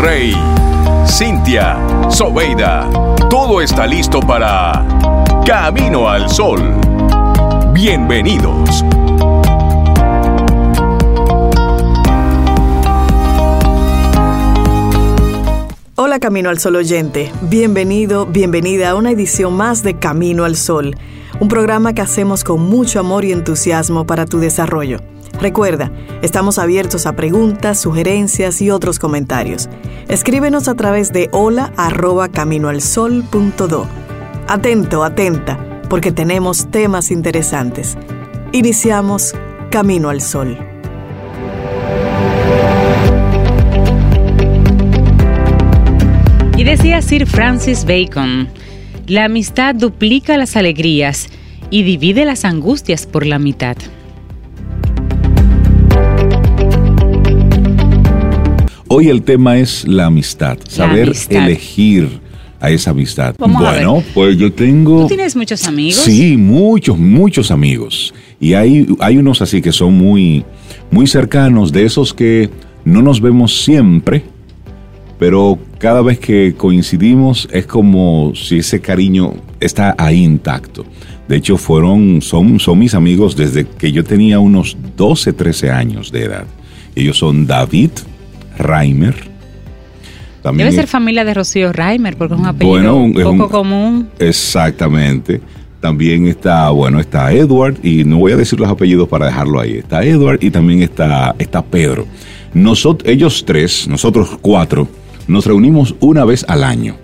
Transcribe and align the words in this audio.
Rey, 0.00 0.34
Cintia, 1.06 1.78
Sobeida, 2.10 2.88
todo 3.30 3.60
está 3.60 3.86
listo 3.86 4.20
para 4.20 4.84
Camino 5.46 6.08
al 6.08 6.28
Sol. 6.28 6.60
Bienvenidos. 7.72 8.84
Hola 15.96 16.18
Camino 16.20 16.50
al 16.50 16.58
Sol 16.58 16.76
oyente, 16.76 17.32
bienvenido, 17.42 18.26
bienvenida 18.26 18.90
a 18.90 18.94
una 18.96 19.10
edición 19.10 19.54
más 19.54 19.82
de 19.82 19.98
Camino 19.98 20.44
al 20.44 20.56
Sol, 20.56 20.96
un 21.40 21.48
programa 21.48 21.94
que 21.94 22.02
hacemos 22.02 22.44
con 22.44 22.60
mucho 22.60 23.00
amor 23.00 23.24
y 23.24 23.32
entusiasmo 23.32 24.06
para 24.06 24.26
tu 24.26 24.38
desarrollo. 24.38 25.13
Recuerda, 25.44 25.92
estamos 26.22 26.58
abiertos 26.58 27.04
a 27.04 27.16
preguntas, 27.16 27.78
sugerencias 27.78 28.62
y 28.62 28.70
otros 28.70 28.98
comentarios. 28.98 29.68
Escríbenos 30.08 30.68
a 30.68 30.74
través 30.74 31.12
de 31.12 31.28
hola 31.32 31.70
arroba 31.76 32.30
caminoalsol.do. 32.30 33.86
Atento, 34.48 35.04
atenta, 35.04 35.82
porque 35.90 36.12
tenemos 36.12 36.70
temas 36.70 37.10
interesantes. 37.10 37.98
Iniciamos 38.52 39.34
Camino 39.70 40.08
al 40.08 40.22
Sol. 40.22 40.56
Y 46.56 46.64
decía 46.64 47.02
Sir 47.02 47.26
Francis 47.26 47.84
Bacon, 47.84 48.48
la 49.06 49.26
amistad 49.26 49.74
duplica 49.74 50.38
las 50.38 50.56
alegrías 50.56 51.28
y 51.68 51.82
divide 51.82 52.24
las 52.24 52.46
angustias 52.46 53.04
por 53.04 53.26
la 53.26 53.38
mitad. 53.38 53.76
Hoy 58.96 59.08
el 59.08 59.22
tema 59.22 59.58
es 59.58 59.84
la 59.88 60.06
amistad, 60.06 60.56
saber 60.68 61.12
elegir 61.28 62.20
a 62.60 62.70
esa 62.70 62.92
amistad. 62.92 63.34
bueno, 63.38 64.04
pues 64.14 64.36
yo 64.36 64.52
tengo... 64.52 65.00
¿Tú 65.00 65.08
tienes 65.08 65.34
muchos 65.34 65.66
amigos? 65.66 65.96
Sí, 65.96 66.36
muchos, 66.36 66.96
muchos 66.96 67.50
amigos. 67.50 68.14
Y 68.38 68.54
hay, 68.54 68.86
hay 69.00 69.16
unos 69.16 69.42
así 69.42 69.60
que 69.60 69.72
son 69.72 69.94
muy, 69.94 70.44
muy 70.92 71.08
cercanos, 71.08 71.72
de 71.72 71.84
esos 71.84 72.14
que 72.14 72.50
no 72.84 73.02
nos 73.02 73.20
vemos 73.20 73.64
siempre, 73.64 74.22
pero 75.18 75.58
cada 75.78 76.00
vez 76.00 76.20
que 76.20 76.54
coincidimos 76.56 77.48
es 77.50 77.66
como 77.66 78.32
si 78.36 78.58
ese 78.58 78.80
cariño 78.80 79.34
está 79.58 79.96
ahí 79.98 80.22
intacto. 80.22 80.86
De 81.26 81.38
hecho, 81.38 81.56
fueron, 81.56 82.22
son, 82.22 82.60
son 82.60 82.78
mis 82.78 82.94
amigos 82.94 83.34
desde 83.34 83.66
que 83.66 83.90
yo 83.90 84.04
tenía 84.04 84.38
unos 84.38 84.76
12, 84.96 85.32
13 85.32 85.72
años 85.72 86.12
de 86.12 86.22
edad. 86.26 86.46
Ellos 86.94 87.18
son 87.18 87.44
David, 87.44 87.90
Reimer. 88.58 89.34
Debe 90.52 90.72
ser 90.72 90.86
familia 90.86 91.24
de 91.24 91.32
Rocío 91.32 91.72
Reimer, 91.72 92.16
porque 92.16 92.34
es 92.34 92.40
un 92.40 92.46
apellido 92.46 92.96
un, 92.96 93.14
poco 93.14 93.48
común. 93.48 94.08
Exactamente. 94.18 95.40
También 95.80 96.26
está, 96.26 96.70
bueno, 96.70 97.00
está 97.00 97.32
Edward, 97.32 97.76
y 97.82 98.04
no 98.04 98.18
voy 98.18 98.32
a 98.32 98.36
decir 98.36 98.60
los 98.60 98.68
apellidos 98.68 99.08
para 99.08 99.26
dejarlo 99.26 99.60
ahí. 99.60 99.78
Está 99.78 100.04
Edward 100.04 100.38
y 100.42 100.50
también 100.50 100.82
está, 100.82 101.34
está 101.38 101.62
Pedro. 101.62 102.06
Nosotros, 102.52 103.10
ellos 103.10 103.44
tres, 103.46 103.88
nosotros 103.88 104.38
cuatro, 104.40 104.88
nos 105.26 105.46
reunimos 105.46 105.94
una 106.00 106.24
vez 106.24 106.44
al 106.48 106.64
año. 106.64 106.96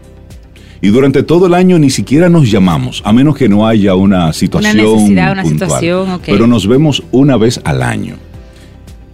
Y 0.82 0.88
durante 0.88 1.22
todo 1.22 1.46
el 1.46 1.54
año 1.54 1.78
ni 1.78 1.90
siquiera 1.90 2.28
nos 2.30 2.50
llamamos, 2.50 3.02
a 3.04 3.12
menos 3.12 3.36
que 3.36 3.48
no 3.48 3.66
haya 3.66 3.94
una 3.94 4.32
situación. 4.32 4.80
Una 4.80 4.94
necesidad, 4.94 5.32
una 5.32 5.44
situación, 5.44 6.20
Pero 6.24 6.46
nos 6.46 6.66
vemos 6.66 7.02
una 7.10 7.36
vez 7.36 7.60
al 7.64 7.82
año 7.82 8.16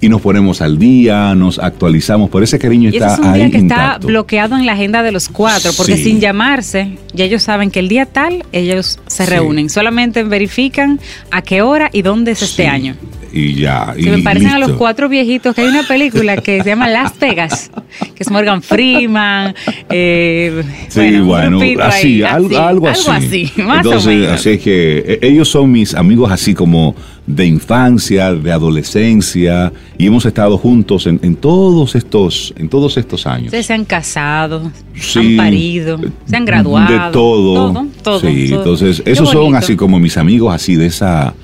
y 0.00 0.08
nos 0.08 0.20
ponemos 0.20 0.61
al 0.61 0.78
día, 0.78 1.34
nos 1.34 1.58
actualizamos, 1.58 2.28
por 2.28 2.42
ese 2.42 2.58
cariño 2.58 2.91
y 2.91 2.97
está 2.97 3.14
es 3.14 3.19
un 3.19 3.33
día 3.33 3.50
que 3.50 3.56
está 3.58 3.98
bloqueado 3.98 4.56
en 4.56 4.66
la 4.66 4.72
agenda 4.72 5.03
de 5.03 5.12
los 5.12 5.28
cuatro, 5.28 5.70
porque 5.77 5.97
sin 5.97 6.20
llamarse, 6.20 6.98
ya 7.14 7.25
ellos 7.25 7.42
saben 7.42 7.70
que 7.70 7.80
el 7.80 7.88
día 7.88 8.06
tal 8.06 8.44
ellos 8.53 8.98
se 9.06 9.27
reúnen, 9.27 9.70
solamente 9.70 10.22
verifican 10.22 11.00
a 11.31 11.43
qué 11.43 11.62
hora 11.62 11.88
y 11.93 12.03
dónde 12.03 12.32
es 12.32 12.43
este 12.43 12.66
año. 12.66 12.94
Y 13.32 13.54
ya. 13.54 13.94
y 13.98 14.06
me 14.06 14.22
parecen 14.22 14.48
a 14.48 14.59
los 14.59 14.72
cuatro 14.72 15.10
viejitos 15.10 15.54
que 15.54 15.60
hay 15.60 15.69
una 15.69 15.82
película 15.82 16.38
que 16.38 16.62
se 16.62 16.70
llama 16.70 16.88
Las 16.88 17.19
Vegas, 17.19 17.70
que 18.15 18.22
es 18.22 18.31
Morgan 18.31 18.62
Freeman. 18.62 19.54
Eh, 19.91 20.62
sí, 20.88 21.19
bueno, 21.19 21.60
así, 21.82 22.22
algo, 22.22 22.59
algo, 22.59 22.88
así. 22.88 23.53
Entonces, 23.56 24.31
Así 24.31 24.59
que 24.59 24.99
eh, 25.06 25.19
ellos 25.22 25.49
son 25.49 25.70
mis 25.70 25.94
amigos 25.94 26.31
así 26.31 26.54
como 26.54 26.94
de 27.26 27.44
infancia, 27.44 28.32
de 28.32 28.53
adolescencia, 28.53 29.72
y 29.98 30.06
hemos 30.06 30.25
estado 30.25 30.56
juntos 30.56 31.06
en, 31.06 31.37
todos 31.37 31.94
estos, 31.97 32.54
en 32.56 32.69
todos 32.69 32.97
estos 32.97 33.26
años. 33.26 33.47
Ustedes 33.47 33.66
se 33.66 33.75
han 33.75 33.84
casado, 33.84 34.70
han 35.16 35.37
parido, 35.37 35.98
se 36.25 36.37
han 36.37 36.44
graduado. 36.44 36.92
De 36.92 37.12
todo. 37.12 37.87
Todo, 38.03 38.20
Sí, 38.20 38.53
entonces, 38.53 39.03
esos 39.04 39.31
son 39.31 39.56
así 39.56 39.76
como 39.76 39.98
mis 39.98 40.16
amigos 40.16 40.54
así 40.54 40.76
de 40.76 40.87
esa, 40.87 41.34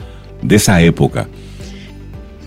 de 0.41 0.56
esa 0.56 0.81
época. 0.81 1.28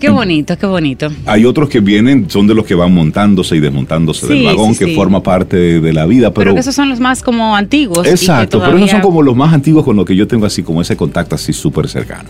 Qué 0.00 0.10
bonito, 0.10 0.58
qué 0.58 0.66
bonito. 0.66 1.08
Hay 1.24 1.46
otros 1.46 1.70
que 1.70 1.80
vienen, 1.80 2.28
son 2.28 2.46
de 2.46 2.54
los 2.54 2.66
que 2.66 2.74
van 2.74 2.92
montándose 2.92 3.56
y 3.56 3.60
desmontándose 3.60 4.26
del 4.26 4.44
vagón, 4.44 4.74
que 4.74 4.94
forma 4.94 5.22
parte 5.22 5.80
de, 5.80 5.92
la 5.92 6.04
vida. 6.04 6.32
Pero, 6.32 6.50
pero 6.50 6.60
esos 6.60 6.74
son 6.74 6.90
los 6.90 7.00
más 7.00 7.22
como 7.22 7.56
antiguos. 7.56 8.06
Exacto, 8.06 8.60
pero 8.60 8.76
esos 8.76 8.90
son 8.90 9.00
como 9.00 9.22
los 9.22 9.34
más 9.34 9.52
antiguos 9.54 9.84
con 9.84 9.96
los 9.96 10.04
que 10.04 10.14
yo 10.14 10.26
tengo 10.26 10.46
así 10.46 10.62
como 10.62 10.82
ese 10.82 10.96
contacto 10.96 11.34
así 11.34 11.52
súper 11.52 11.88
cercano 11.88 12.28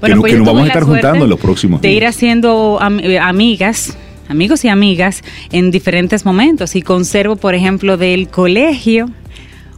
que, 0.00 0.16
pues 0.16 0.36
nos 0.36 0.46
vamos 0.46 0.64
a 0.64 0.66
estar 0.66 0.84
juntando 0.84 1.24
en 1.24 1.30
los 1.30 1.40
próximos 1.40 1.80
De 1.80 1.90
ir 1.90 2.06
haciendo 2.06 2.78
eh, 3.02 3.18
amigas 3.18 3.96
amigos 4.28 4.64
y 4.64 4.68
amigas 4.68 5.22
en 5.52 5.70
diferentes 5.70 6.24
momentos 6.24 6.76
y 6.76 6.82
conservo, 6.82 7.36
por 7.36 7.54
ejemplo, 7.54 7.96
del 7.96 8.28
colegio, 8.28 9.10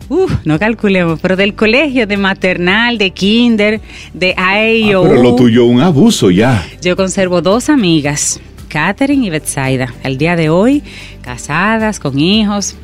Uf, 0.08 0.32
no 0.44 0.58
calculemos, 0.60 1.18
pero 1.20 1.34
del 1.34 1.54
colegio, 1.54 2.06
de 2.06 2.16
maternal, 2.16 2.96
de 2.96 3.10
kinder, 3.10 3.80
de 4.14 4.34
AEO. 4.36 5.04
Ah, 5.04 5.08
pero 5.08 5.22
lo 5.22 5.34
tuyo 5.34 5.64
un 5.64 5.80
abuso 5.80 6.30
ya. 6.30 6.64
Yo 6.80 6.96
conservo 6.96 7.42
dos 7.42 7.68
amigas, 7.68 8.40
Catherine 8.68 9.26
y 9.26 9.30
Betsaida. 9.30 9.92
Al 10.04 10.16
día 10.16 10.36
de 10.36 10.48
hoy, 10.48 10.84
casadas, 11.22 11.98
con 11.98 12.20
hijos, 12.20 12.76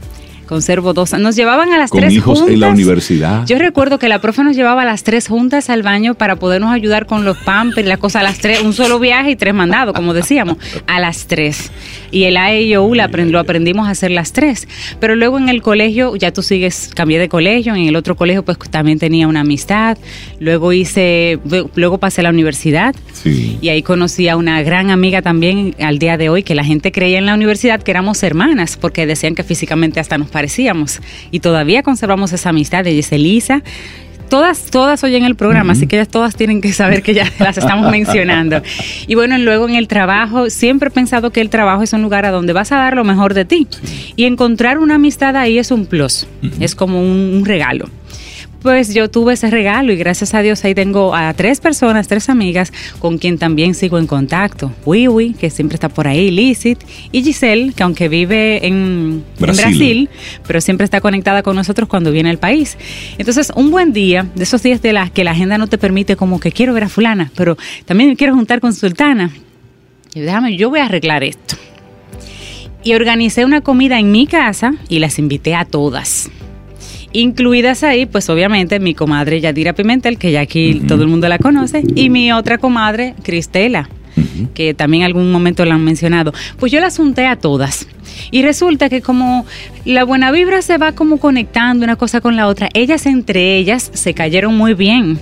Conservo 0.46 0.92
dos. 0.92 1.12
Nos 1.18 1.36
llevaban 1.36 1.72
a 1.72 1.78
las 1.78 1.90
tres 1.90 2.12
hijos 2.12 2.44
en 2.46 2.60
la 2.60 2.68
universidad. 2.68 3.46
Yo 3.46 3.58
recuerdo 3.58 3.98
que 3.98 4.08
la 4.08 4.20
profe 4.20 4.44
nos 4.44 4.56
llevaba 4.56 4.82
a 4.82 4.84
las 4.84 5.02
tres 5.02 5.28
juntas 5.28 5.70
al 5.70 5.82
baño 5.82 6.14
para 6.14 6.36
podernos 6.36 6.72
ayudar 6.72 7.06
con 7.06 7.24
los 7.24 7.36
pampers, 7.38 7.86
la 7.86 7.96
cosa 7.96 8.20
a 8.20 8.22
las 8.22 8.38
tres, 8.38 8.62
un 8.62 8.72
solo 8.72 8.98
viaje 8.98 9.30
y 9.30 9.36
tres 9.36 9.54
mandados, 9.54 9.94
como 9.94 10.14
decíamos, 10.14 10.56
a 10.86 11.00
las 11.00 11.26
tres. 11.26 11.70
Y 12.10 12.24
el 12.24 12.36
AEIOU 12.36 12.94
lo 12.94 13.38
aprendimos 13.38 13.88
a 13.88 13.90
hacer 13.90 14.10
las 14.10 14.32
tres. 14.32 14.68
Pero 15.00 15.16
luego 15.16 15.38
en 15.38 15.48
el 15.48 15.62
colegio, 15.62 16.14
ya 16.16 16.32
tú 16.32 16.42
sigues, 16.42 16.90
cambié 16.94 17.18
de 17.18 17.28
colegio, 17.28 17.74
en 17.74 17.86
el 17.86 17.96
otro 17.96 18.16
colegio 18.16 18.44
pues 18.44 18.58
también 18.70 18.98
tenía 18.98 19.28
una 19.28 19.40
amistad. 19.40 19.96
Luego 20.38 20.72
hice, 20.72 21.38
luego 21.74 21.98
pasé 21.98 22.20
a 22.20 22.24
la 22.24 22.30
universidad. 22.30 22.94
Y 23.24 23.68
ahí 23.68 23.82
conocí 23.82 24.28
a 24.28 24.36
una 24.36 24.62
gran 24.62 24.90
amiga 24.90 25.22
también 25.22 25.74
al 25.80 25.98
día 25.98 26.16
de 26.16 26.28
hoy, 26.28 26.42
que 26.42 26.54
la 26.54 26.64
gente 26.64 26.92
creía 26.92 27.18
en 27.18 27.26
la 27.26 27.34
universidad 27.34 27.82
que 27.82 27.90
éramos 27.90 28.22
hermanas, 28.22 28.76
porque 28.76 29.06
decían 29.06 29.34
que 29.34 29.44
físicamente 29.44 30.00
hasta 30.00 30.18
nos 30.18 30.28
parecíamos. 30.32 31.00
Y 31.30 31.40
todavía 31.40 31.82
conservamos 31.82 32.32
esa 32.32 32.48
amistad. 32.48 32.86
Ella 32.86 33.00
es 33.00 33.12
Elisa 33.12 33.62
todas, 34.32 34.70
todas 34.70 35.04
oyen 35.04 35.24
el 35.24 35.36
programa, 35.36 35.74
así 35.74 35.86
que 35.86 35.96
ellas 35.96 36.08
todas 36.08 36.34
tienen 36.34 36.62
que 36.62 36.72
saber 36.72 37.02
que 37.02 37.12
ya 37.12 37.30
las 37.38 37.58
estamos 37.58 37.90
mencionando. 37.90 38.62
Y 39.06 39.14
bueno, 39.14 39.36
luego 39.36 39.68
en 39.68 39.74
el 39.74 39.88
trabajo, 39.88 40.48
siempre 40.48 40.88
he 40.88 40.90
pensado 40.90 41.32
que 41.32 41.42
el 41.42 41.50
trabajo 41.50 41.82
es 41.82 41.92
un 41.92 42.00
lugar 42.00 42.24
a 42.24 42.30
donde 42.30 42.54
vas 42.54 42.72
a 42.72 42.76
dar 42.76 42.96
lo 42.96 43.04
mejor 43.04 43.34
de 43.34 43.44
ti. 43.44 43.68
Y 44.16 44.24
encontrar 44.24 44.78
una 44.78 44.94
amistad 44.94 45.36
ahí 45.36 45.58
es 45.58 45.70
un 45.70 45.84
plus, 45.84 46.26
es 46.60 46.74
como 46.74 47.02
un 47.02 47.44
regalo 47.44 47.90
pues 48.62 48.94
yo 48.94 49.10
tuve 49.10 49.34
ese 49.34 49.50
regalo 49.50 49.92
y 49.92 49.96
gracias 49.96 50.34
a 50.34 50.42
Dios 50.42 50.64
ahí 50.64 50.74
tengo 50.74 51.14
a 51.14 51.32
tres 51.34 51.60
personas, 51.60 52.08
tres 52.08 52.28
amigas 52.28 52.72
con 52.98 53.18
quien 53.18 53.38
también 53.38 53.74
sigo 53.74 53.98
en 53.98 54.06
contacto. 54.06 54.72
Wiwi, 54.86 55.34
que 55.34 55.50
siempre 55.50 55.74
está 55.74 55.88
por 55.88 56.06
ahí, 56.06 56.30
Licit, 56.30 56.78
y 57.10 57.22
Giselle, 57.22 57.72
que 57.72 57.82
aunque 57.82 58.08
vive 58.08 58.66
en 58.66 59.24
Brasil. 59.38 60.08
pero 60.46 60.60
siempre 60.60 60.84
está 60.84 61.00
conectada 61.00 61.42
con 61.42 61.56
nosotros 61.56 61.88
cuando 61.88 62.10
viene 62.10 62.30
al 62.30 62.38
país. 62.38 62.76
Entonces, 63.18 63.52
un 63.54 63.70
buen 63.70 63.92
día, 63.92 64.26
de 64.34 64.44
esos 64.44 64.62
días 64.62 64.80
de 64.82 64.92
las 64.92 65.10
que 65.10 65.24
la 65.24 65.32
agenda 65.32 65.58
no 65.58 65.66
te 65.66 65.78
permite 65.78 66.16
como 66.16 66.40
que 66.40 66.52
quiero 66.52 66.72
ver 66.74 66.84
a 66.84 66.88
fulana, 66.88 67.30
pero 67.36 67.56
también 67.84 68.14
quiero 68.16 68.34
juntar 68.34 68.60
con 68.60 68.72
Sultana. 68.74 69.30
Y 70.14 70.20
déjame, 70.20 70.56
yo 70.56 70.70
voy 70.70 70.80
a 70.80 70.84
arreglar 70.84 71.24
esto. 71.24 71.56
Y 72.84 72.94
organicé 72.94 73.44
una 73.44 73.60
comida 73.60 73.98
en 73.98 74.10
mi 74.10 74.26
casa 74.26 74.74
y 74.88 74.98
las 74.98 75.18
invité 75.18 75.54
a 75.54 75.64
todas. 75.64 76.30
Incluidas 77.12 77.82
ahí, 77.82 78.06
pues 78.06 78.28
obviamente 78.30 78.80
mi 78.80 78.94
comadre 78.94 79.40
Yadira 79.40 79.74
Pimentel, 79.74 80.18
que 80.18 80.32
ya 80.32 80.40
aquí 80.40 80.82
todo 80.86 81.02
el 81.02 81.08
mundo 81.08 81.28
la 81.28 81.38
conoce, 81.38 81.82
y 81.94 82.10
mi 82.10 82.32
otra 82.32 82.58
comadre, 82.58 83.14
Cristela, 83.22 83.88
que 84.54 84.74
también 84.74 85.02
en 85.02 85.06
algún 85.06 85.30
momento 85.30 85.64
la 85.64 85.74
han 85.74 85.84
mencionado. 85.84 86.32
Pues 86.58 86.72
yo 86.72 86.80
las 86.80 86.96
junté 86.96 87.26
a 87.26 87.36
todas. 87.36 87.86
Y 88.30 88.42
resulta 88.42 88.88
que 88.88 89.02
como 89.02 89.44
la 89.84 90.04
buena 90.04 90.32
vibra 90.32 90.62
se 90.62 90.78
va 90.78 90.92
como 90.92 91.18
conectando 91.18 91.84
una 91.84 91.96
cosa 91.96 92.20
con 92.20 92.36
la 92.36 92.46
otra, 92.46 92.68
ellas 92.72 93.06
entre 93.06 93.56
ellas 93.56 93.90
se 93.92 94.14
cayeron 94.14 94.56
muy 94.56 94.74
bien 94.74 95.18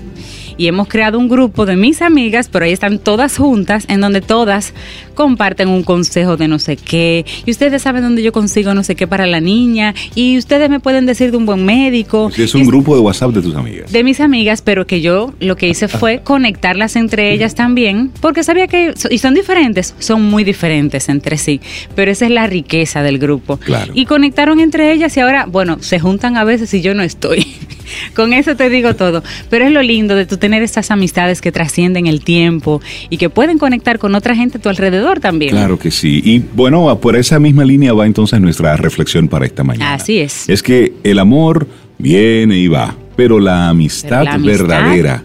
y 0.60 0.68
hemos 0.68 0.88
creado 0.88 1.18
un 1.18 1.30
grupo 1.30 1.64
de 1.64 1.74
mis 1.74 2.02
amigas, 2.02 2.50
pero 2.52 2.66
ahí 2.66 2.72
están 2.72 2.98
todas 2.98 3.38
juntas, 3.38 3.86
en 3.88 4.02
donde 4.02 4.20
todas 4.20 4.74
comparten 5.20 5.68
un 5.68 5.82
consejo 5.82 6.38
de 6.38 6.48
no 6.48 6.58
sé 6.58 6.78
qué, 6.78 7.26
y 7.44 7.50
ustedes 7.50 7.82
saben 7.82 8.02
dónde 8.02 8.22
yo 8.22 8.32
consigo 8.32 8.72
no 8.72 8.82
sé 8.82 8.94
qué 8.94 9.06
para 9.06 9.26
la 9.26 9.38
niña, 9.38 9.94
y 10.14 10.38
ustedes 10.38 10.70
me 10.70 10.80
pueden 10.80 11.04
decir 11.04 11.30
de 11.30 11.36
un 11.36 11.44
buen 11.44 11.62
médico. 11.62 12.30
es 12.34 12.54
un 12.54 12.64
grupo 12.64 12.94
de 12.94 13.02
WhatsApp 13.02 13.32
de 13.32 13.42
tus 13.42 13.54
amigas. 13.54 13.92
De 13.92 14.02
mis 14.02 14.18
amigas, 14.20 14.62
pero 14.62 14.86
que 14.86 15.02
yo 15.02 15.34
lo 15.38 15.56
que 15.56 15.68
hice 15.68 15.88
fue 15.88 16.22
conectarlas 16.24 16.96
entre 16.96 17.34
ellas 17.34 17.54
también, 17.54 18.10
porque 18.22 18.42
sabía 18.42 18.66
que, 18.66 18.94
y 19.10 19.18
son 19.18 19.34
diferentes, 19.34 19.94
son 19.98 20.22
muy 20.22 20.42
diferentes 20.42 21.10
entre 21.10 21.36
sí, 21.36 21.60
pero 21.94 22.10
esa 22.10 22.24
es 22.24 22.30
la 22.30 22.46
riqueza 22.46 23.02
del 23.02 23.18
grupo. 23.18 23.58
Claro. 23.58 23.92
Y 23.94 24.06
conectaron 24.06 24.58
entre 24.58 24.90
ellas 24.90 25.14
y 25.18 25.20
ahora, 25.20 25.44
bueno, 25.44 25.82
se 25.82 26.00
juntan 26.00 26.38
a 26.38 26.44
veces 26.44 26.72
y 26.72 26.80
yo 26.80 26.94
no 26.94 27.02
estoy. 27.02 27.46
Con 28.14 28.32
eso 28.32 28.56
te 28.56 28.68
digo 28.68 28.94
todo. 28.94 29.22
Pero 29.48 29.66
es 29.66 29.72
lo 29.72 29.82
lindo 29.82 30.14
de 30.14 30.26
tú 30.26 30.36
tener 30.36 30.62
estas 30.62 30.90
amistades 30.90 31.40
que 31.40 31.52
trascienden 31.52 32.06
el 32.06 32.22
tiempo 32.22 32.80
y 33.08 33.16
que 33.16 33.30
pueden 33.30 33.58
conectar 33.58 33.98
con 33.98 34.14
otra 34.14 34.34
gente 34.34 34.58
a 34.58 34.60
tu 34.60 34.68
alrededor 34.68 35.09
también. 35.18 35.50
Claro 35.50 35.78
que 35.78 35.90
sí. 35.90 36.20
Y 36.24 36.38
bueno, 36.54 36.96
por 37.00 37.16
esa 37.16 37.40
misma 37.40 37.64
línea 37.64 37.92
va 37.92 38.06
entonces 38.06 38.40
nuestra 38.40 38.76
reflexión 38.76 39.26
para 39.26 39.46
esta 39.46 39.64
mañana. 39.64 39.94
Así 39.94 40.18
es. 40.18 40.48
Es 40.48 40.62
que 40.62 40.92
el 41.02 41.18
amor 41.18 41.66
viene 41.98 42.56
y 42.58 42.68
va, 42.68 42.94
pero 43.16 43.40
la 43.40 43.68
amistad, 43.70 44.20
Pero 44.20 44.24
la 44.24 44.34
amistad- 44.34 44.58
verdadera, 44.68 45.22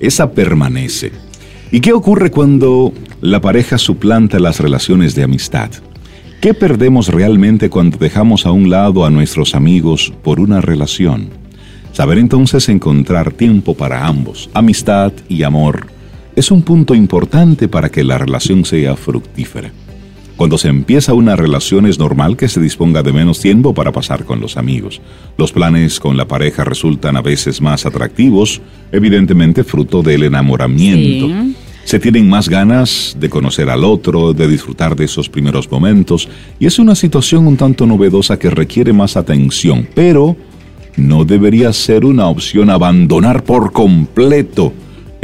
esa 0.00 0.32
permanece. 0.32 1.12
¿Y 1.70 1.80
qué 1.80 1.92
ocurre 1.92 2.30
cuando 2.30 2.92
la 3.20 3.40
pareja 3.40 3.78
suplanta 3.78 4.38
las 4.38 4.60
relaciones 4.60 5.14
de 5.14 5.22
amistad? 5.22 5.70
¿Qué 6.40 6.52
perdemos 6.52 7.08
realmente 7.08 7.70
cuando 7.70 7.96
dejamos 7.96 8.44
a 8.44 8.50
un 8.52 8.68
lado 8.68 9.06
a 9.06 9.10
nuestros 9.10 9.54
amigos 9.54 10.12
por 10.22 10.40
una 10.40 10.60
relación? 10.60 11.30
Saber 11.92 12.18
entonces 12.18 12.68
encontrar 12.68 13.32
tiempo 13.32 13.74
para 13.74 14.06
ambos, 14.06 14.50
amistad 14.52 15.12
y 15.28 15.42
amor, 15.44 15.86
es 16.36 16.50
un 16.50 16.62
punto 16.62 16.94
importante 16.94 17.68
para 17.68 17.90
que 17.90 18.04
la 18.04 18.18
relación 18.18 18.64
sea 18.64 18.96
fructífera. 18.96 19.72
Cuando 20.36 20.58
se 20.58 20.66
empieza 20.66 21.14
una 21.14 21.36
relación 21.36 21.86
es 21.86 21.98
normal 21.98 22.36
que 22.36 22.48
se 22.48 22.60
disponga 22.60 23.04
de 23.04 23.12
menos 23.12 23.38
tiempo 23.38 23.72
para 23.72 23.92
pasar 23.92 24.24
con 24.24 24.40
los 24.40 24.56
amigos. 24.56 25.00
Los 25.38 25.52
planes 25.52 26.00
con 26.00 26.16
la 26.16 26.26
pareja 26.26 26.64
resultan 26.64 27.16
a 27.16 27.22
veces 27.22 27.60
más 27.60 27.86
atractivos, 27.86 28.60
evidentemente 28.90 29.62
fruto 29.62 30.02
del 30.02 30.24
enamoramiento. 30.24 31.28
Sí. 31.28 31.56
Se 31.84 32.00
tienen 32.00 32.28
más 32.28 32.48
ganas 32.48 33.16
de 33.20 33.28
conocer 33.28 33.70
al 33.70 33.84
otro, 33.84 34.32
de 34.32 34.48
disfrutar 34.48 34.96
de 34.96 35.04
esos 35.04 35.28
primeros 35.28 35.70
momentos, 35.70 36.28
y 36.58 36.66
es 36.66 36.80
una 36.80 36.96
situación 36.96 37.46
un 37.46 37.56
tanto 37.56 37.86
novedosa 37.86 38.38
que 38.38 38.50
requiere 38.50 38.92
más 38.92 39.16
atención, 39.16 39.86
pero 39.94 40.34
no 40.96 41.24
debería 41.24 41.72
ser 41.72 42.04
una 42.04 42.26
opción 42.26 42.70
abandonar 42.70 43.44
por 43.44 43.70
completo 43.70 44.72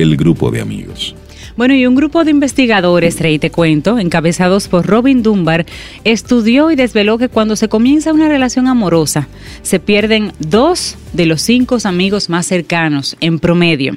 el 0.00 0.16
grupo 0.16 0.50
de 0.50 0.60
amigos. 0.60 1.14
Bueno, 1.56 1.74
y 1.74 1.86
un 1.86 1.94
grupo 1.94 2.24
de 2.24 2.30
investigadores, 2.30 3.18
Rey, 3.18 3.38
te 3.38 3.50
cuento, 3.50 3.98
encabezados 3.98 4.68
por 4.68 4.86
Robin 4.86 5.22
Dunbar, 5.22 5.66
estudió 6.04 6.70
y 6.70 6.76
desveló 6.76 7.18
que 7.18 7.28
cuando 7.28 7.56
se 7.56 7.68
comienza 7.68 8.12
una 8.12 8.28
relación 8.28 8.66
amorosa, 8.66 9.28
se 9.62 9.80
pierden 9.80 10.32
dos 10.38 10.96
de 11.12 11.26
los 11.26 11.42
cinco 11.42 11.76
amigos 11.84 12.30
más 12.30 12.46
cercanos 12.46 13.16
en 13.20 13.38
promedio. 13.38 13.96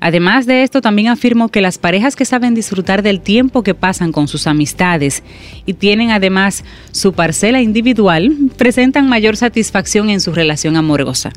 Además 0.00 0.46
de 0.46 0.62
esto, 0.62 0.80
también 0.80 1.08
afirmó 1.08 1.48
que 1.48 1.60
las 1.60 1.78
parejas 1.78 2.16
que 2.16 2.24
saben 2.24 2.54
disfrutar 2.54 3.02
del 3.02 3.20
tiempo 3.20 3.62
que 3.62 3.74
pasan 3.74 4.12
con 4.12 4.28
sus 4.28 4.46
amistades 4.46 5.22
y 5.64 5.74
tienen 5.74 6.10
además 6.10 6.64
su 6.92 7.12
parcela 7.12 7.60
individual, 7.60 8.32
presentan 8.56 9.08
mayor 9.08 9.36
satisfacción 9.36 10.10
en 10.10 10.20
su 10.20 10.32
relación 10.32 10.76
amorosa. 10.76 11.32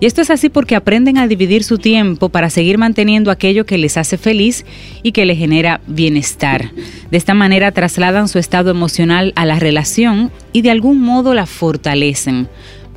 Y 0.00 0.06
esto 0.06 0.20
es 0.20 0.30
así 0.30 0.48
porque 0.48 0.76
aprenden 0.76 1.18
a 1.18 1.26
dividir 1.26 1.64
su 1.64 1.78
tiempo 1.78 2.28
para 2.28 2.50
seguir 2.50 2.78
manteniendo 2.78 3.30
aquello 3.30 3.66
que 3.66 3.78
les 3.78 3.96
hace 3.96 4.18
feliz 4.18 4.64
y 5.02 5.12
que 5.12 5.24
les 5.24 5.38
genera 5.38 5.80
bienestar. 5.86 6.72
De 7.10 7.16
esta 7.16 7.34
manera 7.34 7.72
trasladan 7.72 8.28
su 8.28 8.38
estado 8.38 8.70
emocional 8.70 9.32
a 9.36 9.46
la 9.46 9.58
relación 9.58 10.30
y 10.52 10.62
de 10.62 10.70
algún 10.70 11.00
modo 11.00 11.34
la 11.34 11.46
fortalecen. 11.46 12.48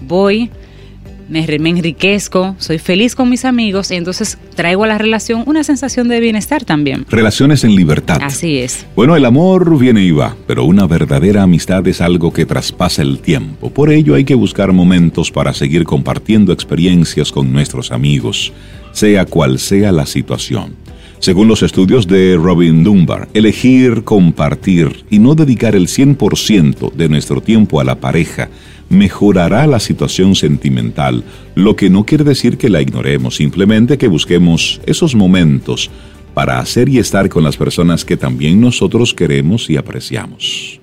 Voy, 0.01 0.51
me, 1.30 1.46
me 1.60 1.70
enriquezco, 1.70 2.56
soy 2.60 2.80
feliz 2.80 3.16
con 3.16 3.30
mis 3.30 3.46
amigos 3.46 3.92
y 3.92 3.96
entonces 3.96 4.38
traigo 4.56 4.84
a 4.84 4.88
la 4.88 4.98
relación 4.98 5.44
una 5.46 5.64
sensación 5.64 6.08
de 6.08 6.20
bienestar 6.20 6.64
también. 6.66 7.06
Relaciones 7.10 7.64
en 7.64 7.75
libertad. 7.75 8.20
Así 8.22 8.58
es. 8.58 8.86
Bueno, 8.96 9.16
el 9.16 9.25
amor 9.25 9.78
viene 9.78 10.04
y 10.04 10.12
va, 10.12 10.36
pero 10.48 10.66
una 10.66 10.88
verdadera 10.88 11.44
amistad 11.44 11.88
es 11.88 12.02
algo 12.02 12.31
que 12.31 12.46
traspasa 12.46 13.02
el 13.02 13.20
tiempo. 13.20 13.70
Por 13.70 13.92
ello 13.92 14.16
hay 14.16 14.25
que 14.25 14.36
buscar 14.36 14.74
momentos 14.74 15.31
para 15.31 15.54
seguir 15.54 15.84
compartiendo 15.84 16.54
experiencias 16.54 17.31
con 17.31 17.52
nuestros 17.52 17.92
amigos, 17.92 18.54
sea 18.92 19.25
cual 19.25 19.60
sea 19.60 19.92
la 19.92 20.06
situación. 20.06 20.84
Según 21.24 21.48
los 21.48 21.64
estudios 21.64 22.06
de 22.06 22.36
Robin 22.36 22.84
Dunbar, 22.84 23.30
elegir 23.34 24.04
compartir 24.04 25.06
y 25.10 25.20
no 25.20 25.36
dedicar 25.36 25.74
el 25.74 25.88
100% 25.88 26.92
de 26.92 27.08
nuestro 27.08 27.40
tiempo 27.40 27.80
a 27.80 27.86
la 27.86 27.96
pareja 27.96 28.50
mejorará 28.94 29.68
la 29.68 29.80
situación 29.80 30.36
sentimental, 30.36 31.24
lo 31.56 31.75
que 31.75 31.90
no 31.90 32.06
quiere 32.06 32.24
decir 32.24 32.57
que 32.57 32.69
la 32.69 32.81
ignoremos, 32.81 33.36
simplemente 33.36 33.98
que 33.98 34.07
busquemos 34.07 34.80
esos 34.86 35.16
momentos 35.16 35.90
para 36.34 36.60
hacer 36.60 36.90
y 36.90 37.00
estar 37.00 37.30
con 37.30 37.44
las 37.44 37.57
personas 37.57 38.06
que 38.06 38.18
también 38.18 38.60
nosotros 38.62 39.13
queremos 39.13 39.69
y 39.69 39.78
apreciamos. 39.78 40.80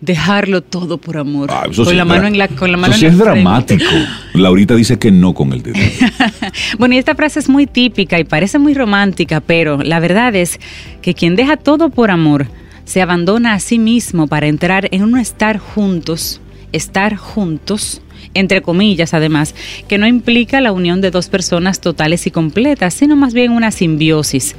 Dejarlo 0.00 0.62
todo 0.62 0.98
por 0.98 1.16
amor. 1.16 1.48
Ah, 1.52 1.66
con 1.66 1.86
sí 1.86 1.94
la 1.94 2.02
es 2.02 2.08
mano 2.08 2.26
en 2.26 2.36
la 2.36 2.48
con 2.48 2.72
la 2.72 2.76
mano 2.76 2.92
eso 2.92 3.00
sí 3.00 3.06
en 3.06 3.12
es 3.12 3.18
la 3.18 3.24
frente. 3.26 3.42
dramático. 3.42 3.90
Laurita 4.34 4.74
dice 4.74 4.98
que 4.98 5.12
no 5.12 5.32
con 5.32 5.52
el 5.52 5.62
dedo. 5.62 5.78
Bueno, 6.78 6.96
y 6.96 6.98
esta 6.98 7.14
frase 7.14 7.38
es 7.38 7.48
muy 7.48 7.66
típica 7.66 8.18
y 8.18 8.24
parece 8.24 8.58
muy 8.58 8.74
romántica, 8.74 9.40
pero 9.40 9.78
la 9.82 10.00
verdad 10.00 10.34
es 10.34 10.58
que 11.02 11.14
quien 11.14 11.36
deja 11.36 11.56
todo 11.56 11.90
por 11.90 12.10
amor 12.10 12.48
se 12.84 13.00
abandona 13.00 13.54
a 13.54 13.60
sí 13.60 13.78
mismo 13.78 14.26
para 14.26 14.48
entrar 14.48 14.88
en 14.90 15.04
un 15.04 15.18
estar 15.18 15.58
juntos, 15.58 16.40
estar 16.72 17.16
juntos, 17.16 18.02
entre 18.34 18.62
comillas 18.62 19.14
además, 19.14 19.54
que 19.88 19.98
no 19.98 20.06
implica 20.06 20.60
la 20.60 20.72
unión 20.72 21.00
de 21.00 21.10
dos 21.10 21.28
personas 21.28 21.80
totales 21.80 22.26
y 22.26 22.30
completas, 22.30 22.94
sino 22.94 23.16
más 23.16 23.34
bien 23.34 23.52
una 23.52 23.70
simbiosis. 23.70 24.56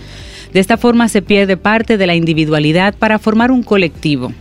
De 0.53 0.59
esta 0.59 0.77
forma 0.77 1.09
se 1.09 1.21
pierde 1.21 1.57
parte 1.57 1.97
de 1.97 2.07
la 2.07 2.15
individualidad 2.15 2.93
para 2.95 3.19
formar 3.19 3.51
un 3.51 3.63
colectivo 3.63 4.31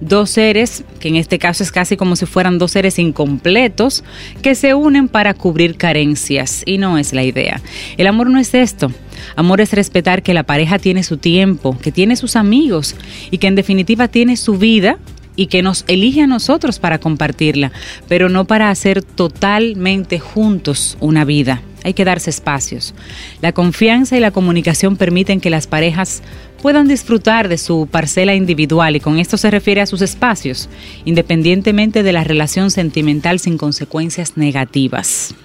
dos 0.00 0.30
seres, 0.30 0.84
que 1.00 1.08
en 1.08 1.16
este 1.16 1.38
caso 1.38 1.62
es 1.62 1.72
casi 1.72 1.96
como 1.96 2.16
si 2.16 2.26
fueran 2.26 2.58
dos 2.58 2.72
seres 2.72 2.98
incompletos, 2.98 4.04
que 4.42 4.54
se 4.54 4.74
unen 4.74 5.08
para 5.08 5.34
cubrir 5.34 5.76
carencias. 5.76 6.62
Y 6.66 6.78
no 6.78 6.98
es 6.98 7.12
la 7.12 7.24
idea. 7.24 7.60
El 7.96 8.06
amor 8.06 8.30
no 8.30 8.38
es 8.38 8.54
esto. 8.54 8.92
Amor 9.36 9.60
es 9.60 9.72
respetar 9.72 10.22
que 10.22 10.34
la 10.34 10.44
pareja 10.44 10.78
tiene 10.78 11.02
su 11.02 11.16
tiempo, 11.16 11.76
que 11.78 11.92
tiene 11.92 12.16
sus 12.16 12.36
amigos 12.36 12.94
y 13.30 13.38
que 13.38 13.48
en 13.48 13.56
definitiva 13.56 14.08
tiene 14.08 14.36
su 14.36 14.58
vida 14.58 14.98
y 15.38 15.46
que 15.46 15.62
nos 15.62 15.84
elige 15.86 16.22
a 16.22 16.26
nosotros 16.26 16.80
para 16.80 16.98
compartirla, 16.98 17.70
pero 18.08 18.28
no 18.28 18.44
para 18.44 18.70
hacer 18.70 19.02
totalmente 19.04 20.18
juntos 20.18 20.98
una 21.00 21.24
vida. 21.24 21.62
Hay 21.84 21.94
que 21.94 22.04
darse 22.04 22.28
espacios. 22.28 22.92
La 23.40 23.52
confianza 23.52 24.16
y 24.16 24.20
la 24.20 24.32
comunicación 24.32 24.96
permiten 24.96 25.40
que 25.40 25.48
las 25.48 25.68
parejas 25.68 26.24
puedan 26.60 26.88
disfrutar 26.88 27.48
de 27.48 27.56
su 27.56 27.86
parcela 27.88 28.34
individual 28.34 28.96
y 28.96 29.00
con 29.00 29.20
esto 29.20 29.36
se 29.36 29.52
refiere 29.52 29.80
a 29.80 29.86
sus 29.86 30.02
espacios, 30.02 30.68
independientemente 31.04 32.02
de 32.02 32.12
la 32.12 32.24
relación 32.24 32.72
sentimental 32.72 33.38
sin 33.38 33.58
consecuencias 33.58 34.36
negativas. 34.36 35.36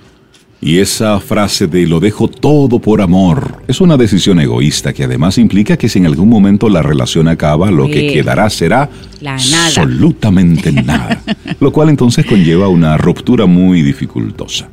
Y 0.65 0.79
esa 0.79 1.19
frase 1.19 1.67
de 1.67 1.85
lo 1.85 1.99
dejo 1.99 2.29
todo 2.29 2.79
por 2.79 3.01
amor 3.01 3.61
es 3.67 3.81
una 3.81 3.97
decisión 3.97 4.39
egoísta 4.39 4.93
que 4.93 5.03
además 5.03 5.37
implica 5.37 5.75
que 5.75 5.89
si 5.89 5.99
en 5.99 6.05
algún 6.05 6.29
momento 6.29 6.69
la 6.69 6.81
relación 6.81 7.27
acaba, 7.27 7.69
lo 7.69 7.89
que 7.89 8.07
quedará 8.07 8.49
será 8.49 8.89
nada. 9.21 9.35
absolutamente 9.65 10.71
nada. 10.71 11.21
lo 11.59 11.73
cual 11.73 11.89
entonces 11.89 12.25
conlleva 12.25 12.69
una 12.69 12.95
ruptura 12.95 13.45
muy 13.45 13.81
dificultosa. 13.81 14.69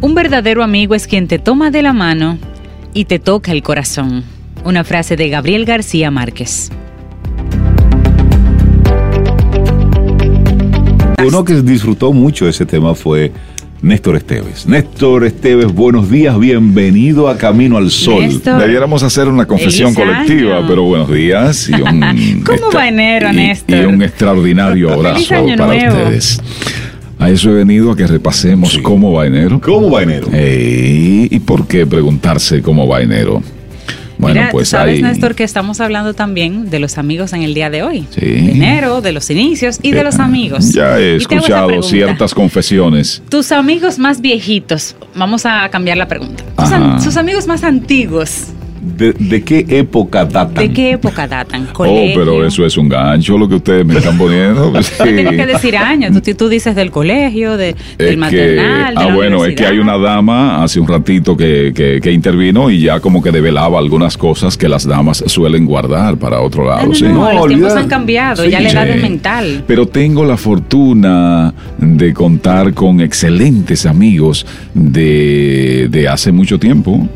Un 0.00 0.14
verdadero 0.14 0.62
amigo 0.62 0.94
es 0.94 1.06
quien 1.06 1.28
te 1.28 1.38
toma 1.38 1.70
de 1.70 1.82
la 1.82 1.92
mano 1.92 2.38
y 2.94 3.06
te 3.06 3.18
toca 3.18 3.52
el 3.52 3.62
corazón. 3.62 4.24
Una 4.64 4.84
frase 4.84 5.16
de 5.16 5.28
Gabriel 5.28 5.64
García 5.64 6.10
Márquez. 6.10 6.70
Uno 11.26 11.44
que 11.44 11.54
disfrutó 11.60 12.12
mucho 12.12 12.48
ese 12.48 12.64
tema 12.64 12.94
fue 12.94 13.32
Néstor 13.82 14.14
Esteves. 14.14 14.64
Néstor 14.66 15.24
Esteves, 15.24 15.72
buenos 15.72 16.08
días, 16.08 16.38
bienvenido 16.38 17.28
a 17.28 17.36
Camino 17.36 17.76
al 17.78 17.90
Sol. 17.90 18.40
Debiéramos 18.44 19.02
hacer 19.02 19.26
una 19.26 19.44
confesión 19.44 19.92
colectiva, 19.92 20.64
pero 20.68 20.84
buenos 20.84 21.10
días. 21.10 21.68
Y 21.68 21.74
un 21.74 22.42
¿Cómo 22.46 22.70
va 22.72 22.86
enero, 22.86 23.32
Néstor? 23.32 23.76
Y 23.76 23.84
un 23.86 24.02
extraordinario 24.02 24.92
abrazo 24.92 25.34
para 25.58 25.74
ustedes. 25.74 26.40
A 27.18 27.28
eso 27.30 27.50
he 27.50 27.54
venido 27.54 27.90
a 27.90 27.96
que 27.96 28.06
repasemos 28.06 28.78
cómo 28.78 29.12
va 29.12 29.26
enero. 29.26 29.60
¿Cómo 29.60 29.90
va 29.90 30.04
enero? 30.04 30.28
¿Y 30.32 31.40
por 31.40 31.66
qué 31.66 31.86
preguntarse 31.86 32.62
cómo 32.62 32.86
va 32.86 33.00
enero? 33.00 33.42
Bueno, 34.18 34.48
pues 34.50 34.70
sabes, 34.70 35.00
Néstor, 35.00 35.34
que 35.34 35.44
estamos 35.44 35.80
hablando 35.80 36.14
también 36.14 36.70
de 36.70 36.78
los 36.78 36.98
amigos 36.98 37.32
en 37.32 37.42
el 37.42 37.54
día 37.54 37.70
de 37.70 37.82
hoy. 37.82 38.06
Sí. 38.10 38.20
De 38.20 38.52
enero, 38.52 39.00
de 39.00 39.12
los 39.12 39.28
inicios 39.30 39.78
y 39.82 39.92
de 39.92 40.02
los 40.02 40.18
amigos. 40.18 40.72
Ya 40.72 40.98
he 40.98 41.16
escuchado 41.16 41.82
ciertas 41.82 42.34
confesiones. 42.34 43.22
Tus 43.28 43.52
amigos 43.52 43.98
más 43.98 44.20
viejitos, 44.20 44.96
vamos 45.14 45.46
a 45.46 45.68
cambiar 45.68 45.96
la 45.96 46.08
pregunta. 46.08 46.44
sus 47.00 47.16
amigos 47.16 47.46
más 47.46 47.62
antiguos, 47.64 48.48
de, 48.86 49.42
qué 49.42 49.64
época 49.68 50.24
datan? 50.24 50.54
¿De 50.54 50.72
qué 50.72 50.92
época 50.92 51.26
datan? 51.26 51.68
Oh, 51.78 52.06
pero 52.14 52.44
eso 52.44 52.64
es 52.64 52.76
un 52.76 52.88
gancho 52.88 53.38
lo 53.38 53.48
que 53.48 53.56
ustedes 53.56 53.84
me 53.84 53.96
están 53.98 54.16
poniendo. 54.18 54.72
No 54.72 55.04
tienes 55.04 55.36
que 55.36 55.46
decir 55.46 55.76
años. 55.76 56.12
Tú, 56.36 56.48
dices 56.48 56.74
del 56.74 56.90
colegio, 56.90 57.56
de, 57.56 57.76
del 57.98 58.16
maternal. 58.16 58.94
ah, 58.96 59.14
bueno, 59.14 59.44
es 59.44 59.54
que 59.54 59.66
hay 59.66 59.78
una 59.78 59.98
dama 59.98 60.64
hace 60.64 60.80
un 60.80 60.88
ratito 60.88 61.36
que, 61.36 61.72
que, 62.02 62.12
intervino 62.12 62.70
y 62.70 62.80
ya 62.80 63.00
como 63.00 63.22
que 63.22 63.30
develaba 63.30 63.78
algunas 63.78 64.16
cosas 64.16 64.56
que 64.56 64.68
las 64.68 64.86
damas 64.86 65.22
suelen 65.26 65.66
guardar 65.66 66.16
para 66.16 66.40
otro 66.40 66.66
lado. 66.66 66.86
No, 66.86 67.32
los 67.32 67.46
tiempos 67.46 67.74
han 67.74 67.88
cambiado, 67.88 68.44
ya 68.44 68.60
la 68.60 68.70
edad 68.70 68.88
es 68.88 69.02
mental. 69.02 69.64
Pero 69.66 69.86
tengo 69.86 70.24
la 70.24 70.36
fortuna 70.36 71.54
de 71.78 72.14
contar 72.14 72.74
con 72.74 73.00
excelentes 73.00 73.86
amigos 73.86 74.46
de, 74.74 75.88
de 75.90 76.08
hace 76.08 76.32
mucho 76.32 76.58
tiempo 76.58 77.08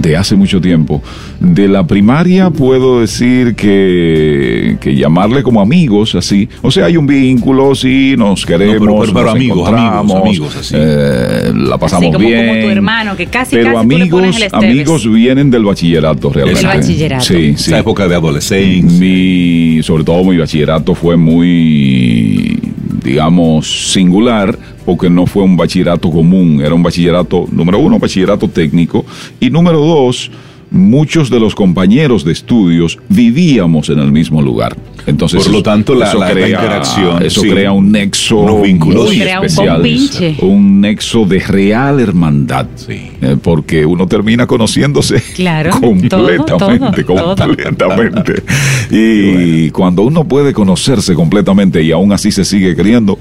de 0.00 0.16
hace 0.16 0.36
mucho 0.36 0.60
tiempo. 0.60 1.02
De 1.40 1.68
la 1.68 1.86
primaria 1.86 2.50
puedo 2.50 3.00
decir 3.00 3.54
que, 3.54 4.76
que 4.80 4.94
llamarle 4.94 5.42
como 5.42 5.60
amigos, 5.60 6.14
así. 6.14 6.48
O 6.62 6.70
sea, 6.70 6.86
hay 6.86 6.96
un 6.96 7.06
vínculo, 7.06 7.74
sí, 7.74 8.14
nos 8.16 8.46
queremos. 8.46 9.10
pero, 9.12 9.30
amigos, 9.30 9.68
amigos, 9.68 10.22
amigos, 10.22 10.56
así. 10.56 10.74
Eh, 10.76 11.52
la 11.54 11.78
pasamos 11.78 12.12
como, 12.12 12.26
bien. 12.26 12.46
Como 12.48 12.60
tu 12.60 12.68
hermano, 12.68 13.16
que 13.16 13.26
casi, 13.26 13.56
pero 13.56 13.74
casi 13.74 13.84
amigos, 13.84 14.36
amigos 14.52 15.12
vienen 15.12 15.50
del 15.50 15.64
bachillerato 15.64 16.30
realmente. 16.30 16.66
Del 16.66 16.78
bachillerato. 16.78 17.24
Sí, 17.24 17.54
sí. 17.56 17.70
Esa 17.70 17.78
época 17.80 18.08
de 18.08 18.14
adolescencia. 18.14 18.98
Mi, 18.98 19.82
sobre 19.82 20.04
todo 20.04 20.24
mi 20.24 20.36
bachillerato 20.36 20.94
fue 20.94 21.16
muy, 21.16 22.58
digamos, 23.02 23.92
singular 23.92 24.58
porque 24.84 25.10
no 25.10 25.26
fue 25.26 25.42
un 25.42 25.56
bachillerato 25.56 26.10
común, 26.10 26.62
era 26.62 26.74
un 26.74 26.82
bachillerato, 26.82 27.46
número 27.50 27.78
uno, 27.78 27.98
bachillerato 27.98 28.48
técnico, 28.48 29.04
y 29.38 29.50
número 29.50 29.80
dos, 29.80 30.30
muchos 30.70 31.30
de 31.30 31.40
los 31.40 31.54
compañeros 31.54 32.24
de 32.24 32.32
estudios 32.32 32.98
vivíamos 33.08 33.88
en 33.88 33.98
el 33.98 34.12
mismo 34.12 34.42
lugar. 34.42 34.76
Entonces, 35.06 35.44
por 35.44 35.52
lo 35.52 35.62
tanto, 35.62 35.94
la, 35.94 36.08
eso 36.08 36.20
crea, 36.20 36.48
interacción, 36.48 37.22
eso 37.22 37.42
crea 37.42 37.72
un 37.72 37.90
nexo 37.90 38.42
muy 38.42 39.22
especial, 39.22 39.80
un, 39.80 40.50
un, 40.50 40.80
nexo 40.82 41.24
de 41.24 41.38
real 41.40 42.00
hermandad, 42.00 42.66
eh, 42.88 43.36
porque 43.42 43.86
uno 43.86 44.06
termina 44.06 44.46
conociéndose 44.46 45.22
completamente, 45.80 47.04
completamente. 47.04 48.42
Y 48.90 49.70
cuando 49.70 50.02
uno 50.02 50.24
puede 50.24 50.52
conocerse 50.52 51.14
completamente 51.14 51.82
y 51.82 51.90
aún 51.90 52.12
así 52.12 52.30
se 52.30 52.44
sigue 52.44 52.76
queriendo, 52.76 53.18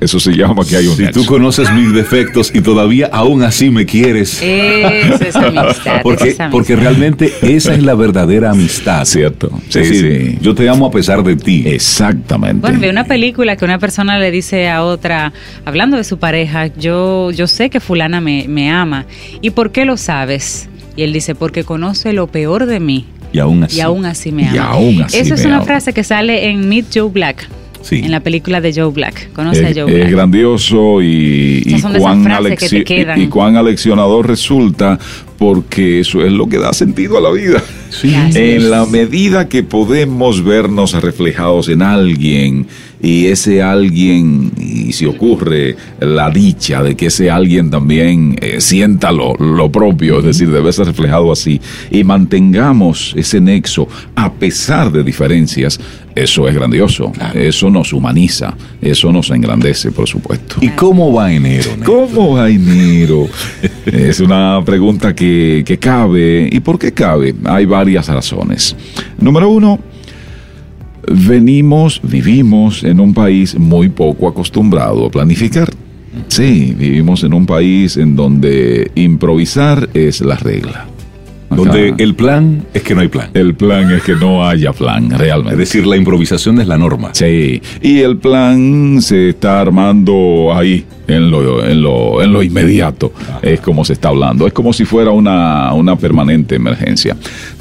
eso 0.00 0.18
se 0.18 0.32
llama 0.32 0.64
que 0.64 0.76
hay 0.76 0.86
un 0.86 0.96
Si 0.96 1.06
tú 1.08 1.26
conoces 1.26 1.70
mis 1.72 1.92
defectos 1.92 2.50
y 2.54 2.62
todavía 2.62 3.10
aún 3.12 3.42
así 3.42 3.70
me 3.70 3.84
quieres. 3.84 4.40
Eso 4.42 5.24
es 5.24 5.36
amistad. 5.36 6.00
porque, 6.02 6.36
porque 6.50 6.74
realmente 6.74 7.32
esa 7.42 7.74
es 7.74 7.82
la 7.82 7.94
verdadera 7.94 8.50
amistad. 8.50 9.04
Cierto. 9.04 9.50
Sí, 9.68 9.84
sí. 9.84 10.38
Yo 10.40 10.54
te 10.54 10.68
amo 10.68 10.86
a 10.86 10.90
pesar 10.90 11.22
de 11.22 11.36
ti. 11.36 11.64
Exactamente. 11.66 12.60
Bueno, 12.62 12.80
vi 12.80 12.88
una 12.88 13.04
película 13.04 13.56
que 13.56 13.64
una 13.64 13.78
persona 13.78 14.18
le 14.18 14.30
dice 14.30 14.68
a 14.68 14.84
otra, 14.84 15.32
hablando 15.66 15.98
de 15.98 16.04
su 16.04 16.18
pareja, 16.18 16.68
yo, 16.68 17.30
yo 17.30 17.46
sé 17.46 17.68
que 17.68 17.80
fulana 17.80 18.20
me, 18.20 18.46
me 18.48 18.70
ama. 18.70 19.06
¿Y 19.42 19.50
por 19.50 19.70
qué 19.70 19.84
lo 19.84 19.98
sabes? 19.98 20.68
Y 20.96 21.02
él 21.02 21.12
dice, 21.12 21.34
porque 21.34 21.64
conoce 21.64 22.12
lo 22.12 22.26
peor 22.26 22.66
de 22.66 22.80
mí. 22.80 23.06
Y 23.32 23.38
aún 23.38 23.64
así. 23.64 23.76
Y 23.76 23.80
aún 23.80 24.06
así 24.06 24.32
me 24.32 24.48
ama. 24.48 24.54
Y 24.54 24.58
aún 24.58 25.02
así 25.02 25.18
Eso 25.18 25.34
es 25.34 25.44
una 25.44 25.60
frase 25.62 25.92
que 25.92 26.04
sale 26.04 26.48
en 26.48 26.68
Meet 26.68 26.86
Joe 26.94 27.10
Black. 27.10 27.48
En 27.90 28.10
la 28.10 28.20
película 28.20 28.60
de 28.60 28.72
Joe 28.72 28.92
Black. 28.92 29.32
¿Conoce 29.32 29.66
a 29.66 29.72
Joe 29.74 29.84
Black? 29.84 30.06
Es 30.06 30.10
grandioso 30.12 31.02
y, 31.02 31.62
y, 31.64 31.80
cuán 31.98 32.26
y, 33.16 33.26
cuán 33.26 33.56
aleccionador 33.56 34.26
resulta 34.28 34.98
porque 35.38 36.00
eso 36.00 36.22
es 36.22 36.30
lo 36.30 36.48
que 36.48 36.58
da 36.58 36.72
sentido 36.72 37.16
a 37.16 37.20
la 37.20 37.30
vida. 37.30 37.62
en 38.02 38.70
la 38.70 38.84
medida 38.84 39.48
que 39.48 39.62
podemos 39.62 40.44
vernos 40.44 40.92
reflejados 40.92 41.68
en 41.68 41.82
alguien 41.82 42.66
y 43.02 43.26
ese 43.26 43.62
alguien, 43.62 44.52
y 44.58 44.92
si 44.92 45.06
ocurre 45.06 45.76
la 46.00 46.30
dicha 46.30 46.82
de 46.82 46.96
que 46.96 47.06
ese 47.06 47.30
alguien 47.30 47.70
también 47.70 48.36
eh, 48.40 48.60
sienta 48.60 49.10
lo, 49.12 49.34
propio, 49.72 50.18
es 50.18 50.24
decir, 50.24 50.50
debe 50.50 50.72
ser 50.72 50.86
reflejado 50.86 51.32
así, 51.32 51.60
y 51.90 52.04
mantengamos 52.04 53.14
ese 53.16 53.40
nexo 53.40 53.88
a 54.14 54.34
pesar 54.34 54.92
de 54.92 55.02
diferencias, 55.02 55.80
eso 56.22 56.46
es 56.48 56.54
grandioso, 56.54 57.12
eso 57.34 57.70
nos 57.70 57.92
humaniza, 57.92 58.54
eso 58.80 59.12
nos 59.12 59.30
engrandece, 59.30 59.90
por 59.90 60.08
supuesto. 60.08 60.56
¿Y 60.60 60.68
cómo 60.70 61.12
va 61.12 61.32
enero? 61.32 61.70
¿Cómo 61.84 62.34
va 62.34 62.48
enero? 62.48 63.28
es 63.86 64.20
una 64.20 64.62
pregunta 64.64 65.14
que, 65.14 65.62
que 65.64 65.78
cabe. 65.78 66.48
¿Y 66.50 66.60
por 66.60 66.78
qué 66.78 66.92
cabe? 66.92 67.34
Hay 67.44 67.64
varias 67.66 68.08
razones. 68.08 68.76
Número 69.18 69.48
uno, 69.48 69.78
venimos, 71.10 72.00
vivimos 72.02 72.84
en 72.84 73.00
un 73.00 73.14
país 73.14 73.58
muy 73.58 73.88
poco 73.88 74.28
acostumbrado 74.28 75.06
a 75.06 75.10
planificar. 75.10 75.70
Sí, 76.28 76.74
vivimos 76.76 77.22
en 77.24 77.34
un 77.34 77.46
país 77.46 77.96
en 77.96 78.16
donde 78.16 78.90
improvisar 78.94 79.88
es 79.94 80.20
la 80.20 80.36
regla. 80.36 80.89
Donde 81.50 81.94
el 81.98 82.14
plan 82.14 82.64
es 82.72 82.82
que 82.82 82.94
no 82.94 83.00
hay 83.00 83.08
plan. 83.08 83.30
El 83.34 83.54
plan 83.54 83.90
es 83.90 84.02
que 84.02 84.14
no 84.14 84.46
haya 84.46 84.72
plan, 84.72 85.10
realmente. 85.10 85.52
Es 85.52 85.58
decir, 85.58 85.86
la 85.86 85.96
improvisación 85.96 86.60
es 86.60 86.68
la 86.68 86.78
norma. 86.78 87.10
Sí, 87.12 87.60
y 87.82 87.98
el 87.98 88.18
plan 88.18 89.02
se 89.02 89.30
está 89.30 89.60
armando 89.60 90.52
ahí, 90.54 90.84
en 91.08 91.30
lo, 91.30 91.64
en 91.66 91.82
lo, 91.82 92.22
en 92.22 92.32
lo 92.32 92.42
inmediato, 92.42 93.12
es 93.42 93.60
como 93.60 93.84
se 93.84 93.94
está 93.94 94.10
hablando. 94.10 94.46
Es 94.46 94.52
como 94.52 94.72
si 94.72 94.84
fuera 94.84 95.10
una, 95.10 95.72
una 95.74 95.96
permanente 95.96 96.54
emergencia. 96.54 97.16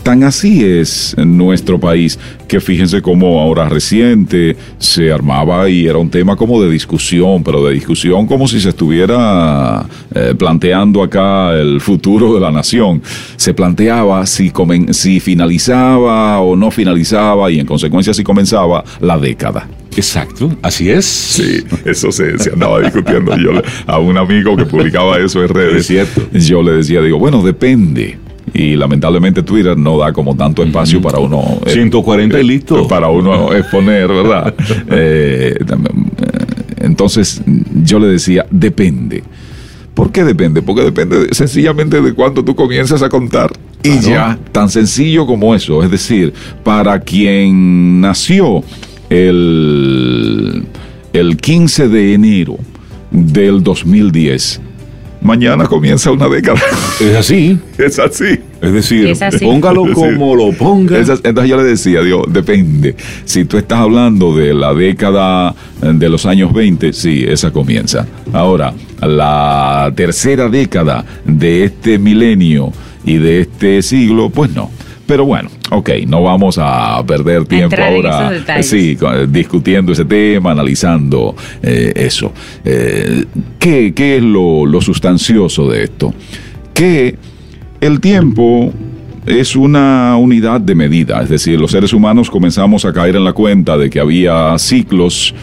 Tan 0.09 0.23
así 0.23 0.65
es 0.65 1.15
nuestro 1.19 1.79
país 1.79 2.17
que 2.47 2.59
fíjense 2.59 2.99
cómo 2.99 3.39
ahora 3.39 3.69
reciente 3.69 4.57
se 4.79 5.11
armaba 5.11 5.69
y 5.69 5.85
era 5.85 5.99
un 5.99 6.09
tema 6.09 6.35
como 6.35 6.59
de 6.63 6.67
discusión, 6.67 7.43
pero 7.43 7.63
de 7.63 7.75
discusión 7.75 8.25
como 8.25 8.47
si 8.47 8.59
se 8.59 8.69
estuviera 8.69 9.85
eh, 10.15 10.33
planteando 10.35 11.03
acá 11.03 11.53
el 11.53 11.79
futuro 11.79 12.33
de 12.33 12.39
la 12.39 12.51
nación. 12.51 13.03
Se 13.35 13.53
planteaba 13.53 14.25
si, 14.25 14.51
si 14.89 15.19
finalizaba 15.19 16.39
o 16.39 16.55
no 16.55 16.71
finalizaba 16.71 17.51
y 17.51 17.59
en 17.59 17.67
consecuencia 17.67 18.11
si 18.11 18.23
comenzaba 18.23 18.83
la 19.01 19.19
década. 19.19 19.67
Exacto, 19.95 20.51
así 20.63 20.89
es. 20.89 21.05
Sí, 21.05 21.63
eso 21.85 22.11
se, 22.11 22.33
andaba 22.51 22.79
discutiendo 22.79 23.37
yo 23.37 23.61
a 23.85 23.99
un 23.99 24.17
amigo 24.17 24.57
que 24.57 24.65
publicaba 24.65 25.19
eso 25.19 25.43
en 25.43 25.49
redes. 25.49 25.81
Es 25.81 25.85
cierto. 25.85 26.27
Yo 26.33 26.63
le 26.63 26.71
decía, 26.71 26.99
digo, 26.99 27.19
bueno, 27.19 27.43
depende 27.43 28.17
y 28.53 28.75
lamentablemente 28.75 29.43
Twitter 29.43 29.77
no 29.77 29.97
da 29.97 30.13
como 30.13 30.35
tanto 30.35 30.63
espacio 30.63 31.01
para 31.01 31.19
uno 31.19 31.59
140 31.65 32.37
eh, 32.37 32.41
y 32.41 32.47
listo 32.47 32.87
para 32.89 33.09
uno 33.09 33.53
exponer 33.53 34.07
verdad 34.07 34.53
eh, 34.89 35.57
eh, 35.59 35.75
entonces 36.77 37.41
yo 37.83 37.99
le 37.99 38.07
decía 38.07 38.45
depende 38.49 39.23
¿Por 39.99 40.13
qué 40.13 40.23
depende? 40.23 40.61
Porque 40.61 40.81
depende 40.81 41.27
sencillamente 41.33 42.01
de 42.01 42.13
cuánto 42.13 42.45
tú 42.45 42.55
comienzas 42.55 43.01
a 43.01 43.09
contar. 43.09 43.51
Y 43.83 43.99
ya, 43.99 44.39
tan 44.53 44.69
sencillo 44.69 45.25
como 45.25 45.53
eso. 45.53 45.83
Es 45.83 45.91
decir, 45.91 46.33
para 46.63 47.01
quien 47.01 47.99
nació 47.99 48.63
el, 49.09 50.65
el 51.11 51.35
15 51.35 51.89
de 51.89 52.13
enero 52.13 52.57
del 53.11 53.61
2010, 53.61 54.61
mañana 55.21 55.65
comienza 55.65 56.11
una 56.11 56.27
década. 56.27 56.59
Es 56.99 57.15
así. 57.15 57.59
Es 57.77 57.97
así. 57.97 58.39
Es 58.61 58.73
decir, 58.73 59.17
póngalo 59.41 59.85
como 59.93 60.35
lo 60.35 60.51
ponga. 60.51 60.97
entonces 60.97 61.49
yo 61.49 61.57
le 61.57 61.63
decía, 61.63 62.01
Dios, 62.01 62.23
depende. 62.27 62.95
Si 63.23 63.45
tú 63.45 63.57
estás 63.57 63.79
hablando 63.79 64.35
de 64.35 64.53
la 64.53 64.73
década 64.73 65.55
de 65.81 66.09
los 66.09 66.25
años 66.25 66.53
20, 66.53 66.91
sí, 66.91 67.23
esa 67.25 67.51
comienza. 67.51 68.05
Ahora, 68.33 68.73
la 69.01 69.91
tercera 69.95 70.49
década 70.49 71.05
de 71.23 71.63
este 71.63 71.97
milenio 71.99 72.73
y 73.05 73.17
de 73.17 73.41
este 73.41 73.81
siglo, 73.81 74.29
pues 74.29 74.51
no. 74.53 74.69
Pero 75.09 75.25
bueno, 75.25 75.49
ok, 75.71 75.89
no 76.05 76.21
vamos 76.21 76.59
a 76.61 77.03
perder 77.03 77.43
tiempo 77.45 77.75
ahora 77.81 78.31
sí, 78.61 78.95
discutiendo 79.27 79.91
ese 79.91 80.05
tema, 80.05 80.51
analizando 80.51 81.35
eh, 81.63 81.93
eso. 81.95 82.31
Eh, 82.63 83.25
¿qué, 83.57 83.91
es 83.97 84.21
lo, 84.21 84.67
lo 84.67 84.79
sustancioso 84.81 85.67
de 85.67 85.85
esto? 85.85 86.13
Que 86.75 87.17
el 87.81 87.99
tiempo 87.99 88.71
es 89.25 89.55
una 89.55 90.15
unidad 90.15 90.61
de 90.61 90.75
medida, 90.75 91.23
es 91.23 91.29
decir, 91.29 91.59
los 91.59 91.71
seres 91.71 91.91
humanos 91.91 92.29
comenzamos 92.29 92.85
a 92.85 92.93
caer 92.93 93.15
en 93.15 93.23
la 93.23 93.33
cuenta 93.33 93.79
de 93.79 93.89
que 93.89 93.99
había 93.99 94.55
ciclos 94.59 95.33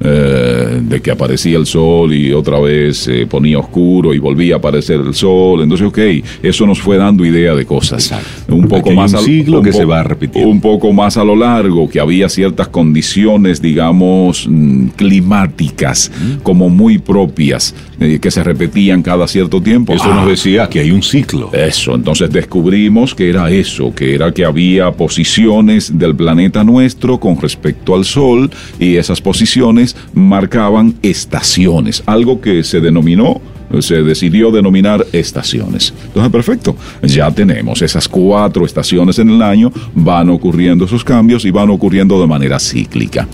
eh, 0.00 0.80
de 0.82 1.00
que 1.00 1.10
aparecía 1.10 1.56
el 1.56 1.66
sol 1.66 2.12
y 2.12 2.32
otra 2.32 2.58
vez 2.58 2.98
se 2.98 3.26
ponía 3.26 3.58
oscuro 3.58 4.12
y 4.12 4.18
volvía 4.18 4.56
a 4.56 4.58
aparecer 4.58 5.00
el 5.00 5.14
sol. 5.14 5.62
Entonces, 5.62 5.86
ok, 5.86 5.98
eso 6.42 6.66
nos 6.66 6.80
fue 6.80 6.96
dando 6.96 7.24
idea 7.24 7.54
de 7.54 7.64
cosas. 7.64 8.12
Un 8.48 8.68
poco 8.68 8.90
más 8.90 9.14
al, 9.14 9.24
ciclo 9.24 9.62
que 9.62 9.72
se 9.72 9.84
va 9.84 10.02
repitiendo. 10.02 10.50
Un 10.50 10.60
poco 10.60 10.92
más 10.92 11.16
a 11.16 11.24
lo 11.24 11.36
largo, 11.36 11.88
que 11.88 12.00
había 12.00 12.28
ciertas 12.28 12.68
condiciones, 12.68 13.62
digamos, 13.62 14.46
mm, 14.48 14.88
climáticas, 14.96 16.10
como 16.42 16.68
muy 16.68 16.98
propias, 16.98 17.74
eh, 18.00 18.18
que 18.20 18.30
se 18.30 18.42
repetían 18.42 19.02
cada 19.02 19.26
cierto 19.28 19.60
tiempo. 19.60 19.92
Eso 19.92 20.08
nos 20.08 20.24
ah. 20.24 20.28
decía 20.28 20.68
que 20.68 20.80
hay 20.80 20.90
un 20.90 21.02
ciclo. 21.02 21.50
Eso, 21.52 21.94
entonces 21.94 22.30
descubrimos 22.30 23.14
que 23.14 23.28
era 23.28 23.50
eso, 23.50 23.94
que 23.94 24.14
era 24.14 24.32
que 24.32 24.44
había 24.44 24.90
posiciones 24.92 25.96
del 25.98 26.14
planeta 26.14 26.64
nuestro 26.64 27.18
con 27.18 27.40
respecto 27.40 27.94
al 27.94 28.04
sol 28.04 28.50
y 28.78 28.96
esas 28.96 29.20
posiciones 29.20 29.96
marcaban 30.12 30.94
estaciones, 31.02 32.02
algo 32.06 32.40
que 32.40 32.64
se 32.64 32.80
denominó 32.80 33.40
se 33.80 34.02
decidió 34.02 34.50
denominar 34.50 35.04
estaciones. 35.12 35.92
Entonces, 36.06 36.30
perfecto, 36.30 36.76
ya 37.02 37.30
tenemos 37.30 37.82
esas 37.82 38.08
cuatro 38.08 38.64
estaciones 38.64 39.18
en 39.18 39.30
el 39.30 39.42
año, 39.42 39.72
van 39.94 40.30
ocurriendo 40.30 40.84
esos 40.84 41.04
cambios 41.04 41.44
y 41.44 41.50
van 41.50 41.70
ocurriendo 41.70 42.20
de 42.20 42.26
manera 42.26 42.58
cíclica. 42.58 43.26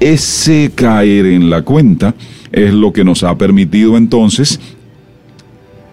Ese 0.00 0.72
caer 0.74 1.26
en 1.26 1.50
la 1.50 1.62
cuenta 1.62 2.14
es 2.50 2.72
lo 2.72 2.92
que 2.92 3.04
nos 3.04 3.22
ha 3.22 3.36
permitido 3.36 3.96
entonces 3.96 4.58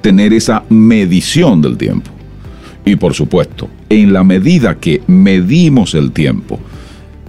tener 0.02 0.34
esa 0.34 0.64
medición 0.70 1.62
del 1.62 1.78
tiempo. 1.78 2.10
Y 2.86 2.96
por 2.96 3.14
supuesto, 3.14 3.70
en 3.90 4.14
la 4.14 4.24
medida 4.24 4.80
que 4.80 5.02
medimos 5.08 5.94
el 5.94 6.12
tiempo, 6.14 6.60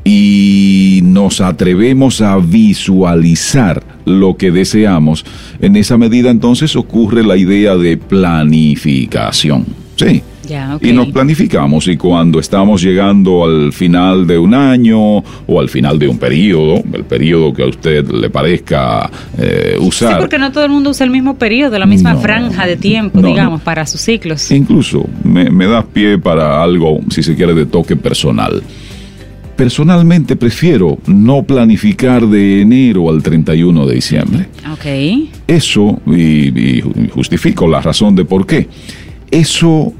y 0.04 1.00
nos 1.02 1.42
atrevemos 1.42 2.22
a 2.22 2.38
visualizar 2.38 3.82
lo 4.06 4.38
que 4.38 4.50
deseamos, 4.50 5.26
en 5.60 5.76
esa 5.76 5.98
medida 5.98 6.30
entonces 6.30 6.76
ocurre 6.76 7.22
la 7.22 7.36
idea 7.36 7.76
de 7.76 7.98
planificación. 7.98 9.66
Sí. 9.96 10.22
Y 10.80 10.92
nos 10.92 11.08
planificamos 11.08 11.88
y 11.88 11.96
cuando 11.96 12.40
estamos 12.40 12.82
llegando 12.82 13.44
al 13.44 13.72
final 13.72 14.26
de 14.26 14.38
un 14.38 14.54
año 14.54 15.18
o 15.18 15.61
al 15.61 15.68
final 15.68 15.98
de 15.98 16.08
un 16.08 16.18
periodo, 16.18 16.82
el 16.92 17.04
periodo 17.04 17.52
que 17.52 17.62
a 17.62 17.66
usted 17.66 18.08
le 18.08 18.30
parezca 18.30 19.11
eh, 19.37 19.76
usar. 19.80 20.14
Sí, 20.14 20.16
porque 20.18 20.38
no 20.38 20.52
todo 20.52 20.64
el 20.64 20.70
mundo 20.70 20.90
usa 20.90 21.04
el 21.04 21.11
mismo 21.11 21.37
periodo, 21.37 21.78
la 21.78 21.87
misma 21.87 22.16
franja 22.16 22.66
de 22.66 22.76
tiempo, 22.76 23.20
digamos, 23.20 23.61
para 23.62 23.87
sus 23.87 24.00
ciclos. 24.00 24.50
Incluso 24.50 25.06
me, 25.24 25.50
me 25.50 25.66
das 25.66 25.84
pie 25.92 26.18
para 26.18 26.62
algo, 26.62 27.00
si 27.11 27.22
se 27.22 27.34
quiere, 27.34 27.54
de 27.54 27.66
toque 27.66 27.96
personal. 27.96 28.62
Personalmente 29.58 30.37
prefiero 30.37 30.98
no 31.08 31.42
planificar 31.42 32.24
de 32.28 32.61
enero 32.61 33.11
al 33.11 33.24
31 33.24 33.87
de 33.87 33.94
diciembre. 33.96 34.46
Ok. 34.72 34.87
Eso, 35.48 36.00
y, 36.06 36.80
justifico 37.12 37.66
la 37.66 37.80
razón 37.80 38.14
de 38.14 38.24
por 38.24 38.46
qué, 38.46 38.68
eso 39.32 39.92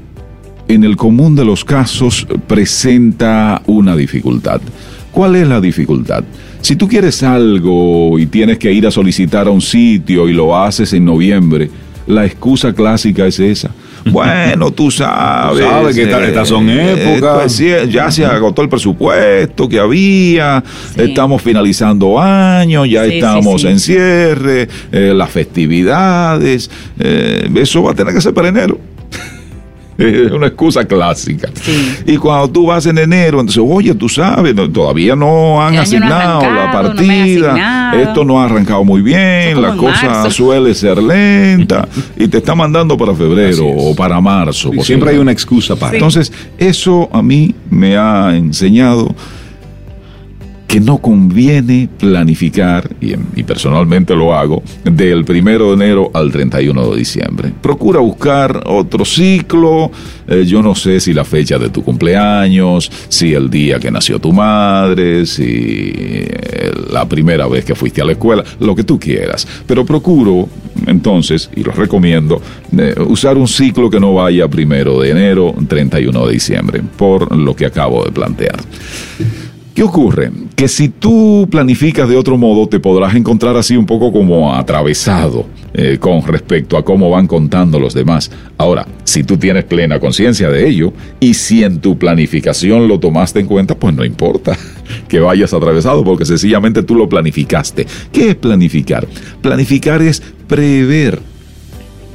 en 0.69 0.83
el 0.83 0.95
común 0.95 1.35
de 1.35 1.43
los 1.43 1.65
casos 1.65 2.25
presenta 2.47 3.61
una 3.65 3.95
dificultad. 3.95 4.61
¿Cuál 5.11 5.35
es 5.35 5.47
la 5.47 5.59
dificultad? 5.59 6.23
Si 6.61 6.75
tú 6.75 6.87
quieres 6.87 7.23
algo 7.23 8.19
y 8.19 8.27
tienes 8.27 8.59
que 8.59 8.71
ir 8.71 8.85
a 8.85 8.91
solicitar 8.91 9.47
a 9.47 9.51
un 9.51 9.61
sitio 9.61 10.29
y 10.29 10.33
lo 10.33 10.55
haces 10.55 10.93
en 10.93 11.05
noviembre, 11.05 11.71
la 12.05 12.23
excusa 12.25 12.71
clásica 12.71 13.25
es 13.25 13.39
esa. 13.39 13.71
Bueno, 14.05 14.71
tú 14.71 14.89
sabes. 14.89 15.65
sabes 15.65 15.95
que 15.95 16.03
estas 16.03 16.47
son 16.47 16.69
eh, 16.69 17.17
épocas. 17.17 17.61
ya 17.89 18.09
se 18.09 18.25
agotó 18.25 18.61
el 18.61 18.69
presupuesto 18.69 19.67
que 19.67 19.77
había. 19.77 20.63
Estamos 20.95 21.41
finalizando 21.41 22.17
años, 22.17 22.89
ya 22.89 23.05
estamos 23.05 23.65
en 23.65 23.77
cierre, 23.77 24.69
eh, 24.91 25.13
las 25.13 25.29
festividades. 25.29 26.71
Eh, 26.97 27.49
eso 27.55 27.83
va 27.83 27.91
a 27.91 27.93
tener 27.93 28.13
que 28.13 28.21
ser 28.21 28.33
para 28.33 28.47
enero. 28.47 28.79
Es 29.99 30.31
una 30.31 30.47
excusa 30.47 30.85
clásica. 30.85 31.49
Y 32.05 32.17
cuando 32.17 32.49
tú 32.49 32.67
vas 32.67 32.85
en 32.85 32.97
enero, 32.97 33.39
entonces, 33.39 33.63
oye, 33.65 33.93
tú 33.93 34.07
sabes, 34.07 34.55
todavía 34.71 35.15
no 35.15 35.61
han 35.61 35.77
asignado 35.77 36.41
la 36.41 36.71
partida, 36.71 37.93
esto 38.01 38.23
no 38.23 38.41
ha 38.41 38.45
arrancado 38.45 38.83
muy 38.83 39.01
bien, 39.01 39.61
la 39.61 39.75
cosa 39.75 40.29
suele 40.31 40.73
ser 40.73 41.01
lenta 41.01 41.87
y 42.17 42.27
te 42.27 42.37
está 42.37 42.55
mandando 42.55 42.97
para 42.97 43.13
febrero 43.13 43.67
o 43.67 43.95
para 43.95 44.21
marzo. 44.21 44.71
siempre 44.81 45.11
hay 45.11 45.17
una 45.17 45.31
excusa 45.31 45.75
para. 45.75 45.93
Entonces, 45.93 46.31
eso 46.57 47.09
a 47.11 47.21
mí 47.21 47.53
me 47.69 47.97
ha 47.97 48.35
enseñado 48.35 49.13
que 50.69 50.79
no 50.79 50.99
conviene 50.99 51.89
planificar, 51.97 52.87
y, 53.01 53.41
personalmente 53.41 54.15
lo 54.15 54.35
hago, 54.35 54.61
del 54.83 55.25
primero 55.25 55.69
de 55.69 55.73
enero 55.73 56.11
al 56.13 56.31
31 56.31 56.91
de 56.91 56.95
diciembre. 56.95 57.51
Procura 57.59 57.99
buscar 58.01 58.61
otro 58.67 59.03
ciclo, 59.03 59.89
eh, 60.27 60.45
yo 60.45 60.61
no 60.61 60.75
sé 60.75 60.99
si 60.99 61.11
la 61.11 61.25
fecha 61.25 61.57
de 61.57 61.69
tu 61.69 61.83
cumpleaños, 61.83 62.91
si 63.09 63.33
el 63.33 63.49
día 63.49 63.79
que 63.79 63.89
nació 63.89 64.19
tu 64.19 64.31
madre, 64.31 65.25
si 65.25 65.43
eh, 65.43 66.71
la 66.91 67.09
primera 67.09 67.47
vez 67.47 67.65
que 67.65 67.73
fuiste 67.73 68.03
a 68.03 68.05
la 68.05 68.11
escuela, 68.11 68.43
lo 68.59 68.75
que 68.75 68.83
tú 68.83 68.99
quieras. 68.99 69.47
Pero 69.65 69.83
procuro, 69.83 70.47
entonces, 70.85 71.49
y 71.55 71.63
lo 71.63 71.71
recomiendo, 71.71 72.43
eh, 72.77 72.93
usar 73.07 73.39
un 73.39 73.47
ciclo 73.47 73.89
que 73.89 73.99
no 73.99 74.13
vaya 74.13 74.47
primero 74.47 74.99
de 74.99 75.09
enero, 75.09 75.55
31 75.67 76.27
de 76.27 76.31
diciembre, 76.31 76.83
por 76.95 77.35
lo 77.35 77.55
que 77.55 77.65
acabo 77.65 78.05
de 78.05 78.11
plantear. 78.11 78.59
¿Qué 79.79 79.83
ocurre? 79.85 80.29
que 80.57 80.67
si 80.67 80.89
tú 80.89 81.47
planificas 81.49 82.09
de 82.09 82.17
otro 82.17 82.37
modo 82.37 82.67
te 82.67 82.81
podrás 82.81 83.15
encontrar 83.15 83.55
así 83.55 83.77
un 83.77 83.85
poco 83.85 84.11
como 84.11 84.53
atravesado 84.53 85.45
eh, 85.73 85.97
con 86.01 86.21
respecto 86.21 86.75
a 86.75 86.83
cómo 86.83 87.09
van 87.09 87.27
contando 87.27 87.79
los 87.79 87.93
demás. 87.93 88.29
Ahora, 88.57 88.85
si 89.05 89.23
tú 89.23 89.37
tienes 89.37 89.63
plena 89.63 89.97
conciencia 89.97 90.49
de 90.49 90.67
ello 90.67 90.91
y 91.21 91.33
si 91.33 91.63
en 91.63 91.79
tu 91.79 91.97
planificación 91.97 92.89
lo 92.89 92.99
tomaste 92.99 93.39
en 93.39 93.47
cuenta, 93.47 93.73
pues 93.73 93.95
no 93.95 94.03
importa 94.03 94.57
que 95.07 95.21
vayas 95.21 95.53
atravesado 95.53 96.03
porque 96.03 96.25
sencillamente 96.25 96.83
tú 96.83 96.95
lo 96.95 97.07
planificaste. 97.07 97.87
¿Qué 98.11 98.31
es 98.31 98.35
planificar? 98.35 99.07
Planificar 99.41 100.01
es 100.01 100.21
prever 100.47 101.21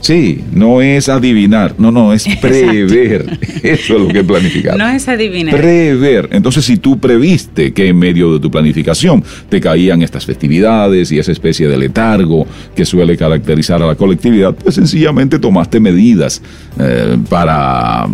Sí, 0.04 0.44
no 0.52 0.82
es 0.82 1.08
adivinar, 1.08 1.76
no, 1.78 1.90
no, 1.90 2.12
es 2.12 2.26
prever. 2.42 3.38
Eso 3.62 3.94
es 3.96 4.00
lo 4.02 4.08
que 4.08 4.18
es 4.18 4.26
planificar. 4.26 4.76
No 4.76 4.86
es 4.86 5.08
adivinar. 5.08 5.56
Prever. 5.56 6.28
Entonces, 6.30 6.66
si 6.66 6.76
tú 6.76 6.98
previste 6.98 7.72
que 7.72 7.88
en 7.88 7.98
medio 7.98 8.34
de 8.34 8.38
tu 8.38 8.50
planificación 8.50 9.24
te 9.48 9.62
caían 9.62 10.02
estas 10.02 10.26
festividades 10.26 11.10
y 11.10 11.18
esa 11.18 11.32
especie 11.32 11.68
de 11.68 11.78
letargo 11.78 12.46
que 12.76 12.84
suele 12.84 13.16
caracterizar 13.16 13.82
a 13.82 13.86
la 13.86 13.94
colectividad, 13.94 14.54
pues 14.54 14.74
sencillamente 14.74 15.38
tomaste 15.38 15.80
medidas 15.80 16.42
eh, 16.78 17.16
para 17.30 18.06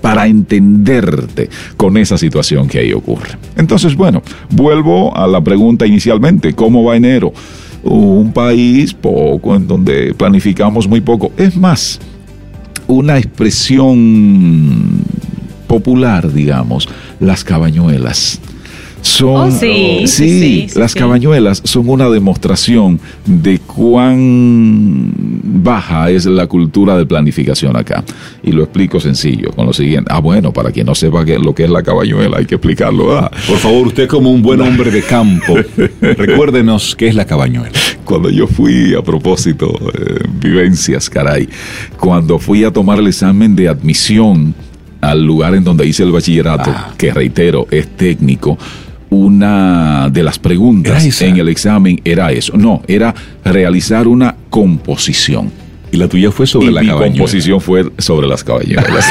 para 0.00 0.28
entenderte 0.28 1.50
con 1.76 1.96
esa 1.96 2.16
situación 2.16 2.68
que 2.68 2.78
ahí 2.78 2.92
ocurre. 2.92 3.30
Entonces, 3.56 3.96
bueno, 3.96 4.22
vuelvo 4.50 5.16
a 5.16 5.26
la 5.26 5.40
pregunta 5.40 5.84
inicialmente, 5.84 6.52
¿cómo 6.52 6.84
va 6.84 6.94
enero? 6.94 7.32
Un 7.86 8.32
país 8.32 8.92
poco, 8.94 9.54
en 9.54 9.66
donde 9.66 10.14
planificamos 10.14 10.88
muy 10.88 11.00
poco. 11.00 11.32
Es 11.36 11.56
más, 11.56 12.00
una 12.86 13.18
expresión 13.18 15.00
popular, 15.66 16.32
digamos, 16.32 16.88
las 17.20 17.44
cabañuelas. 17.44 18.40
Son, 19.16 19.48
oh, 19.48 19.50
sí, 19.50 20.02
sí, 20.04 20.66
las 20.74 20.94
cabañuelas 20.94 21.62
son 21.64 21.88
una 21.88 22.10
demostración 22.10 23.00
de 23.24 23.60
cuán 23.60 25.10
baja 25.42 26.10
es 26.10 26.26
la 26.26 26.46
cultura 26.46 26.98
de 26.98 27.06
planificación 27.06 27.78
acá. 27.78 28.04
Y 28.42 28.52
lo 28.52 28.64
explico 28.64 29.00
sencillo, 29.00 29.52
con 29.52 29.64
lo 29.64 29.72
siguiente. 29.72 30.10
Ah, 30.12 30.20
bueno, 30.20 30.52
para 30.52 30.70
quien 30.70 30.84
no 30.84 30.94
sepa 30.94 31.24
qué, 31.24 31.38
lo 31.38 31.54
que 31.54 31.64
es 31.64 31.70
la 31.70 31.82
cabañuela, 31.82 32.36
hay 32.36 32.44
que 32.44 32.56
explicarlo. 32.56 33.16
Ah. 33.16 33.30
Por 33.48 33.56
favor, 33.56 33.86
usted 33.86 34.06
como 34.06 34.30
un 34.30 34.42
buen 34.42 34.60
hombre 34.60 34.90
de 34.90 35.00
campo, 35.00 35.54
recuérdenos 36.02 36.94
qué 36.94 37.08
es 37.08 37.14
la 37.14 37.24
cabañuela. 37.24 37.72
Cuando 38.04 38.28
yo 38.28 38.46
fui, 38.46 38.94
a 38.94 39.00
propósito, 39.00 39.72
eh, 39.94 40.24
vivencias, 40.42 41.08
caray, 41.08 41.48
cuando 41.98 42.38
fui 42.38 42.64
a 42.64 42.70
tomar 42.70 42.98
el 42.98 43.06
examen 43.06 43.56
de 43.56 43.68
admisión 43.68 44.54
al 45.00 45.24
lugar 45.24 45.54
en 45.54 45.64
donde 45.64 45.86
hice 45.86 46.02
el 46.02 46.12
bachillerato, 46.12 46.70
ah. 46.70 46.92
que 46.98 47.14
reitero, 47.14 47.66
es 47.70 47.96
técnico, 47.96 48.58
una 49.10 50.08
de 50.10 50.22
las 50.22 50.38
preguntas 50.38 51.20
en 51.22 51.36
el 51.36 51.48
examen 51.48 52.00
era 52.04 52.32
eso. 52.32 52.56
No, 52.56 52.82
era 52.86 53.14
realizar 53.44 54.08
una 54.08 54.34
composición. 54.50 55.50
Y 55.92 55.98
la 55.98 56.08
tuya 56.08 56.32
fue 56.32 56.46
sobre 56.46 56.72
la 56.72 56.82
mi 56.82 56.88
composición 56.88 57.60
fue 57.60 57.86
sobre 57.98 58.26
las 58.26 58.42
cabañuelas. 58.42 59.06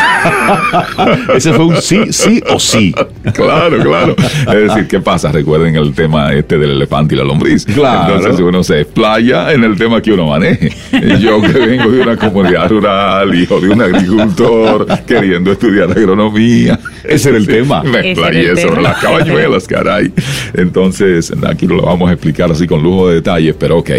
Ese 1.35 1.53
fue 1.53 1.65
un 1.65 1.77
sí, 1.81 2.11
sí 2.11 2.43
o 2.49 2.59
sí. 2.59 2.93
Claro, 3.33 3.81
claro. 3.81 4.15
Es 4.19 4.67
decir, 4.67 4.87
¿qué 4.87 4.99
pasa? 4.99 5.31
Recuerden 5.31 5.75
el 5.77 5.93
tema 5.93 6.33
este 6.33 6.57
del 6.57 6.71
elefante 6.71 7.15
y 7.15 7.17
la 7.17 7.23
lombriz. 7.23 7.65
Claro. 7.65 8.17
Entonces 8.17 8.41
uno 8.41 8.61
se 8.61 8.81
explaya 8.81 9.53
en 9.53 9.63
el 9.63 9.77
tema 9.77 10.01
que 10.01 10.11
uno 10.11 10.27
maneje. 10.27 10.69
Yo 11.19 11.41
que 11.41 11.53
vengo 11.53 11.89
de 11.89 12.01
una 12.01 12.17
comunidad 12.17 12.69
rural, 12.69 13.33
hijo 13.33 13.61
de 13.61 13.69
un 13.69 13.81
agricultor, 13.81 14.85
queriendo 15.07 15.53
estudiar 15.53 15.89
agronomía. 15.89 16.77
Ese 17.07 17.29
era 17.29 17.37
el 17.37 17.47
tema. 17.47 17.83
Me 17.83 18.11
explayé 18.11 18.55
sobre 18.55 18.81
las 18.81 18.99
cabañuelas, 18.99 19.67
caray. 19.67 20.11
Entonces, 20.53 21.33
aquí 21.47 21.67
lo 21.67 21.81
vamos 21.81 22.09
a 22.09 22.13
explicar 22.13 22.51
así 22.51 22.67
con 22.67 22.81
lujo 22.81 23.09
de 23.09 23.15
detalles, 23.15 23.55
pero 23.57 23.79
ok. 23.79 23.91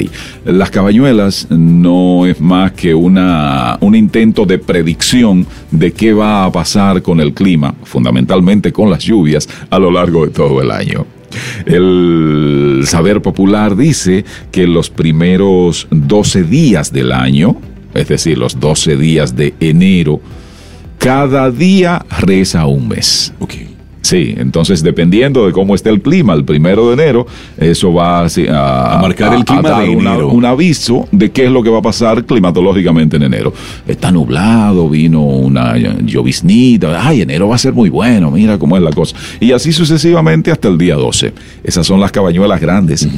Las 0.45 0.71
cabañuelas 0.71 1.47
no 1.51 2.27
es 2.27 2.40
más 2.40 2.73
que 2.73 2.95
una, 2.95 3.79
un 3.81 3.95
intento 3.95 4.47
de 4.47 4.59
predicción 4.59 5.47
de 5.71 5.92
qué 5.92 6.12
va 6.12 6.45
a 6.45 6.53
pasar 6.53 7.03
con 7.03 7.21
el 7.21 7.33
clima, 7.33 7.75
fundamentalmente 7.85 8.73
con 8.73 8.90
las 8.90 9.05
lluvias, 9.05 9.49
a 9.71 9.79
lo 9.79 9.90
largo 9.90 10.27
de 10.27 10.33
todo 10.33 10.61
el 10.62 10.71
año. 10.71 11.07
El 11.66 12.83
saber 12.87 13.21
popular 13.23 13.77
dice 13.77 14.25
que 14.51 14.66
los 14.66 14.90
primeros 14.90 15.87
12 15.90 16.45
días 16.45 16.92
del 16.92 17.12
año, 17.12 17.57
es 17.95 18.09
decir, 18.09 18.38
los 18.38 18.59
12 18.61 18.97
días 18.97 19.37
de 19.37 19.55
enero, 19.61 20.21
cada 21.07 21.53
día 21.53 22.05
reza 22.19 22.66
un 22.66 22.88
mes. 22.88 23.33
Okay. 23.38 23.69
Sí, 24.03 24.35
entonces 24.37 24.83
dependiendo 24.83 25.47
de 25.47 25.53
cómo 25.53 25.77
esté 25.77 25.90
el 25.90 26.03
clima 26.03 26.35
el 26.35 26.45
primero 26.45 26.88
de 26.88 26.95
enero, 26.95 27.29
eso 27.57 27.95
va 27.95 28.25
a, 28.25 28.99
marcar 29.01 29.35
el 29.35 29.45
clima 29.45 29.81
de 29.81 29.92
enero. 29.92 30.31
un 30.31 30.45
aviso 30.45 31.09
de 31.12 31.31
qué 31.31 31.45
es 31.45 31.53
lo 31.53 31.62
que 31.62 31.71
va 31.71 31.79
a 31.79 31.83
pasar 31.83 32.25
climatológicamente 32.25 33.19
en 33.19 33.23
enero. 33.23 33.53
Está 33.87 34.11
nublado, 34.11 34.88
vino 34.88 35.23
una 35.23 35.77
lloviznita, 35.77 37.07
ay, 37.07 37.21
enero 37.21 37.49
va 37.49 37.55
a 37.55 37.59
ser 37.59 37.73
muy 37.73 37.88
bueno, 37.88 38.33
mira 38.33 38.59
cómo 38.59 38.77
es 38.77 38.83
la 38.83 38.90
cosa. 38.90 39.16
Y 39.38 39.53
así 39.53 39.73
sucesivamente 39.73 40.51
hasta 40.51 40.66
el 40.66 40.77
día 40.77 40.97
12. 40.97 41.33
Esas 41.62 41.87
son 41.87 42.01
las 42.01 42.11
cabañuelas 42.11 42.61
grandes. 42.61 43.09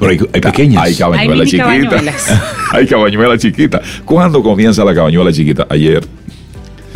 Pero 0.00 0.10
hay, 0.10 0.40
pequeñas. 0.40 0.82
Hay 0.82 0.94
cabañuelas 0.96 1.48
chiquitas. 1.48 2.42
hay 2.72 2.86
cabañuelas 2.88 3.38
chiquitas. 3.38 3.82
¿Cuándo 4.04 4.42
comienza 4.42 4.84
la 4.84 4.94
cabañuela 4.94 5.32
chiquita? 5.32 5.68
Ayer. 5.68 6.04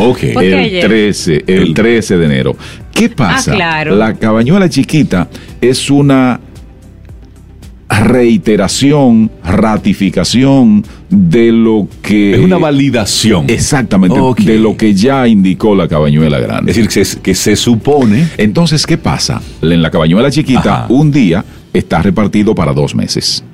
Ok. 0.04 0.22
El 0.22 0.80
13, 0.80 1.44
el 1.46 1.74
13 1.74 2.18
de 2.18 2.24
enero. 2.24 2.56
¿Qué 2.92 3.08
pasa? 3.08 3.52
Ah, 3.52 3.54
claro. 3.54 3.96
La 3.96 4.14
cabañuela 4.14 4.68
chiquita 4.68 5.28
es 5.60 5.90
una 5.90 6.40
reiteración, 7.88 9.30
ratificación 9.44 10.84
de 11.10 11.52
lo 11.52 11.88
que... 12.02 12.34
Es 12.34 12.40
una 12.40 12.58
validación. 12.58 13.44
Exactamente, 13.48 14.18
de 14.44 14.58
lo 14.58 14.76
que 14.76 14.94
ya 14.94 15.26
indicó 15.28 15.74
la 15.74 15.88
cabañuela 15.88 16.38
grande. 16.38 16.72
Es 16.72 16.76
decir, 16.76 17.20
que 17.22 17.34
se, 17.34 17.56
supone... 17.56 18.28
Entonces, 18.36 18.86
¿qué 18.86 18.98
pasa? 18.98 19.40
En 19.62 19.82
la 19.82 19.90
cabañuela 19.90 20.30
chiquita, 20.30 20.86
un 20.88 21.10
día 21.10 21.44
está 21.72 22.02
repartido 22.02 22.54
para 22.54 22.72
dos 22.72 22.94
meses. 22.94 23.44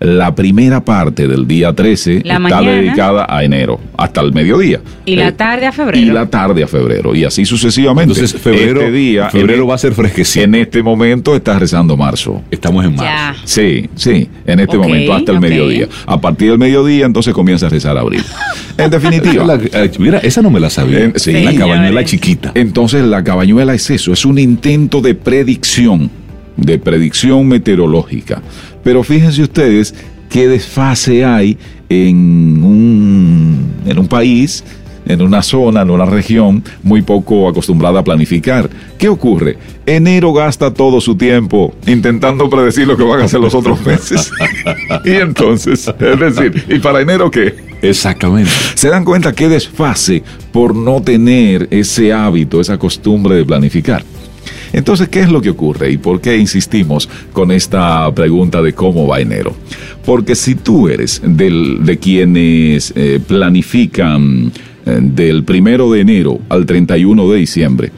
La 0.00 0.34
primera 0.34 0.84
parte 0.84 1.26
del 1.26 1.46
día 1.46 1.72
13 1.72 2.18
está 2.18 2.60
dedicada 2.60 3.26
a 3.28 3.42
enero, 3.44 3.80
hasta 3.96 4.20
el 4.20 4.32
mediodía. 4.32 4.80
Y 5.06 5.16
la 5.16 5.28
eh, 5.28 5.32
tarde 5.32 5.66
a 5.66 5.72
febrero. 5.72 5.98
Y 5.98 6.10
la 6.10 6.26
tarde 6.26 6.62
a 6.62 6.66
febrero. 6.66 7.14
Y 7.14 7.24
así 7.24 7.46
sucesivamente. 7.46 8.12
Entonces, 8.12 8.38
febrero, 8.38 8.80
este 8.80 8.92
día, 8.92 9.30
febrero 9.30 9.66
va 9.66 9.76
a 9.76 9.78
ser 9.78 9.94
fresquecito. 9.94 10.44
En 10.44 10.54
este 10.54 10.82
momento 10.82 11.34
está 11.34 11.58
rezando 11.58 11.96
marzo. 11.96 12.42
Estamos 12.50 12.84
en 12.84 12.94
marzo. 12.94 13.40
Sí, 13.44 13.88
sí, 13.94 14.28
en 14.46 14.60
este 14.60 14.76
momento, 14.76 15.14
hasta 15.14 15.32
el 15.32 15.40
mediodía. 15.40 15.88
A 16.06 16.20
partir 16.20 16.50
del 16.50 16.58
mediodía, 16.58 17.06
entonces 17.06 17.32
comienza 17.32 17.66
a 17.66 17.70
rezar 17.70 17.96
abril. 17.96 18.22
En 18.78 18.90
definitiva. 18.90 19.58
Eh, 19.72 19.90
mira, 19.98 20.18
esa 20.18 20.42
no 20.42 20.50
me 20.50 20.60
la 20.60 20.68
sabía. 20.68 21.10
sí, 21.16 21.32
la 21.32 21.54
cabañuela 21.54 22.04
chiquita. 22.04 22.52
Entonces, 22.54 23.02
la 23.06 23.24
cabañuela 23.24 23.72
es 23.72 23.88
eso, 23.88 24.12
es 24.12 24.26
un 24.26 24.38
intento 24.38 25.00
de 25.00 25.14
predicción 25.14 26.10
de 26.56 26.78
predicción 26.78 27.46
meteorológica. 27.46 28.42
Pero 28.86 29.02
fíjense 29.02 29.42
ustedes 29.42 29.92
qué 30.30 30.46
desfase 30.46 31.24
hay 31.24 31.58
en 31.88 32.62
un, 32.62 33.72
en 33.84 33.98
un 33.98 34.06
país, 34.06 34.62
en 35.06 35.22
una 35.22 35.42
zona, 35.42 35.82
en 35.82 35.90
una 35.90 36.04
región 36.04 36.62
muy 36.84 37.02
poco 37.02 37.48
acostumbrada 37.48 37.98
a 37.98 38.04
planificar. 38.04 38.70
¿Qué 38.96 39.08
ocurre? 39.08 39.58
Enero 39.86 40.32
gasta 40.32 40.72
todo 40.72 41.00
su 41.00 41.16
tiempo 41.16 41.74
intentando 41.88 42.48
predecir 42.48 42.86
lo 42.86 42.96
que 42.96 43.02
van 43.02 43.22
a 43.22 43.24
hacer 43.24 43.40
los 43.40 43.56
otros 43.56 43.84
meses. 43.84 44.30
y 45.04 45.14
entonces, 45.14 45.92
es 45.98 46.20
decir, 46.20 46.64
¿y 46.68 46.78
para 46.78 47.00
enero 47.00 47.28
qué? 47.28 47.56
Exactamente. 47.82 48.52
Se 48.76 48.88
dan 48.88 49.04
cuenta 49.04 49.32
qué 49.32 49.48
desfase 49.48 50.22
por 50.52 50.76
no 50.76 51.02
tener 51.02 51.66
ese 51.72 52.12
hábito, 52.12 52.60
esa 52.60 52.78
costumbre 52.78 53.34
de 53.34 53.44
planificar. 53.44 54.04
Entonces, 54.72 55.08
¿qué 55.08 55.20
es 55.20 55.30
lo 55.30 55.40
que 55.40 55.50
ocurre 55.50 55.90
y 55.90 55.98
por 55.98 56.20
qué 56.20 56.36
insistimos 56.36 57.08
con 57.32 57.50
esta 57.50 58.12
pregunta 58.14 58.62
de 58.62 58.72
cómo 58.72 59.06
va 59.06 59.20
enero? 59.20 59.54
Porque 60.04 60.34
si 60.34 60.54
tú 60.54 60.88
eres 60.88 61.20
del, 61.24 61.84
de 61.84 61.98
quienes 61.98 62.92
eh, 62.96 63.20
planifican 63.26 64.52
eh, 64.84 64.98
del 65.00 65.44
primero 65.44 65.90
de 65.90 66.00
enero 66.00 66.40
al 66.48 66.66
31 66.66 67.30
de 67.30 67.38
diciembre, 67.38 67.92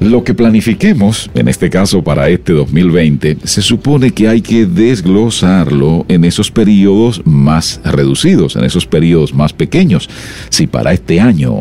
lo 0.00 0.22
que 0.22 0.32
planifiquemos, 0.32 1.28
en 1.34 1.48
este 1.48 1.70
caso 1.70 2.04
para 2.04 2.28
este 2.28 2.52
2020, 2.52 3.38
se 3.42 3.62
supone 3.62 4.12
que 4.12 4.28
hay 4.28 4.42
que 4.42 4.64
desglosarlo 4.64 6.06
en 6.08 6.24
esos 6.24 6.52
periodos 6.52 7.20
más 7.24 7.80
reducidos, 7.84 8.54
en 8.54 8.64
esos 8.64 8.86
periodos 8.86 9.34
más 9.34 9.52
pequeños. 9.52 10.08
Si 10.50 10.68
para 10.68 10.92
este 10.92 11.20
año 11.20 11.52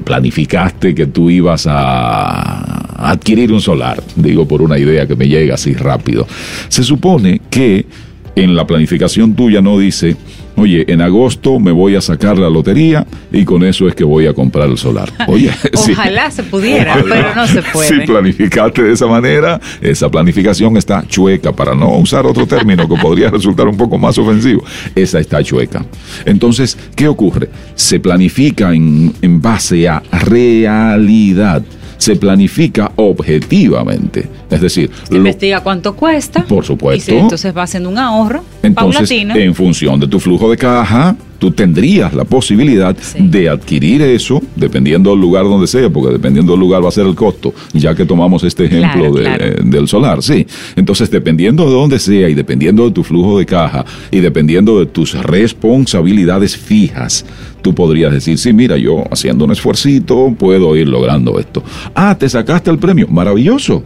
planificaste 0.00 0.94
que 0.94 1.06
tú 1.06 1.30
ibas 1.30 1.66
a 1.68 3.10
adquirir 3.10 3.52
un 3.52 3.60
solar, 3.60 4.02
digo 4.16 4.46
por 4.48 4.62
una 4.62 4.78
idea 4.78 5.06
que 5.06 5.16
me 5.16 5.28
llega 5.28 5.54
así 5.54 5.74
rápido, 5.74 6.26
se 6.68 6.82
supone 6.82 7.40
que 7.50 7.86
en 8.34 8.54
la 8.54 8.66
planificación 8.66 9.34
tuya 9.34 9.60
no 9.60 9.78
dice, 9.78 10.16
oye, 10.56 10.84
en 10.88 11.00
agosto 11.00 11.58
me 11.60 11.72
voy 11.72 11.94
a 11.94 12.00
sacar 12.00 12.38
la 12.38 12.48
lotería 12.48 13.06
y 13.32 13.44
con 13.44 13.62
eso 13.64 13.88
es 13.88 13.94
que 13.94 14.04
voy 14.04 14.26
a 14.26 14.34
comprar 14.34 14.68
el 14.68 14.78
solar. 14.78 15.12
Oye, 15.28 15.50
ojalá 15.74 16.30
se 16.30 16.42
pudiera, 16.42 16.96
pero 17.08 17.34
no 17.34 17.46
se 17.46 17.62
puede. 17.62 17.88
Si 17.88 18.06
planificaste 18.06 18.82
de 18.82 18.92
esa 18.92 19.06
manera, 19.06 19.60
esa 19.80 20.08
planificación 20.08 20.76
está 20.76 21.06
chueca, 21.06 21.52
para 21.52 21.74
no 21.74 21.98
usar 21.98 22.26
otro 22.26 22.46
término 22.46 22.88
que 22.88 22.96
podría 22.96 23.30
resultar 23.30 23.66
un 23.66 23.76
poco 23.76 23.98
más 23.98 24.16
ofensivo. 24.18 24.62
Esa 24.94 25.20
está 25.20 25.42
chueca. 25.42 25.84
Entonces, 26.24 26.76
¿qué 26.94 27.08
ocurre? 27.08 27.50
Se 27.74 28.00
planifica 28.00 28.72
en, 28.72 29.12
en 29.22 29.40
base 29.40 29.88
a 29.88 30.02
realidad 30.12 31.62
se 31.98 32.16
planifica 32.16 32.92
objetivamente. 32.96 34.28
Es 34.50 34.60
decir, 34.60 34.90
se 35.08 35.16
investiga 35.16 35.60
cuánto 35.60 35.94
cuesta. 35.94 36.44
Por 36.44 36.64
supuesto. 36.64 37.14
Y 37.14 37.18
entonces 37.18 37.56
va 37.56 37.62
haciendo 37.62 37.88
un 37.88 37.98
ahorro 37.98 38.44
entonces, 38.62 39.10
En 39.10 39.54
función 39.54 40.00
de 40.00 40.08
tu 40.08 40.20
flujo 40.20 40.50
de 40.50 40.56
caja, 40.56 41.16
tú 41.38 41.50
tendrías 41.50 42.14
la 42.14 42.24
posibilidad 42.24 42.96
de 43.18 43.48
adquirir 43.48 44.02
eso, 44.02 44.42
dependiendo 44.54 45.10
del 45.10 45.20
lugar 45.20 45.44
donde 45.44 45.66
sea, 45.66 45.90
porque 45.90 46.12
dependiendo 46.12 46.52
del 46.52 46.60
lugar 46.60 46.84
va 46.84 46.88
a 46.88 46.92
ser 46.92 47.06
el 47.06 47.14
costo, 47.14 47.54
ya 47.72 47.94
que 47.94 48.04
tomamos 48.04 48.44
este 48.44 48.66
ejemplo 48.66 49.12
del 49.12 49.88
solar, 49.88 50.22
sí. 50.22 50.46
Entonces, 50.76 51.10
dependiendo 51.10 51.64
de 51.66 51.72
dónde 51.72 51.98
sea 51.98 52.28
y 52.28 52.34
dependiendo 52.34 52.84
de 52.84 52.90
tu 52.90 53.02
flujo 53.04 53.38
de 53.38 53.46
caja 53.46 53.84
y 54.10 54.20
dependiendo 54.20 54.78
de 54.78 54.86
tus 54.86 55.14
responsabilidades 55.14 56.56
fijas, 56.56 57.24
tú 57.62 57.74
podrías 57.74 58.12
decir, 58.12 58.38
sí, 58.38 58.52
mira, 58.52 58.76
yo 58.76 59.04
haciendo 59.10 59.44
un 59.44 59.52
esfuercito 59.52 60.34
puedo 60.38 60.76
ir 60.76 60.88
logrando 60.88 61.38
esto. 61.38 61.62
Ah, 61.94 62.16
te 62.18 62.28
sacaste 62.28 62.70
el 62.70 62.78
premio, 62.78 63.08
maravilloso. 63.08 63.82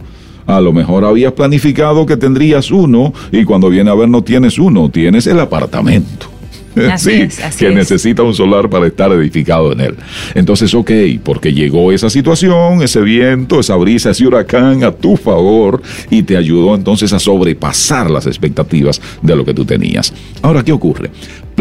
A 0.47 0.59
lo 0.59 0.73
mejor 0.73 1.05
habías 1.05 1.33
planificado 1.33 2.05
que 2.05 2.17
tendrías 2.17 2.71
uno 2.71 3.13
y 3.31 3.43
cuando 3.43 3.69
viene 3.69 3.89
a 3.89 3.93
ver 3.93 4.09
no 4.09 4.23
tienes 4.23 4.57
uno, 4.57 4.89
tienes 4.89 5.27
el 5.27 5.39
apartamento. 5.39 6.40
sí, 6.97 7.27
que 7.57 7.69
necesita 7.69 8.23
un 8.23 8.33
solar 8.33 8.69
para 8.69 8.87
estar 8.87 9.11
edificado 9.11 9.71
en 9.71 9.81
él. 9.81 9.95
Entonces, 10.35 10.73
ok, 10.73 10.91
porque 11.23 11.53
llegó 11.53 11.91
esa 11.91 12.09
situación, 12.09 12.81
ese 12.81 13.01
viento, 13.01 13.59
esa 13.59 13.75
brisa, 13.75 14.11
ese 14.11 14.27
huracán 14.27 14.83
a 14.83 14.91
tu 14.91 15.17
favor 15.17 15.81
y 16.09 16.23
te 16.23 16.37
ayudó 16.37 16.75
entonces 16.75 17.13
a 17.13 17.19
sobrepasar 17.19 18.09
las 18.09 18.27
expectativas 18.27 19.01
de 19.21 19.35
lo 19.35 19.45
que 19.45 19.53
tú 19.53 19.65
tenías. 19.65 20.13
Ahora, 20.41 20.63
¿qué 20.63 20.71
ocurre? 20.71 21.11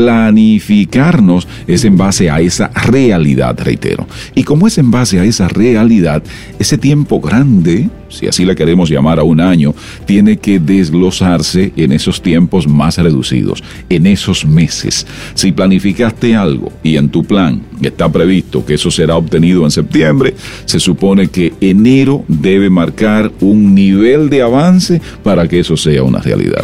Planificarnos 0.00 1.46
es 1.66 1.84
en 1.84 1.98
base 1.98 2.30
a 2.30 2.40
esa 2.40 2.68
realidad, 2.68 3.58
reitero. 3.62 4.06
Y 4.34 4.44
como 4.44 4.66
es 4.66 4.78
en 4.78 4.90
base 4.90 5.20
a 5.20 5.24
esa 5.24 5.46
realidad, 5.46 6.22
ese 6.58 6.78
tiempo 6.78 7.20
grande, 7.20 7.90
si 8.08 8.26
así 8.26 8.46
la 8.46 8.54
queremos 8.54 8.88
llamar 8.88 9.18
a 9.18 9.22
un 9.22 9.42
año, 9.42 9.74
tiene 10.06 10.38
que 10.38 10.58
desglosarse 10.58 11.74
en 11.76 11.92
esos 11.92 12.22
tiempos 12.22 12.66
más 12.66 12.96
reducidos, 12.96 13.62
en 13.90 14.06
esos 14.06 14.46
meses. 14.46 15.06
Si 15.34 15.52
planificaste 15.52 16.34
algo 16.34 16.72
y 16.82 16.96
en 16.96 17.10
tu 17.10 17.22
plan 17.22 17.60
está 17.82 18.10
previsto 18.10 18.64
que 18.64 18.74
eso 18.74 18.90
será 18.90 19.16
obtenido 19.16 19.64
en 19.64 19.70
septiembre, 19.70 20.34
se 20.64 20.80
supone 20.80 21.28
que 21.28 21.52
enero 21.60 22.24
debe 22.26 22.70
marcar 22.70 23.30
un 23.40 23.74
nivel 23.74 24.30
de 24.30 24.40
avance 24.40 25.02
para 25.22 25.46
que 25.46 25.60
eso 25.60 25.76
sea 25.76 26.02
una 26.02 26.20
realidad. 26.20 26.62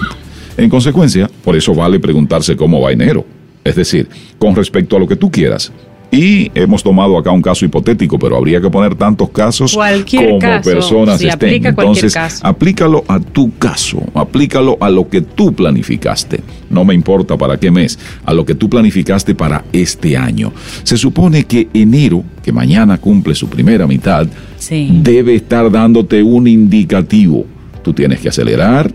En 0.56 0.70
consecuencia, 0.70 1.30
por 1.44 1.56
eso 1.56 1.74
vale 1.74 2.00
preguntarse 2.00 2.56
cómo 2.56 2.80
va 2.80 2.92
enero. 2.92 3.24
Es 3.64 3.76
decir, 3.76 4.08
con 4.38 4.54
respecto 4.54 4.96
a 4.96 5.00
lo 5.00 5.06
que 5.06 5.16
tú 5.16 5.30
quieras. 5.30 5.72
Y 6.10 6.50
hemos 6.54 6.82
tomado 6.82 7.18
acá 7.18 7.32
un 7.32 7.42
caso 7.42 7.64
hipotético, 7.64 8.18
pero 8.18 8.36
habría 8.36 8.60
que 8.60 8.70
poner 8.70 8.94
tantos 8.94 9.28
casos 9.30 9.74
como 9.74 10.38
personas 10.62 11.20
estén. 11.20 11.66
Entonces, 11.66 12.16
aplícalo 12.42 13.04
a 13.08 13.18
tu 13.18 13.58
caso, 13.58 14.02
aplícalo 14.14 14.78
a 14.80 14.88
lo 14.88 15.08
que 15.08 15.20
tú 15.20 15.52
planificaste. 15.52 16.40
No 16.70 16.84
me 16.84 16.94
importa 16.94 17.36
para 17.36 17.58
qué 17.58 17.70
mes, 17.70 17.98
a 18.24 18.32
lo 18.32 18.46
que 18.46 18.54
tú 18.54 18.70
planificaste 18.70 19.34
para 19.34 19.64
este 19.72 20.16
año. 20.16 20.52
Se 20.84 20.96
supone 20.96 21.44
que 21.44 21.68
enero, 21.74 22.22
que 22.42 22.52
mañana 22.52 22.98
cumple 22.98 23.34
su 23.34 23.48
primera 23.48 23.86
mitad, 23.86 24.26
debe 24.70 25.34
estar 25.34 25.70
dándote 25.70 26.22
un 26.22 26.46
indicativo. 26.46 27.44
Tú 27.82 27.92
tienes 27.92 28.20
que 28.20 28.28
acelerar, 28.28 28.92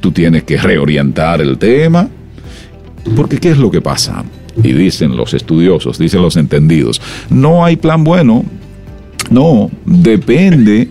tú 0.00 0.12
tienes 0.12 0.44
que 0.44 0.56
reorientar 0.56 1.40
el 1.40 1.58
tema. 1.58 2.08
Porque 3.16 3.38
¿qué 3.38 3.50
es 3.50 3.58
lo 3.58 3.70
que 3.70 3.80
pasa? 3.80 4.24
Y 4.62 4.72
dicen 4.72 5.16
los 5.16 5.34
estudiosos, 5.34 5.98
dicen 5.98 6.20
los 6.20 6.36
entendidos, 6.36 7.00
no 7.30 7.64
hay 7.64 7.76
plan 7.76 8.04
bueno, 8.04 8.44
no, 9.30 9.70
depende, 9.84 10.88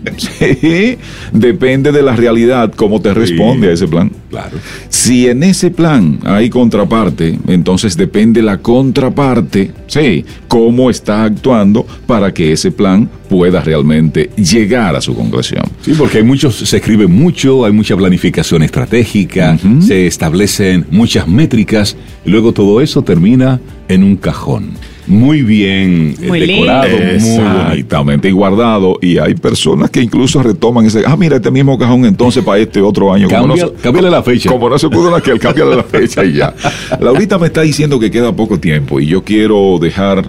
depende 1.32 1.92
de 1.92 2.02
la 2.02 2.14
realidad, 2.14 2.72
cómo 2.74 3.00
te 3.00 3.12
responde 3.14 3.68
a 3.68 3.72
ese 3.72 3.88
plan. 3.88 4.10
Claro. 4.30 4.58
Si 4.88 5.26
en 5.26 5.42
ese 5.42 5.70
plan 5.70 6.18
hay 6.24 6.50
contraparte, 6.50 7.38
entonces 7.48 7.96
depende 7.96 8.42
la 8.42 8.58
contraparte, 8.58 9.72
sí, 9.86 10.24
cómo 10.46 10.90
está 10.90 11.24
actuando 11.24 11.86
para 12.06 12.32
que 12.32 12.52
ese 12.52 12.70
plan 12.70 13.08
pueda 13.28 13.60
realmente 13.60 14.30
llegar 14.36 14.96
a 14.96 15.00
su 15.00 15.14
concreción. 15.14 15.64
Sí, 15.82 15.92
porque 15.96 16.18
hay 16.18 16.24
muchos, 16.24 16.56
se 16.56 16.76
escribe 16.76 17.06
mucho, 17.06 17.64
hay 17.64 17.72
mucha 17.72 17.96
planificación 17.96 18.62
estratégica, 18.62 19.58
se 19.80 20.06
establecen 20.06 20.86
muchas 20.90 21.26
métricas, 21.26 21.96
y 22.24 22.30
luego 22.30 22.52
todo 22.52 22.80
eso 22.80 23.02
termina 23.02 23.60
en 23.88 24.04
un 24.04 24.16
cajón 24.16 24.72
muy 25.08 25.42
bien 25.42 26.14
muy 26.26 26.40
decorado, 26.40 26.88
muy 26.96 27.16
exactamente, 27.16 28.28
y 28.28 28.32
guardado. 28.32 28.98
Y 29.00 29.18
hay 29.18 29.34
personas 29.34 29.90
que 29.90 30.02
incluso 30.02 30.42
retoman 30.42 30.86
ese, 30.86 31.02
ah, 31.06 31.16
mira, 31.16 31.36
este 31.36 31.50
mismo 31.50 31.78
cajón 31.78 32.04
entonces 32.04 32.44
para 32.44 32.58
este 32.58 32.80
otro 32.80 33.12
año. 33.12 33.28
Cambia, 33.28 34.10
la 34.10 34.22
fecha. 34.22 34.50
Como 34.50 34.68
no 34.68 34.78
se 34.78 34.88
pudo 34.88 35.10
la 35.10 35.20
que 35.20 35.30
el 35.30 35.38
cambia 35.38 35.64
la 35.64 35.82
fecha 35.82 36.24
y 36.24 36.34
ya. 36.34 36.54
Laurita 37.00 37.38
me 37.38 37.46
está 37.46 37.62
diciendo 37.62 37.98
que 37.98 38.10
queda 38.10 38.34
poco 38.34 38.58
tiempo 38.60 39.00
y 39.00 39.06
yo 39.06 39.24
quiero 39.24 39.78
dejar 39.80 40.24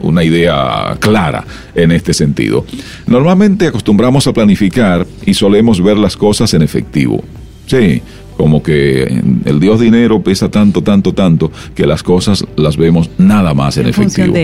una 0.00 0.24
idea 0.24 0.96
clara 1.00 1.44
en 1.74 1.92
este 1.92 2.14
sentido. 2.14 2.64
Normalmente 3.06 3.66
acostumbramos 3.66 4.26
a 4.26 4.32
planificar 4.32 5.06
y 5.24 5.34
solemos 5.34 5.82
ver 5.82 5.98
las 5.98 6.16
cosas 6.16 6.52
en 6.54 6.62
efectivo. 6.62 7.22
Sí, 7.66 8.02
como 8.36 8.62
que 8.62 9.22
el 9.44 9.60
Dios 9.60 9.80
dinero 9.80 10.22
pesa 10.22 10.50
tanto, 10.50 10.82
tanto, 10.82 11.12
tanto, 11.12 11.50
que 11.74 11.86
las 11.86 12.02
cosas 12.02 12.44
las 12.56 12.76
vemos 12.76 13.10
nada 13.18 13.54
más 13.54 13.76
en, 13.76 13.86
efectivo. 13.88 14.34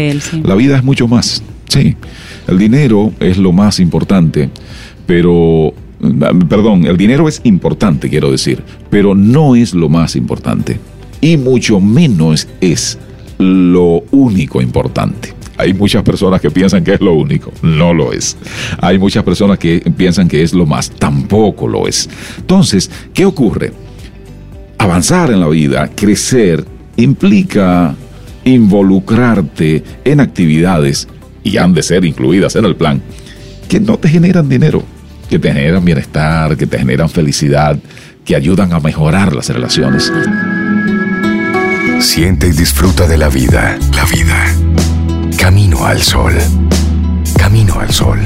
La 0.45 0.55
vida 0.55 0.77
es 0.77 0.85
mucho 0.85 1.09
más, 1.09 1.43
sí. 1.69 1.97
El 2.47 2.59
dinero 2.59 3.13
es 3.21 3.37
lo 3.37 3.53
más 3.53 3.79
importante, 3.81 4.51
pero, 5.07 5.73
perdón, 6.49 6.87
el 6.87 6.97
dinero 6.97 7.29
es 7.29 7.41
importante, 7.45 8.09
quiero 8.09 8.31
decir, 8.31 8.63
pero 8.91 9.15
no 9.15 9.55
es 9.55 9.75
lo 9.75 9.89
más 9.89 10.17
importante. 10.17 10.81
Y 11.21 11.37
mucho 11.37 11.81
menos 11.81 12.49
es 12.61 12.99
lo 13.39 14.03
único 14.11 14.63
importante. 14.63 15.38
Hay 15.59 15.75
muchas 15.75 16.05
personas 16.05 16.41
que 16.41 16.51
piensan 16.53 16.85
que 16.85 16.95
es 16.95 17.01
lo 17.01 17.15
único, 17.15 17.53
no 17.63 17.93
lo 17.93 18.13
es. 18.13 18.37
Hay 18.81 18.97
muchas 18.99 19.25
personas 19.25 19.59
que 19.59 19.81
piensan 19.97 20.29
que 20.29 20.43
es 20.43 20.55
lo 20.55 20.67
más, 20.67 20.89
tampoco 20.89 21.67
lo 21.67 21.89
es. 21.89 22.09
Entonces, 22.39 22.89
¿qué 23.13 23.25
ocurre? 23.25 23.73
Avanzar 24.79 25.33
en 25.33 25.41
la 25.41 25.49
vida, 25.49 25.91
crecer, 25.95 26.65
implica 26.97 27.97
involucrarte 28.45 29.83
en 30.05 30.21
actividades, 30.21 31.09
y 31.43 31.57
han 31.57 31.75
de 31.75 31.83
ser 31.83 32.05
incluidas 32.05 32.55
en 32.55 32.65
el 32.65 32.77
plan, 32.77 33.03
que 33.69 33.81
no 33.81 33.99
te 33.99 34.09
generan 34.09 34.49
dinero, 34.49 34.85
que 35.29 35.41
te 35.41 35.53
generan 35.53 35.85
bienestar, 35.85 36.57
que 36.57 36.67
te 36.67 36.79
generan 36.79 37.11
felicidad, 37.11 37.79
que 38.25 38.37
ayudan 38.37 38.73
a 38.73 38.81
mejorar 38.81 39.35
las 39.35 39.49
relaciones. 39.49 40.13
Siente 42.01 42.47
y 42.47 42.53
disfruta 42.53 43.09
de 43.09 43.19
la 43.19 43.29
vida. 43.29 43.77
La 43.95 44.05
vida 44.05 44.68
Camino 45.49 45.87
al 45.87 46.03
Sol. 46.03 46.35
Camino 47.39 47.81
al 47.81 47.91
Sol. 47.91 48.19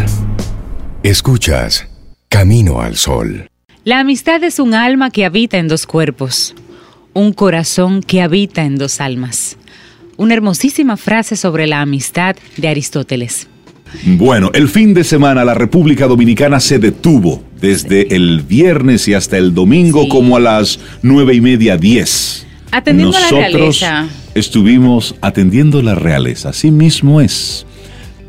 Escuchas 1.04 1.87
Camino 2.28 2.80
al 2.80 2.96
Sol. 2.96 3.48
La 3.85 4.00
amistad 4.00 4.42
es 4.42 4.58
un 4.58 4.74
alma 4.74 5.11
que 5.11 5.24
habita 5.24 5.58
en 5.58 5.68
dos 5.68 5.87
cuerpos, 5.87 6.52
un 7.12 7.32
corazón 7.32 8.02
que 8.02 8.22
habita 8.22 8.64
en 8.64 8.74
dos 8.74 9.00
almas. 9.00 9.56
Una 10.16 10.35
hermosísima 10.35 10.96
frase 10.96 11.37
sobre 11.37 11.68
la 11.68 11.80
amistad 11.80 12.35
de 12.56 12.66
Aristóteles. 12.66 13.46
Bueno, 14.04 14.50
el 14.52 14.68
fin 14.68 14.92
de 14.92 15.04
semana 15.04 15.44
la 15.44 15.54
República 15.54 16.08
Dominicana 16.08 16.58
se 16.58 16.80
detuvo 16.80 17.44
desde 17.61 18.16
el 18.16 18.40
viernes 18.40 19.06
y 19.06 19.14
hasta 19.14 19.38
el 19.38 19.54
domingo 19.54 20.08
como 20.08 20.38
a 20.38 20.40
las 20.40 20.80
nueve 21.02 21.35
y 21.35 21.40
media, 21.40 21.76
diez. 21.76 22.48
Atendiendo 22.72 23.16
a 23.16 23.20
la 23.20 23.28
realeza. 23.28 24.08
Estuvimos 24.35 25.14
atendiendo 25.21 25.83
la 25.83 25.95
realeza, 25.95 26.49
así 26.49 26.71
mismo 26.71 27.21
es. 27.21 27.66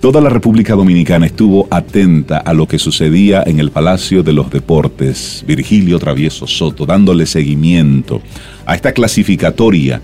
Toda 0.01 0.19
la 0.19 0.29
República 0.29 0.75
Dominicana 0.75 1.25
estuvo 1.25 1.65
atenta 1.71 2.39
a 2.39 2.53
lo 2.53 2.67
que 2.67 2.77
sucedía 2.77 3.41
en 3.45 3.61
el 3.61 3.71
Palacio 3.71 4.21
de 4.21 4.33
los 4.33 4.51
Deportes, 4.51 5.45
Virgilio 5.47 5.99
Travieso 5.99 6.45
Soto, 6.45 6.85
dándole 6.85 7.25
seguimiento 7.25 8.21
a 8.65 8.75
esta 8.75 8.91
clasificatoria 8.91 10.01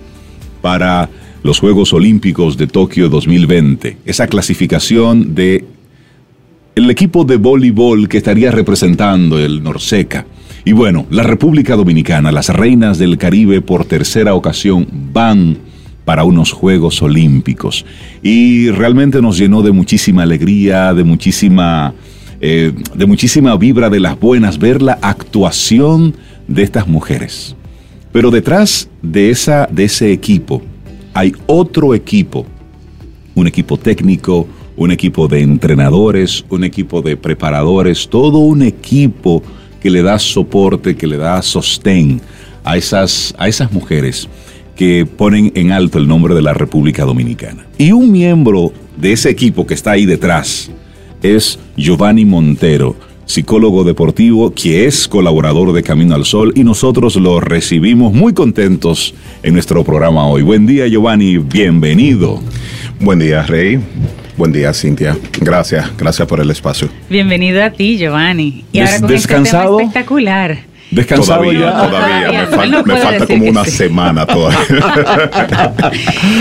para 0.62 1.10
los 1.44 1.60
Juegos 1.60 1.92
Olímpicos 1.92 2.56
de 2.56 2.68
Tokio 2.68 3.10
2020. 3.10 3.98
Esa 4.06 4.28
clasificación 4.28 5.36
de 5.36 5.66
el 6.76 6.90
equipo 6.90 7.26
de 7.26 7.36
voleibol 7.36 8.08
que 8.08 8.20
estaría 8.20 8.52
representando 8.52 9.38
el 9.38 9.62
Norseca 9.62 10.26
Y 10.64 10.72
bueno, 10.72 11.08
la 11.10 11.24
República 11.24 11.76
Dominicana, 11.76 12.32
las 12.32 12.48
reinas 12.48 13.00
del 13.00 13.18
Caribe 13.18 13.60
por 13.60 13.84
tercera 13.84 14.34
ocasión 14.34 14.88
van 15.12 15.58
para 16.10 16.24
unos 16.24 16.52
Juegos 16.52 17.04
Olímpicos. 17.04 17.86
Y 18.24 18.72
realmente 18.72 19.22
nos 19.22 19.38
llenó 19.38 19.62
de 19.62 19.72
muchísima 19.72 20.24
alegría, 20.24 20.92
de 20.96 21.04
muchísima, 21.04 21.94
eh, 22.42 22.74
de 22.96 23.06
muchísima 23.06 23.56
vibra 23.58 23.92
de 23.92 24.00
las 24.00 24.20
buenas 24.20 24.58
ver 24.58 24.82
la 24.82 24.98
actuación 25.04 26.16
de 26.48 26.64
estas 26.64 26.88
mujeres. 26.88 27.56
Pero 28.12 28.32
detrás 28.32 28.90
de, 29.04 29.30
esa, 29.30 29.68
de 29.72 29.84
ese 29.84 30.12
equipo 30.12 30.64
hay 31.14 31.32
otro 31.46 31.94
equipo, 31.94 32.44
un 33.36 33.46
equipo 33.46 33.78
técnico, 33.78 34.48
un 34.78 34.90
equipo 34.90 35.28
de 35.28 35.42
entrenadores, 35.42 36.44
un 36.50 36.64
equipo 36.64 37.04
de 37.04 37.18
preparadores, 37.18 38.10
todo 38.10 38.40
un 38.40 38.64
equipo 38.64 39.44
que 39.80 39.92
le 39.92 40.02
da 40.02 40.18
soporte, 40.18 40.96
que 40.96 41.06
le 41.06 41.18
da 41.18 41.40
sostén 41.44 42.20
a 42.64 42.78
esas, 42.78 43.36
a 43.38 43.48
esas 43.48 43.72
mujeres 43.72 44.28
que 44.80 45.06
ponen 45.06 45.52
en 45.56 45.74
alto 45.74 45.98
el 45.98 46.08
nombre 46.08 46.34
de 46.34 46.42
la 46.42 46.54
República 46.54 47.04
Dominicana. 47.04 47.68
Y 47.78 47.92
un 47.92 48.14
miembro 48.14 48.72
de 48.96 49.12
ese 49.12 49.30
equipo 49.30 49.68
que 49.68 49.74
está 49.74 49.92
ahí 49.92 50.06
detrás 50.06 50.72
es 51.22 51.60
Giovanni 51.76 52.24
Montero, 52.24 52.96
psicólogo 53.26 53.84
deportivo, 53.84 54.54
que 54.54 54.86
es 54.86 55.10
colaborador 55.10 55.74
de 55.74 55.84
Camino 55.84 56.16
al 56.16 56.24
Sol 56.24 56.54
y 56.56 56.64
nosotros 56.64 57.18
lo 57.18 57.42
recibimos 57.42 58.14
muy 58.14 58.34
contentos 58.34 59.14
en 59.44 59.52
nuestro 59.52 59.84
programa 59.84 60.26
hoy. 60.26 60.44
Buen 60.44 60.66
día 60.66 60.88
Giovanni, 60.88 61.40
bienvenido. 61.40 62.40
Buen 63.02 63.20
día 63.20 63.44
Rey. 63.44 63.82
Buen 64.38 64.54
día, 64.54 64.74
Cintia. 64.74 65.18
Gracias, 65.42 65.92
gracias 65.98 66.26
por 66.26 66.40
el 66.40 66.50
espacio. 66.50 66.88
Bienvenido 67.10 67.62
a 67.62 67.72
ti, 67.72 67.98
Giovanni. 67.98 68.64
Y 68.72 68.80
ahora 68.80 69.02
con 69.02 69.12
este 69.12 69.28
tema 69.28 69.66
espectacular. 69.66 70.69
¿Descansado 70.92 71.42
todavía, 71.42 71.60
ya? 71.60 71.88
Todavía, 71.88 72.82
me, 72.84 72.98
falta 72.98 73.28
como 73.28 73.46
una 73.46 73.64
semana 73.64 74.26
todavía. 74.26 74.60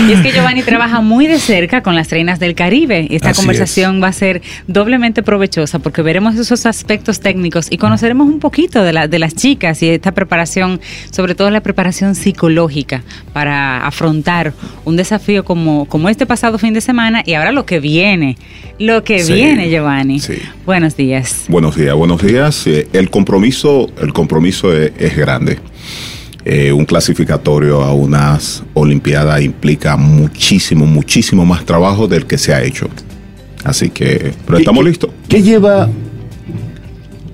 y 0.07 0.11
es 0.11 0.21
que 0.21 0.31
Giovanni 0.31 0.63
trabaja 0.63 1.01
muy 1.01 1.27
de 1.27 1.37
cerca 1.37 1.83
con 1.83 1.95
las 1.95 2.09
reinas 2.09 2.39
del 2.39 2.55
Caribe. 2.55 3.07
Esta 3.11 3.33
conversación 3.33 4.01
va 4.01 4.07
a 4.07 4.13
ser 4.13 4.41
doblemente 4.65 5.21
provechosa 5.21 5.77
porque 5.77 6.01
veremos 6.01 6.35
esos 6.35 6.65
aspectos 6.65 7.19
técnicos 7.19 7.67
y 7.69 7.77
conoceremos 7.77 8.27
un 8.27 8.39
poquito 8.39 8.81
de, 8.81 8.91
la, 8.91 9.07
de 9.07 9.19
las 9.19 9.35
chicas 9.35 9.83
y 9.83 9.89
esta 9.89 10.13
preparación, 10.13 10.81
sobre 11.11 11.35
todo 11.35 11.51
la 11.51 11.61
preparación 11.61 12.15
psicológica 12.15 13.03
para 13.33 13.85
afrontar 13.85 14.53
un 14.83 14.95
desafío 14.95 15.45
como, 15.45 15.85
como 15.85 16.09
este 16.09 16.25
pasado 16.25 16.57
fin 16.57 16.73
de 16.73 16.81
semana 16.81 17.21
y 17.23 17.33
ahora 17.33 17.51
lo 17.51 17.67
que 17.67 17.79
viene. 17.79 18.35
Lo 18.79 19.03
que 19.03 19.21
viene, 19.23 19.69
Giovanni. 19.69 20.21
Buenos 20.65 20.95
días. 20.95 21.45
Buenos 21.49 21.75
días, 21.75 21.93
buenos 21.95 22.23
días. 22.23 22.65
Eh, 22.65 22.87
el 22.93 23.09
compromiso, 23.09 23.89
el 24.01 24.13
compromiso 24.13 24.38
compromiso 24.39 24.73
es, 24.73 25.17
grande. 25.17 25.59
Eh, 26.45 26.71
un 26.71 26.85
clasificatorio 26.85 27.81
a 27.81 27.93
unas 27.93 28.63
Olimpiadas 28.73 29.41
implica 29.41 29.97
muchísimo, 29.97 30.85
muchísimo 30.85 31.45
más 31.45 31.65
trabajo 31.65 32.07
del 32.07 32.25
que 32.25 32.37
se 32.37 32.53
ha 32.53 32.63
hecho. 32.63 32.87
Así 33.65 33.89
que, 33.89 34.31
pero 34.45 34.57
estamos 34.57 34.85
listos. 34.85 35.11
¿Qué 35.27 35.43
lleva 35.43 35.89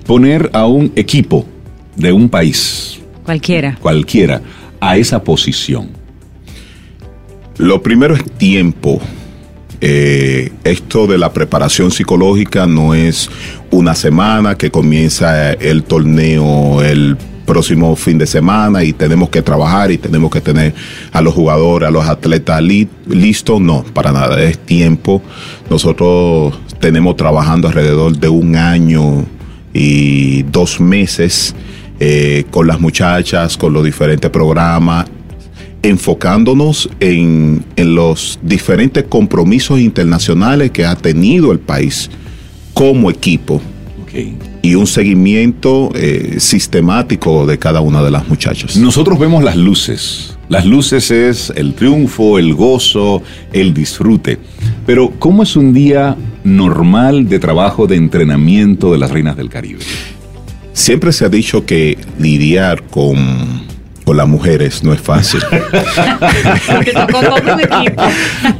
poner 0.04 0.50
a 0.52 0.66
un 0.66 0.90
equipo 0.96 1.46
de 1.94 2.12
un 2.12 2.28
país? 2.28 2.98
Cualquiera. 3.24 3.78
Cualquiera, 3.80 4.42
a 4.80 4.96
esa 4.96 5.22
posición. 5.22 5.90
Lo 7.56 7.80
primero 7.82 8.16
es 8.16 8.24
tiempo. 8.32 9.00
Eh, 9.80 10.52
esto 10.64 11.06
de 11.06 11.18
la 11.18 11.32
preparación 11.32 11.90
psicológica 11.90 12.66
no 12.66 12.94
es 12.94 13.28
una 13.70 13.94
semana 13.94 14.56
que 14.56 14.70
comienza 14.70 15.52
el 15.52 15.82
torneo 15.82 16.82
el 16.82 17.16
próximo 17.46 17.94
fin 17.94 18.18
de 18.18 18.26
semana 18.26 18.82
y 18.82 18.92
tenemos 18.92 19.30
que 19.30 19.40
trabajar 19.40 19.90
y 19.90 19.98
tenemos 19.98 20.30
que 20.30 20.40
tener 20.40 20.74
a 21.12 21.20
los 21.20 21.32
jugadores, 21.34 21.88
a 21.88 21.90
los 21.90 22.06
atletas 22.06 22.62
listos. 22.62 23.60
No, 23.60 23.84
para 23.94 24.12
nada, 24.12 24.42
es 24.42 24.58
tiempo. 24.58 25.22
Nosotros 25.70 26.58
tenemos 26.80 27.16
trabajando 27.16 27.68
alrededor 27.68 28.16
de 28.18 28.28
un 28.28 28.56
año 28.56 29.24
y 29.72 30.42
dos 30.44 30.80
meses 30.80 31.54
eh, 32.00 32.44
con 32.50 32.66
las 32.66 32.80
muchachas, 32.80 33.56
con 33.56 33.72
los 33.72 33.84
diferentes 33.84 34.30
programas 34.30 35.06
enfocándonos 35.82 36.88
en, 37.00 37.64
los 37.76 38.38
diferentes 38.42 39.04
compromisos 39.04 39.80
internacionales 39.80 40.70
que 40.70 40.84
ha 40.84 40.96
tenido 40.96 41.52
el 41.52 41.58
país 41.58 42.10
como 42.74 43.10
equipo. 43.10 43.60
Y 44.62 44.74
un 44.74 44.86
seguimiento 44.86 45.90
eh, 45.94 46.36
sistemático 46.38 47.46
de 47.46 47.58
cada 47.58 47.82
una 47.82 48.02
de 48.02 48.10
las 48.10 48.26
muchachas. 48.28 48.76
Nosotros 48.76 49.18
vemos 49.18 49.44
las 49.44 49.56
luces. 49.56 50.36
Las 50.48 50.64
luces 50.64 51.10
es 51.10 51.52
el 51.54 51.74
triunfo, 51.74 52.38
el 52.38 52.54
gozo, 52.54 53.22
el 53.52 53.74
disfrute. 53.74 54.38
Pero 54.86 55.12
¿cómo 55.18 55.42
es 55.42 55.54
un 55.54 55.74
día 55.74 56.16
normal 56.44 57.28
de 57.28 57.38
trabajo 57.38 57.86
de 57.86 57.96
entrenamiento 57.96 58.90
de 58.90 58.98
las 58.98 59.10
Reinas 59.10 59.36
del 59.36 59.50
Caribe? 59.50 59.80
Siempre 60.72 61.12
se 61.12 61.24
ha 61.24 61.28
dicho 61.28 61.66
que 61.66 61.98
lidiar 62.18 62.82
con 62.84 63.65
con 64.06 64.16
las 64.16 64.28
mujeres 64.28 64.84
no 64.84 64.92
es 64.92 65.00
fácil. 65.00 65.40
te 66.84 66.92
tocó 66.92 67.20
todo 67.20 67.54
un 67.54 67.60
equipo. 67.60 68.02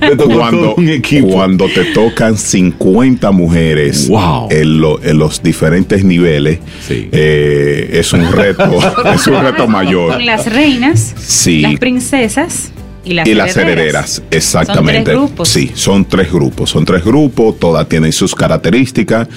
Te 0.00 0.16
tocó 0.16 0.35
cuando, 0.35 0.74
un 0.74 0.88
equipo. 0.88 1.28
Cuando 1.28 1.68
te 1.68 1.85
tocan 1.85 2.37
50 2.37 3.30
mujeres 3.30 4.11
en, 4.50 4.80
los 4.80 5.42
diferentes 5.44 6.02
niveles, 6.02 6.59
eh, 6.90 7.90
es 7.92 8.12
un 8.12 8.32
reto, 8.32 8.76
es 9.14 9.24
un 9.28 9.40
reto 9.40 9.68
mayor. 9.68 10.14
Con 10.14 10.26
las 10.26 10.52
reinas, 10.52 11.14
las 11.46 11.78
princesas 11.78 12.72
y 13.04 13.14
las, 13.14 13.56
herederas. 13.56 14.22
exactamente. 14.32 14.94
¿Son 14.96 15.04
tres 15.04 15.16
grupos? 15.16 15.48
Sí, 15.48 15.70
son 15.74 16.04
tres 16.06 16.32
grupos. 16.32 16.70
Son 16.70 16.85
tres 16.85 17.04
grupos, 17.04 17.59
todas 17.61 17.88
tienen 17.88 18.11
sus 18.11 18.35
características, 18.35 19.28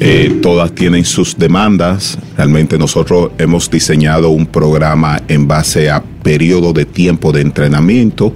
eh, 0.00 0.38
todas 0.42 0.74
tienen 0.74 1.04
sus 1.04 1.36
demandas. 1.36 2.18
Realmente 2.36 2.78
nosotros 2.78 3.30
hemos 3.38 3.70
diseñado 3.70 4.30
un 4.30 4.46
programa 4.46 5.20
en 5.28 5.46
base 5.46 5.90
a 5.90 6.02
periodo 6.02 6.72
de 6.72 6.86
tiempo 6.86 7.32
de 7.32 7.42
entrenamiento 7.42 8.32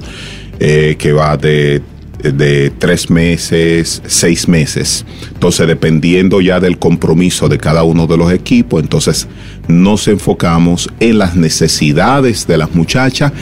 eh, 0.61 0.96
que 0.98 1.12
va 1.12 1.37
de 1.37 1.83
de 2.33 2.70
tres 2.70 3.11
meses, 3.11 4.03
seis 4.07 4.48
meses. 4.48 5.05
Entonces, 5.33 5.66
dependiendo 5.66 6.40
ya 6.40 6.61
del 6.61 6.79
compromiso 6.79 7.48
de 7.48 7.59
cada 7.59 7.83
uno 7.83 8.07
de 8.07 8.16
los 8.16 8.33
equipos, 8.33 8.83
entonces 8.83 9.29
nos 9.68 10.09
enfocamos 10.09 10.88
en 11.00 11.18
las 11.18 11.37
necesidades 11.37 12.46
de 12.46 12.57
las 12.57 12.74
muchachas 12.74 13.33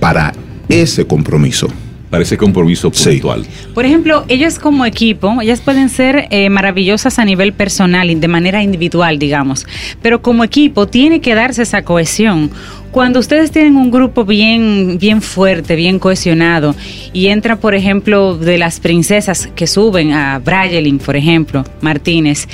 para 0.00 0.32
ese 0.68 1.06
compromiso. 1.06 1.68
Para 2.12 2.24
ese 2.24 2.36
compromiso 2.36 2.90
puntual. 2.90 3.46
Por 3.72 3.86
ejemplo, 3.86 4.26
ellas 4.28 4.58
como 4.58 4.84
equipo, 4.84 5.40
ellas 5.40 5.62
pueden 5.62 5.88
ser 5.88 6.28
eh, 6.28 6.50
maravillosas 6.50 7.18
a 7.18 7.24
nivel 7.24 7.54
personal, 7.54 8.10
y 8.10 8.14
de 8.14 8.28
manera 8.28 8.62
individual, 8.62 9.18
digamos, 9.18 9.66
pero 10.02 10.20
como 10.20 10.44
equipo 10.44 10.86
tiene 10.86 11.22
que 11.22 11.34
darse 11.34 11.62
esa 11.62 11.84
cohesión. 11.84 12.50
Cuando 12.92 13.20
ustedes 13.20 13.50
tienen 13.50 13.76
un 13.76 13.90
grupo 13.90 14.26
bien, 14.26 14.98
bien 15.00 15.22
fuerte, 15.22 15.76
bien 15.76 15.98
cohesionado, 15.98 16.76
y 17.14 17.28
entra, 17.28 17.56
por 17.56 17.74
ejemplo, 17.74 18.36
de 18.36 18.58
las 18.58 18.80
princesas 18.80 19.48
que 19.54 19.66
suben 19.66 20.12
a 20.12 20.38
Brayelin, 20.38 20.98
por 20.98 21.16
ejemplo, 21.16 21.64
Martínez, 21.80 22.46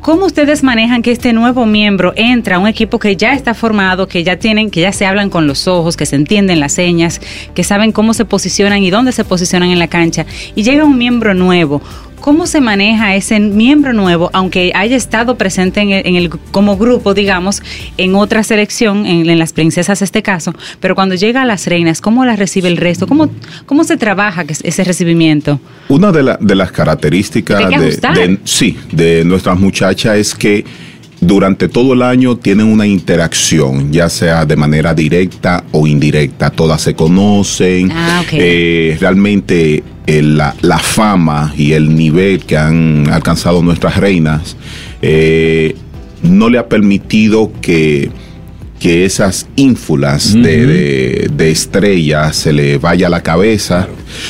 ¿Cómo 0.00 0.24
ustedes 0.24 0.62
manejan 0.62 1.02
que 1.02 1.12
este 1.12 1.34
nuevo 1.34 1.66
miembro 1.66 2.14
entra 2.16 2.56
a 2.56 2.58
un 2.58 2.66
equipo 2.66 2.98
que 2.98 3.16
ya 3.16 3.34
está 3.34 3.52
formado, 3.52 4.08
que 4.08 4.24
ya 4.24 4.38
tienen, 4.38 4.70
que 4.70 4.80
ya 4.80 4.92
se 4.92 5.04
hablan 5.04 5.28
con 5.28 5.46
los 5.46 5.68
ojos, 5.68 5.94
que 5.94 6.06
se 6.06 6.16
entienden 6.16 6.58
las 6.58 6.72
señas, 6.72 7.20
que 7.54 7.64
saben 7.64 7.92
cómo 7.92 8.14
se 8.14 8.24
posicionan 8.24 8.82
y 8.82 8.88
dónde 8.88 9.12
se 9.12 9.24
posicionan 9.24 9.68
en 9.68 9.78
la 9.78 9.88
cancha, 9.88 10.24
y 10.54 10.62
llega 10.62 10.84
un 10.84 10.96
miembro 10.96 11.34
nuevo? 11.34 11.82
¿Cómo 12.20 12.46
se 12.46 12.60
maneja 12.60 13.14
ese 13.14 13.40
miembro 13.40 13.92
nuevo, 13.92 14.30
aunque 14.32 14.72
haya 14.74 14.96
estado 14.96 15.36
presente 15.36 15.80
en 15.80 16.16
el, 16.16 16.30
como 16.30 16.76
grupo, 16.76 17.14
digamos, 17.14 17.62
en 17.96 18.14
otra 18.14 18.42
selección, 18.42 19.06
en, 19.06 19.38
las 19.38 19.52
princesas 19.52 20.02
este 20.02 20.22
caso, 20.22 20.54
pero 20.80 20.94
cuando 20.94 21.14
llega 21.14 21.42
a 21.42 21.44
las 21.46 21.66
reinas, 21.66 22.00
¿cómo 22.00 22.24
las 22.24 22.38
recibe 22.38 22.68
el 22.68 22.76
resto? 22.76 23.06
¿Cómo, 23.06 23.30
cómo 23.64 23.84
se 23.84 23.96
trabaja 23.96 24.44
ese 24.62 24.84
recibimiento? 24.84 25.60
Una 25.88 26.12
de, 26.12 26.36
de 26.40 26.54
las 26.54 26.72
características 26.72 27.70
de, 27.70 28.38
sí, 28.44 28.76
de 28.92 29.24
nuestras 29.24 29.58
muchachas 29.58 30.16
es 30.16 30.34
que 30.34 30.64
durante 31.20 31.68
todo 31.68 31.92
el 31.92 32.02
año 32.02 32.36
tienen 32.36 32.66
una 32.66 32.86
interacción, 32.86 33.92
ya 33.92 34.08
sea 34.08 34.46
de 34.46 34.56
manera 34.56 34.94
directa 34.94 35.64
o 35.72 35.86
indirecta. 35.86 36.50
Todas 36.50 36.80
se 36.80 36.94
conocen. 36.94 37.90
Ah, 37.92 38.24
eh, 38.32 38.96
realmente 39.00 39.82
eh, 40.06 40.22
la, 40.22 40.54
fama 40.78 41.52
y 41.56 41.72
el 41.72 41.94
nivel 41.94 42.44
que 42.44 42.56
han 42.56 43.08
alcanzado 43.10 43.62
nuestras 43.62 43.96
reinas 43.98 44.56
eh, 45.02 45.76
no 46.22 46.48
le 46.48 46.58
ha 46.58 46.68
permitido 46.68 47.52
que 47.60 48.10
que 48.80 49.04
esas 49.04 49.46
ínfulas 49.56 50.32
de, 50.32 51.30
estrellas 51.38 52.34
se 52.34 52.52
le 52.52 52.78
vaya 52.78 53.08
a 53.08 53.10
la 53.10 53.22
cabeza, 53.22 53.88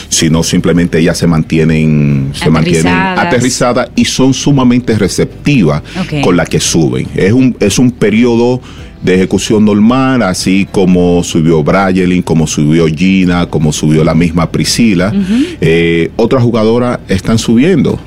sino 0.09 0.43
simplemente 0.43 0.99
ellas 0.99 1.17
se 1.17 1.27
mantienen, 1.27 2.33
se 2.35 2.51
mantienen 2.51 2.93
aterrizadas 2.93 3.91
y 3.95 4.05
son 4.05 4.35
sumamente 4.35 4.99
receptivas 4.99 5.83
con 6.23 6.37
la 6.37 6.45
que 6.45 6.59
suben. 6.59 7.07
Es 7.15 7.33
un, 7.33 7.57
es 7.61 7.79
un 7.79 7.93
periodo 7.93 8.61
de 9.03 9.15
ejecución 9.15 9.65
normal, 9.65 10.23
así 10.23 10.67
como 10.71 11.23
subió 11.23 11.63
Brayelin, 11.63 12.23
como 12.23 12.47
subió 12.47 12.87
Gina, 12.89 13.47
como 13.47 13.73
subió 13.73 14.03
la 14.03 14.15
misma 14.15 14.51
Priscila. 14.51 15.13
Eh, 15.61 16.11
otras 16.17 16.43
jugadoras 16.43 16.99
están 17.09 17.39
subiendo. 17.39 17.99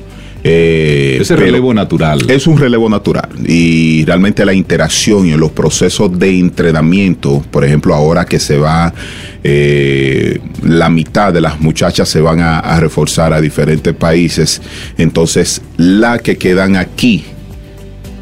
Eh, 0.46 1.16
Ese 1.22 1.36
relevo 1.36 1.72
natural. 1.72 2.30
Es 2.30 2.46
un 2.46 2.58
relevo 2.58 2.90
natural 2.90 3.30
y 3.46 4.04
realmente 4.04 4.44
la 4.44 4.52
interacción 4.52 5.26
y 5.26 5.32
los 5.38 5.52
procesos 5.52 6.18
de 6.18 6.38
entrenamiento, 6.38 7.42
por 7.50 7.64
ejemplo, 7.64 7.94
ahora 7.94 8.26
que 8.26 8.38
se 8.38 8.58
va, 8.58 8.92
eh, 9.42 10.38
la 10.62 10.90
mitad 10.90 11.32
de 11.32 11.40
las 11.40 11.58
muchachas 11.60 12.10
se 12.10 12.20
van 12.20 12.40
a, 12.40 12.78
reforzar 12.78 13.32
a 13.32 13.40
diferentes 13.40 13.94
países, 13.94 14.60
entonces 14.98 15.62
la 15.78 16.18
que 16.18 16.36
quedan 16.36 16.76
aquí 16.76 17.24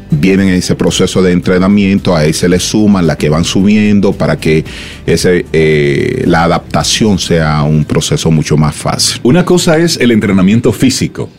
vienen 0.09 0.47
en 0.47 0.55
ese 0.55 0.75
proceso 0.75 1.21
de 1.21 1.33
entrenamiento, 1.33 2.15
a 2.15 2.23
ese 2.23 2.47
le 2.47 2.59
suman 2.59 3.05
la 3.05 3.17
que 3.17 3.27
van 3.27 3.43
subiendo 3.43 4.13
para 4.13 4.37
que 4.37 4.63
ese, 5.05 5.45
eh, 5.51 6.23
la 6.25 6.43
adaptación 6.43 7.19
sea 7.19 7.63
un 7.63 7.83
proceso 7.83 8.31
mucho 8.31 8.55
más 8.55 8.73
fácil. 8.73 9.19
Una 9.23 9.43
cosa 9.43 9.77
es 9.77 9.97
el 9.97 10.11
entrenamiento 10.11 10.71
físico 10.71 11.29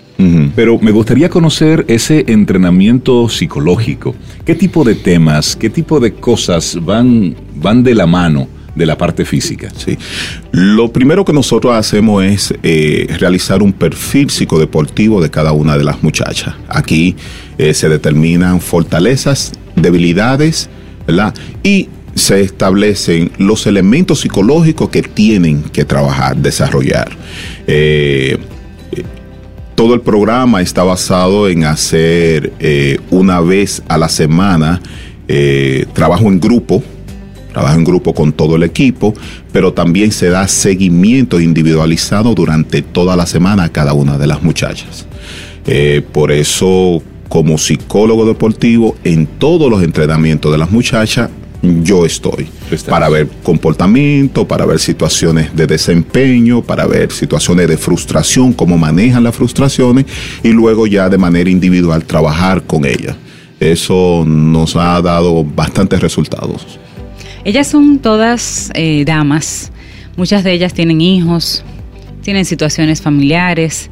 pero 0.55 0.79
me 0.79 0.91
gustaría 0.91 1.29
conocer 1.29 1.85
ese 1.89 2.25
entrenamiento 2.29 3.29
psicológico. 3.29 4.15
¿Qué 4.45 4.55
tipo 4.55 4.85
de 4.85 4.95
temas, 4.95 5.57
qué 5.57 5.71
tipo 5.71 6.01
de 6.01 6.13
cosas 6.13 6.79
van, 6.81 7.35
van 7.57 7.83
de 7.83 7.95
la 7.95 8.07
mano? 8.07 8.49
de 8.75 8.87
la 8.87 8.99
parte 8.99 9.25
física. 9.25 9.69
Sí. 9.77 9.97
Lo 10.51 10.93
primero 10.93 11.25
que 11.25 11.33
nosotros 11.33 11.75
hacemos 11.75 12.25
es 12.25 12.55
eh, 12.63 13.07
realizar 13.19 13.63
un 13.63 13.73
perfil 13.73 14.31
psicodeportivo 14.31 15.23
de 15.23 15.31
cada 15.31 15.53
una 15.53 15.79
de 15.79 15.85
las 15.85 16.03
muchachas. 16.03 16.55
Aquí 16.69 17.15
eh, 17.59 17.73
se 17.75 17.89
determinan 17.89 18.61
fortalezas, 18.61 19.53
debilidades, 19.77 20.69
¿verdad? 21.07 21.35
Y 21.63 21.89
se 22.15 22.41
establecen 22.41 23.33
los 23.39 23.67
elementos 23.67 24.21
psicológicos 24.21 24.89
que 24.89 25.03
tienen 25.03 25.63
que 25.63 25.85
trabajar, 25.85 26.37
desarrollar. 26.37 27.11
Eh, 27.67 28.39
todo 29.75 29.95
el 29.95 30.01
programa 30.01 30.63
está 30.63 30.83
basado 30.85 31.49
en 31.49 31.65
hacer 31.65 32.53
eh, 32.59 32.99
una 33.11 33.41
vez 33.41 33.83
a 33.89 33.99
la 33.99 34.09
semana 34.09 34.81
eh, 35.27 35.87
trabajo 35.95 36.29
en 36.29 36.39
grupo, 36.39 36.83
trabajo 37.53 37.77
en 37.77 37.85
grupo 37.85 38.15
con 38.15 38.33
todo 38.33 38.57
el 38.57 38.63
equipo, 38.63 39.15
pero 39.53 39.73
también 39.73 40.13
se 40.13 40.29
da 40.29 40.47
seguimiento 40.49 41.41
individualizado 41.41 42.35
durante 42.35 42.83
toda 42.83 43.17
la 43.17 43.27
semana 43.27 43.65
a 43.65 43.69
cada 43.71 43.95
una 43.95 44.19
de 44.19 44.27
las 44.27 44.43
muchachas. 44.43 45.07
Eh, 45.67 46.03
por 46.13 46.31
eso, 46.31 47.03
como 47.29 47.59
psicólogo 47.59 48.27
deportivo, 48.27 48.97
en 49.03 49.27
todos 49.27 49.71
los 49.71 49.83
entrenamientos 49.83 50.53
de 50.53 50.59
las 50.59 50.71
muchachas 50.71 51.31
yo 51.83 52.05
estoy. 52.05 52.47
Para 52.83 53.09
ver 53.09 53.29
comportamiento, 53.43 54.47
para 54.47 54.67
ver 54.67 54.79
situaciones 54.79 55.55
de 55.55 55.67
desempeño, 55.67 56.63
para 56.63 56.87
ver 56.87 57.13
situaciones 57.13 57.69
de 57.69 57.77
frustración, 57.77 58.53
cómo 58.53 58.77
manejan 58.79 59.23
las 59.25 59.35
frustraciones 59.35 60.07
y 60.43 60.49
luego 60.49 60.87
ya 60.87 61.09
de 61.09 61.19
manera 61.19 61.51
individual 61.51 62.05
trabajar 62.05 62.63
con 62.63 62.85
ellas. 62.85 63.17
Eso 63.61 64.25
nos 64.27 64.77
ha 64.77 65.01
dado 65.01 65.45
bastantes 65.45 66.01
resultados. 66.01 66.79
Ellas 67.45 67.67
son 67.67 67.99
todas 67.99 68.71
eh, 68.75 69.05
damas, 69.07 69.71
muchas 70.17 70.45
de 70.45 70.53
ellas 70.53 70.73
tienen 70.73 71.01
hijos, 71.01 71.63
tienen 72.23 72.45
situaciones 72.45 73.03
familiares, 73.03 73.91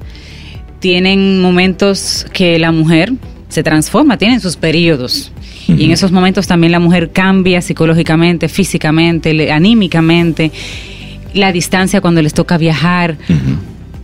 tienen 0.81 1.41
momentos 1.41 2.27
que 2.33 2.59
la 2.59 2.73
mujer 2.73 3.13
se 3.49 3.63
transforma, 3.63 4.17
tienen 4.17 4.41
sus 4.41 4.57
periodos. 4.57 5.33
Y 5.77 5.85
en 5.85 5.91
esos 5.91 6.13
momentos 6.13 6.47
también 6.47 6.73
la 6.73 6.81
mujer 6.81 7.11
cambia 7.13 7.61
psicológicamente, 7.61 8.49
físicamente, 8.49 9.51
anímicamente, 9.51 10.51
la 11.35 11.53
distancia 11.53 12.01
cuando 12.01 12.23
les 12.23 12.35
toca 12.35 12.59
viajar. 12.59 13.17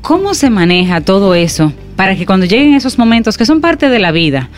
¿Cómo 0.02 0.34
se 0.34 0.48
maneja 0.50 1.00
todo 1.00 1.34
eso 1.34 1.72
para 1.96 2.16
que 2.16 2.24
cuando 2.24 2.46
lleguen 2.46 2.74
esos 2.74 2.96
momentos 2.96 3.36
que 3.36 3.44
son 3.44 3.60
parte 3.60 3.88
de 3.88 3.98
la 3.98 4.12
vida, 4.12 4.48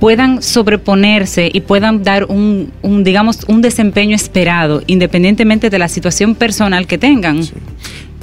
puedan 0.00 0.42
sobreponerse 0.42 1.50
y 1.52 1.60
puedan 1.60 2.02
dar 2.02 2.24
un, 2.24 2.72
digamos, 3.04 3.44
un 3.46 3.62
desempeño 3.62 4.16
esperado, 4.16 4.82
independientemente 4.86 5.70
de 5.70 5.78
la 5.78 5.88
situación 5.88 6.34
personal 6.34 6.86
que 6.86 6.98
tengan? 6.98 7.40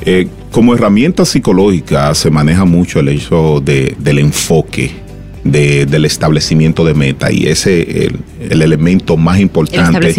Eh, 0.05 0.27
como 0.51 0.75
herramienta 0.75 1.25
psicológica 1.25 2.13
se 2.13 2.29
maneja 2.29 2.65
mucho 2.65 2.99
el 2.99 3.09
hecho 3.09 3.61
de, 3.61 3.95
del 3.97 4.19
enfoque 4.19 5.06
del 5.43 6.05
establecimiento 6.05 6.83
de 6.83 6.93
meta 6.93 7.31
y 7.31 7.47
ese 7.47 7.81
es 7.81 8.11
el, 8.49 8.61
elemento 8.61 9.17
más 9.17 9.39
importante 9.39 10.13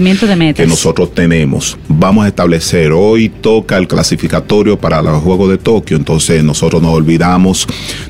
que 0.54 0.66
nosotros 0.66 1.14
tenemos. 1.14 1.76
Vamos 1.88 2.24
a 2.24 2.28
establecer, 2.28 2.92
hoy 2.92 3.28
toca 3.28 3.76
el 3.76 3.86
clasificatorio 3.86 4.78
para 4.78 5.02
los 5.02 5.22
Juegos 5.22 5.50
de 5.50 5.58
Tokio, 5.58 5.96
entonces 5.96 6.42
nosotros 6.42 6.80
nos 6.82 6.94
olvidamos 6.94 7.66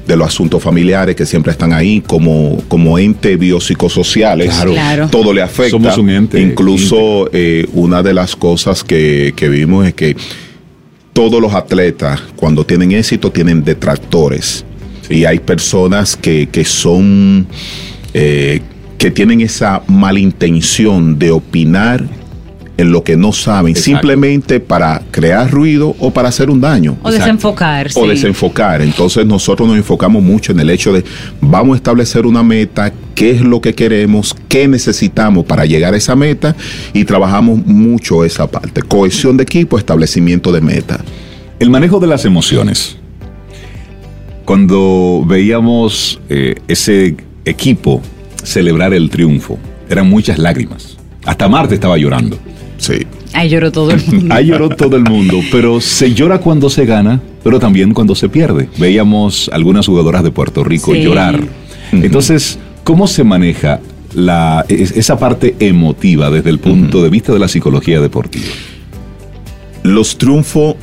de 0.06 0.16
los 0.16 0.28
asuntos 0.28 0.62
familiares 0.62 1.16
que 1.16 1.26
siempre 1.26 1.52
están 1.52 1.72
ahí 1.72 2.02
como, 2.06 2.62
como 2.68 2.98
ente 2.98 3.36
biopsicosociales. 3.36 4.54
Claro. 4.54 5.08
Todo 5.10 5.32
le 5.32 5.42
afecta. 5.42 5.70
Somos 5.70 5.98
un 5.98 6.10
ente. 6.10 6.40
Incluso 6.40 7.28
eh, 7.32 7.66
una 7.72 8.02
de 8.02 8.14
las 8.14 8.36
cosas 8.36 8.84
que, 8.84 9.32
que 9.34 9.48
vimos 9.48 9.86
es 9.86 9.94
que 9.94 10.16
todos 11.12 11.40
los 11.40 11.52
atletas, 11.54 12.22
cuando 12.36 12.64
tienen 12.64 12.92
éxito, 12.92 13.32
tienen 13.32 13.64
detractores 13.64 14.64
y 15.08 15.24
hay 15.24 15.38
personas 15.38 16.16
que, 16.16 16.48
son, 16.64 17.46
eh, 18.14 18.60
que 18.98 19.10
tienen 19.10 19.40
esa 19.40 19.82
malintención 19.86 21.18
de 21.18 21.30
opinar 21.30 22.04
en 22.78 22.92
lo 22.92 23.02
que 23.02 23.16
no 23.16 23.32
saben, 23.32 23.74
simplemente 23.74 24.60
para 24.60 25.02
crear 25.10 25.50
ruido 25.50 25.96
o 25.98 26.12
para 26.12 26.28
hacer 26.28 26.48
un 26.48 26.60
daño. 26.60 26.96
O 27.02 27.10
desenfocar. 27.10 27.88
O 27.96 28.06
desenfocar. 28.06 28.82
Entonces 28.82 29.26
nosotros 29.26 29.66
nos 29.66 29.76
enfocamos 29.76 30.22
mucho 30.22 30.52
en 30.52 30.60
el 30.60 30.70
hecho 30.70 30.92
de 30.92 31.02
vamos 31.40 31.74
a 31.74 31.76
establecer 31.78 32.24
una 32.24 32.44
meta, 32.44 32.92
qué 33.16 33.32
es 33.32 33.40
lo 33.40 33.60
que 33.60 33.74
queremos, 33.74 34.36
qué 34.48 34.68
necesitamos 34.68 35.44
para 35.44 35.66
llegar 35.66 35.94
a 35.94 35.96
esa 35.96 36.14
meta 36.14 36.54
y 36.92 37.04
trabajamos 37.04 37.66
mucho 37.66 38.24
esa 38.24 38.46
parte. 38.48 38.82
Cohesión 38.82 39.36
de 39.36 39.42
equipo, 39.42 39.76
establecimiento 39.76 40.52
de 40.52 40.60
meta. 40.60 41.00
El 41.58 41.70
manejo 41.70 41.98
de 41.98 42.06
las 42.06 42.24
emociones 42.24 42.97
cuando 44.48 45.26
veíamos 45.26 46.18
eh, 46.30 46.54
ese 46.68 47.14
equipo 47.44 48.00
celebrar 48.42 48.94
el 48.94 49.10
triunfo, 49.10 49.58
eran 49.90 50.08
muchas 50.08 50.38
lágrimas. 50.38 50.96
Hasta 51.26 51.50
Marte 51.50 51.74
estaba 51.74 51.98
llorando. 51.98 52.38
Sí. 52.78 52.94
Ahí 53.34 53.50
lloró 53.50 53.70
todo 53.70 53.90
el 53.90 54.02
mundo. 54.06 54.34
Ahí 54.34 54.46
lloró 54.46 54.70
todo 54.70 54.96
el 54.96 55.02
mundo, 55.02 55.42
pero 55.52 55.82
se 55.82 56.14
llora 56.14 56.38
cuando 56.38 56.70
se 56.70 56.86
gana, 56.86 57.20
pero 57.44 57.60
también 57.60 57.92
cuando 57.92 58.14
se 58.14 58.30
pierde. 58.30 58.70
Veíamos 58.78 59.50
algunas 59.52 59.84
jugadoras 59.84 60.22
de 60.22 60.30
Puerto 60.30 60.64
Rico 60.64 60.94
llorar. 60.94 61.38
Entonces, 61.92 62.58
¿cómo 62.84 63.06
se 63.06 63.24
maneja 63.24 63.80
la, 64.14 64.64
esa 64.70 65.18
parte 65.18 65.56
emotiva 65.60 66.30
desde 66.30 66.48
el 66.48 66.58
punto 66.58 67.02
de 67.02 67.10
vista 67.10 67.34
de 67.34 67.38
la 67.38 67.48
psicología 67.48 68.00
deportiva? 68.00 68.46
Los 69.82 70.16
triunfos 70.16 70.76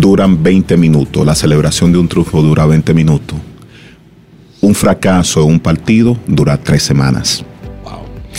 duran 0.00 0.42
20 0.42 0.76
minutos, 0.76 1.24
la 1.24 1.34
celebración 1.34 1.92
de 1.92 1.98
un 1.98 2.08
triunfo 2.08 2.42
dura 2.42 2.66
20 2.66 2.94
minutos. 2.94 3.38
Un 4.60 4.74
fracaso 4.74 5.42
en 5.42 5.48
un 5.48 5.60
partido 5.60 6.16
dura 6.26 6.56
tres 6.56 6.82
semanas. 6.82 7.44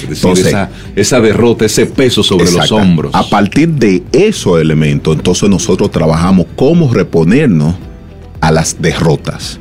entonces, 0.08 0.56
esa, 0.96 1.22
derrota, 1.22 1.66
ese 1.66 1.86
peso 1.86 2.24
sobre 2.24 2.52
los 2.52 2.72
hombros. 2.72 3.14
A 3.14 3.24
partir 3.24 3.70
de 3.70 4.04
esos 4.12 4.60
elementos, 4.60 5.16
entonces 5.16 5.50
nosotros 5.50 5.92
trabajamos 5.92 6.48
cómo 6.56 6.92
reponernos 6.94 7.76
a 8.40 8.52
las 8.52 8.82
derrotas. 8.82 9.60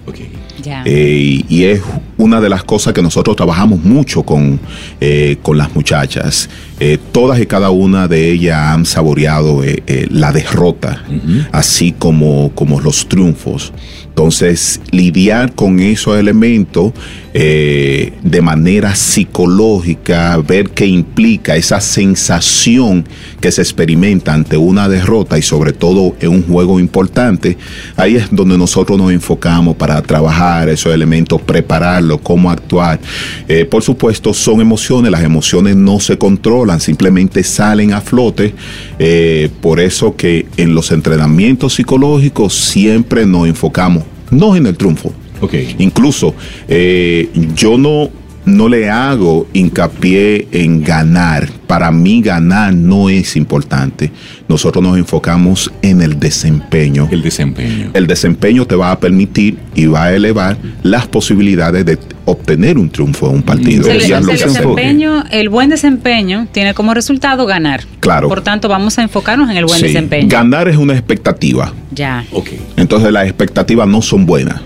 Eh, 0.85 1.45
y, 1.49 1.65
es 1.65 1.81
una 2.23 2.41
de 2.41 2.49
las 2.49 2.63
cosas 2.63 2.93
que 2.93 3.03
nosotros 3.03 3.37
trabajamos 3.37 3.83
mucho 3.83 4.23
con, 4.23 4.61
eh, 5.01 5.39
con 5.43 5.59
las 5.59 5.75
muchachas. 5.75 6.49
Eh, 6.79 6.99
todas 7.11 7.41
y 7.41 7.47
cada 7.47 7.71
una 7.71 8.09
de 8.09 8.31
ellas 8.31 8.59
han 8.59 8.87
saboreado 8.87 9.63
la 10.11 10.33
derrota, 10.33 11.05
así 11.53 11.93
como, 11.93 12.53
como 12.55 12.81
los 12.81 13.09
triunfos. 13.09 13.73
Entonces, 14.13 14.81
lidiar 14.91 15.55
con 15.55 15.81
esos 15.81 16.19
elementos 16.19 16.93
eh, 17.33 18.13
de 18.23 18.43
manera 18.43 18.95
psicológica, 18.95 20.37
ver 20.37 20.69
qué 20.69 20.85
implica 20.85 21.57
esa 21.57 21.81
sensación 21.81 23.07
que 23.41 23.51
se 23.51 23.63
experimenta 23.63 24.35
ante 24.35 24.59
una 24.59 24.87
derrota 24.87 25.39
y 25.39 25.43
sobre 25.43 25.73
todo 25.73 26.15
en 26.21 26.29
un 26.29 26.43
juego 26.43 26.79
importante, 26.79 27.57
ahí 27.97 28.17
es 28.17 28.27
donde 28.31 28.59
nosotros 28.59 28.99
nos 28.99 29.13
enfocamos 29.13 29.77
para 29.77 30.03
trabajar 30.03 30.69
esos 30.69 30.93
elementos, 30.93 31.41
prepararlo 31.41 32.12
hacerlo, 32.13 32.19
cómo 32.23 32.51
actuar. 32.51 33.01
Eh, 33.49 33.65
por 33.65 33.83
supuesto, 33.83 34.33
son 34.33 34.61
emociones, 34.61 35.11
las 35.11 35.23
emociones 35.23 35.77
no 35.77 36.01
se 36.01 36.19
controlan, 36.19 36.81
simplemente 36.81 37.43
salen 37.43 37.93
a 37.93 38.01
flote. 38.01 38.55
Eh, 38.99 39.51
por 39.61 39.81
eso 39.81 40.17
que 40.17 40.47
en 40.57 40.75
los 40.75 40.91
entrenamientos 40.93 41.75
psicológicos 41.75 42.55
siempre 42.55 43.27
nos 43.27 43.49
enfocamos, 43.49 44.05
no 44.31 44.57
en 44.57 44.67
el 44.67 44.77
triunfo. 44.77 45.13
Okay. 45.41 45.75
Incluso 45.79 46.35
eh, 46.69 47.29
yo 47.57 47.77
no 47.77 48.11
no 48.45 48.69
le 48.69 48.91
hago 48.91 49.47
hincapié 49.53 50.49
en 50.53 50.83
ganar. 50.83 51.49
Para 51.67 51.91
mí 51.91 52.21
ganar 52.21 52.75
no 52.75 53.09
es 53.09 53.37
importante. 53.37 54.11
Nosotros 54.49 54.83
nos 54.83 54.99
enfocamos 54.99 55.73
en 55.81 56.03
el 56.03 56.19
desempeño. 56.19 57.09
El 57.11 57.23
desempeño. 57.23 57.91
El 57.95 58.07
desempeño 58.07 58.67
te 58.67 58.75
va 58.75 58.91
a 58.91 59.01
permitir 59.01 59.59
y 59.75 59.87
va 59.87 60.05
a 60.05 60.15
elevar 60.15 60.59
las 60.83 61.07
posibilidades 61.07 61.87
de 61.87 61.99
obtener 62.25 62.79
un 62.79 62.91
triunfo 62.91 63.29
en 63.31 63.37
un 63.37 63.43
partido. 63.43 63.91
el, 63.91 63.99
desempeño, 64.27 65.25
el 65.31 65.49
buen 65.49 65.71
desempeño 65.71 66.47
tiene 66.53 66.75
como 66.75 66.95
resultado 66.95 67.47
ganar. 67.47 67.83
Claro. 68.01 68.29
Por 68.29 68.43
tanto, 68.43 68.69
vamos 68.69 68.99
a 68.99 69.03
enfocarnos 69.03 69.51
en 69.51 69.57
el 69.57 69.65
buen 69.65 69.81
desempeño. 69.81 70.29
Ganar 70.29 70.69
es 70.69 70.77
una 70.77 70.93
expectativa. 70.93 71.73
Ya. 71.91 72.25
Okay. 72.33 72.61
Entonces 72.77 73.13
las 73.13 73.25
expectativas 73.25 73.89
no 73.89 74.03
son 74.03 74.27
buenas 74.27 74.61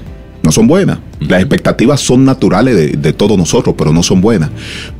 no 0.47 0.53
son 0.53 0.68
buenas. 0.68 1.01
Las 1.18 1.40
expectativas 1.40 2.01
son 2.01 2.24
naturales 2.24 3.03
de, 3.03 3.12
todos 3.12 3.36
nosotros, 3.36 3.74
pero 3.76 3.92
no 3.92 4.05
son 4.05 4.20
buenas. 4.20 4.49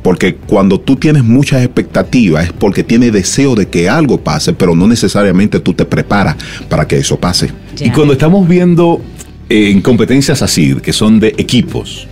Porque 0.03 0.35
cuando 0.35 0.77
tú 0.77 0.97
tienes 0.97 1.23
muchas 1.23 1.63
expectativas 1.63 2.47
es 2.47 2.51
porque 2.51 2.83
tienes 2.83 3.13
deseo 3.13 3.55
de 3.55 3.69
que 3.69 3.87
algo 3.87 4.19
pase, 4.19 4.51
pero 4.51 4.75
no 4.75 4.87
necesariamente 4.87 5.61
tú 5.61 5.73
te 5.73 5.85
preparas 5.85 6.35
para 6.67 6.85
que 6.85 6.97
eso 6.97 7.17
pase. 7.17 7.49
Y 7.79 7.91
cuando 7.91 8.11
estamos 8.11 8.45
viendo 8.45 9.01
eh, 9.47 9.69
en 9.71 9.79
competencias 9.79 10.41
así, 10.41 10.75
que 10.75 10.91
son 10.91 11.19
de 11.19 11.29
equipos, 11.37 12.07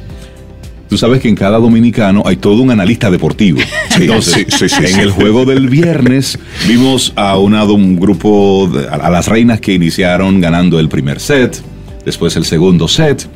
Tú 0.88 1.00
sabes 1.00 1.20
que 1.20 1.28
en 1.28 1.36
cada 1.36 1.58
dominicano 1.58 2.22
hay 2.28 2.36
todo 2.36 2.62
un 2.62 2.70
analista 2.70 3.10
deportivo. 3.10 3.60
Entonces, 4.00 4.72
en 4.72 5.00
el 5.00 5.10
juego 5.10 5.44
del 5.44 5.68
viernes 5.68 6.38
vimos 6.68 7.12
a 7.16 7.40
un 7.40 8.00
grupo, 8.00 8.72
a 8.92 9.10
las 9.10 9.28
reinas 9.28 9.60
que 9.60 9.74
iniciaron 9.74 10.40
ganando 10.40 10.80
el 10.80 10.88
primer 10.88 11.20
set, 11.20 11.60
después 12.06 12.36
el 12.36 12.46
segundo 12.46 12.88
set, 12.88 13.28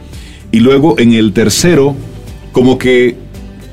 y 0.52 0.60
luego 0.60 0.98
en 1.00 1.14
el 1.14 1.34
tercero, 1.34 1.96
como 2.52 2.78
que, 2.78 3.16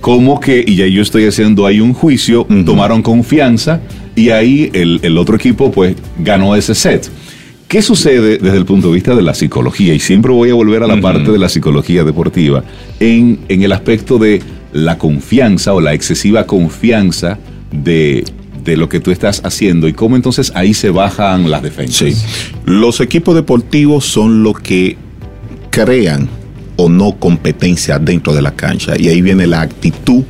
como 0.01 0.41
que, 0.41 0.65
y 0.67 0.77
ya 0.77 0.87
yo 0.87 1.03
estoy 1.03 1.27
haciendo 1.27 1.67
ahí 1.67 1.81
un 1.81 1.95
juicio, 1.95 2.47
tomaron 2.65 3.03
confianza 3.03 3.81
y 4.15 4.31
ahí 4.31 4.71
el, 4.73 5.19
otro 5.19 5.37
equipo 5.37 5.71
pues 5.71 5.97
ganó 6.19 6.55
ese 6.57 6.75
set. 6.75 7.09
¿Qué 7.69 7.83
sucede 7.83 8.39
desde 8.39 8.57
el 8.57 8.65
punto 8.65 8.89
de 8.89 8.95
vista 8.95 9.15
de 9.15 9.23
la 9.23 9.35
psicología? 9.35 9.93
Y 9.93 9.99
siempre 9.99 10.33
voy 10.33 10.51
a 10.51 10.55
volver 10.55 10.83
a 10.83 10.87
la 10.87 11.01
parte 11.01 11.33
de 11.33 11.39
la 11.39 11.49
psicología 11.49 12.05
deportiva, 12.05 12.63
en, 13.01 13.41
en 13.49 13.63
el 13.63 13.73
aspecto 13.73 14.19
de 14.19 14.41
la 14.73 14.99
confianza 14.99 15.73
o 15.75 15.81
la 15.81 15.95
excesiva 15.95 16.47
confianza 16.47 17.39
de, 17.73 18.25
de 18.67 18.77
lo 18.77 18.89
que 18.89 19.01
tú 19.01 19.11
estás 19.11 19.41
haciendo 19.45 19.89
y 19.89 19.93
cómo 19.93 20.17
entonces 20.17 20.53
ahí 20.55 20.75
se 20.75 20.91
bajan 20.91 21.51
las 21.51 21.62
defensas. 21.62 22.14
Sí. 22.14 22.51
Los 22.64 23.01
equipos 23.01 23.35
deportivos 23.35 24.05
son 24.05 24.43
los 24.43 24.59
que 24.59 24.97
crean 25.71 26.29
o 26.77 26.89
no 26.89 27.17
competencia 27.19 27.99
dentro 27.99 28.35
de 28.35 28.43
la 28.43 28.51
cancha. 28.51 28.95
Y 28.99 29.09
ahí 29.09 29.23
viene 29.23 29.47
la 29.47 29.62
actitud. 29.62 30.25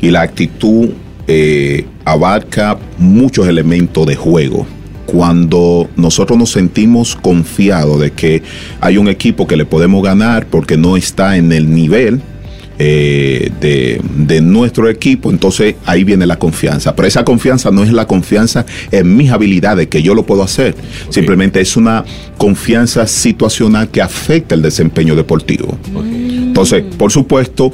Y 0.00 0.10
la 0.10 0.22
actitud 0.22 0.90
eh, 1.26 1.86
abarca 2.04 2.78
muchos 2.98 3.46
elementos 3.46 4.06
de 4.06 4.16
juego. 4.16 4.66
Cuando 5.06 5.88
nosotros 5.96 6.38
nos 6.38 6.50
sentimos 6.50 7.16
confiados 7.16 8.00
de 8.00 8.10
que 8.10 8.42
hay 8.80 8.98
un 8.98 9.08
equipo 9.08 9.46
que 9.46 9.56
le 9.56 9.64
podemos 9.64 10.02
ganar 10.02 10.46
porque 10.46 10.76
no 10.76 10.96
está 10.96 11.36
en 11.36 11.52
el 11.52 11.74
nivel, 11.74 12.20
eh, 12.80 13.50
de, 13.60 14.40
nuestro 14.40 14.88
equipo, 14.88 15.30
entonces 15.30 15.74
ahí 15.84 16.04
viene 16.04 16.26
la 16.26 16.38
confianza. 16.38 16.94
Pero 16.94 17.08
esa 17.08 17.24
confianza 17.24 17.70
no 17.70 17.82
es 17.82 17.92
la 17.92 18.06
confianza 18.06 18.64
en 18.92 19.16
mis 19.16 19.30
habilidades, 19.30 19.88
que 19.88 20.02
yo 20.02 20.14
lo 20.14 20.24
puedo 20.24 20.42
hacer. 20.44 20.76
Simplemente 21.08 21.60
es 21.60 21.76
una 21.76 22.04
confianza 22.36 23.06
situacional 23.06 23.88
que 23.88 24.00
afecta 24.00 24.54
el 24.54 24.62
desempeño 24.62 25.16
deportivo. 25.16 25.76
Entonces, 25.92 26.84
por 26.96 27.10
supuesto, 27.10 27.72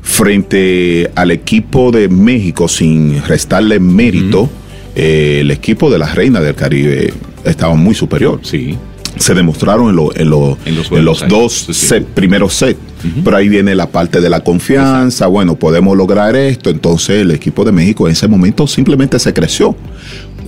frente 0.00 1.10
al 1.14 1.30
equipo 1.32 1.90
de 1.90 2.08
México, 2.08 2.66
sin 2.66 3.22
restarle 3.24 3.78
mérito, 3.78 4.48
eh, 4.94 5.38
el 5.40 5.50
equipo 5.50 5.90
de 5.90 5.98
la 5.98 6.12
Reina 6.14 6.40
del 6.40 6.54
Caribe 6.54 7.12
estaba 7.44 7.74
muy 7.74 7.94
superior. 7.94 8.40
Sí 8.42 8.76
se 9.16 9.34
demostraron 9.34 9.90
en, 10.14 10.30
los, 10.30 10.56
dos 11.28 11.66
primeros 12.14 12.54
sets. 12.54 12.78
Pero 13.24 13.36
ahí 13.36 13.48
viene 13.48 13.74
la 13.74 13.88
parte 13.88 14.20
de 14.20 14.28
la 14.28 14.40
confianza, 14.40 15.26
bueno, 15.26 15.56
podemos 15.56 15.96
lograr 15.96 16.36
esto. 16.36 16.70
Entonces 16.70 17.22
el 17.22 17.30
equipo 17.30 17.64
de 17.64 17.72
México 17.72 18.06
en 18.06 18.12
ese 18.12 18.28
momento 18.28 18.66
simplemente 18.66 19.18
se 19.18 19.32
creció. 19.32 19.74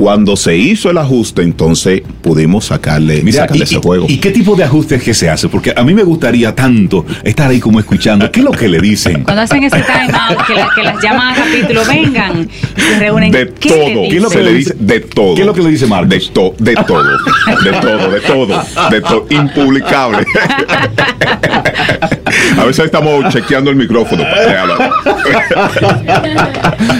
Cuando 0.02 0.34
se 0.34 0.56
hizo 0.56 0.90
el 0.90 0.98
ajuste, 0.98 1.42
entonces 1.42 2.02
pudimos 2.22 2.64
sacarle, 2.64 3.22
ese 3.24 3.76
juego. 3.76 4.06
¿Y 4.08 4.16
qué 4.16 4.32
tipo 4.32 4.56
de 4.56 4.64
ajustes 4.64 5.00
que 5.00 5.14
se 5.14 5.30
hace? 5.30 5.48
Porque 5.48 5.72
a 5.76 5.84
mí 5.84 5.94
me 5.94 6.02
gustaría 6.02 6.52
tanto 6.56 7.06
estar 7.22 7.48
ahí 7.48 7.60
como 7.60 7.78
escuchando. 7.78 8.28
¿Qué 8.32 8.40
es 8.40 8.44
lo 8.44 8.50
que 8.50 8.66
le 8.66 8.80
dicen? 8.80 9.22
Cuando 9.22 9.42
hacen 9.42 9.62
ese 9.62 9.76
time 9.76 10.12
out, 10.12 10.44
que, 10.74 10.82
las 10.82 11.00
llaman 11.00 11.34
a 11.34 11.36
capítulo, 11.36 11.82
vengan 11.86 12.48
y 12.76 12.80
se 12.80 12.98
reúnen. 12.98 13.30
De 13.30 13.46
todo. 13.46 14.08
¿Qué 14.10 14.16
es 14.16 14.22
lo 14.22 14.30
que 14.30 14.42
le 14.42 14.52
dice? 14.54 14.74
De 14.76 15.00
todo. 15.02 15.34
¿Qué 15.36 15.40
es 15.42 15.46
lo 15.46 15.54
que 15.54 15.62
le 15.62 15.70
dice 15.70 15.86
Marcos? 15.86 16.08
De, 16.10 16.18
to, 16.18 16.54
de 16.58 16.74
todo. 16.74 17.18
De 17.62 17.72
todo, 17.80 18.10
de 18.10 18.20
todo. 18.22 18.64
De 18.90 19.00
todo. 19.02 19.26
Impublicable. 19.30 20.26
a 22.58 22.64
veces 22.64 22.86
estamos 22.86 23.32
chequeando 23.32 23.70
el 23.70 23.76
micrófono. 23.76 24.22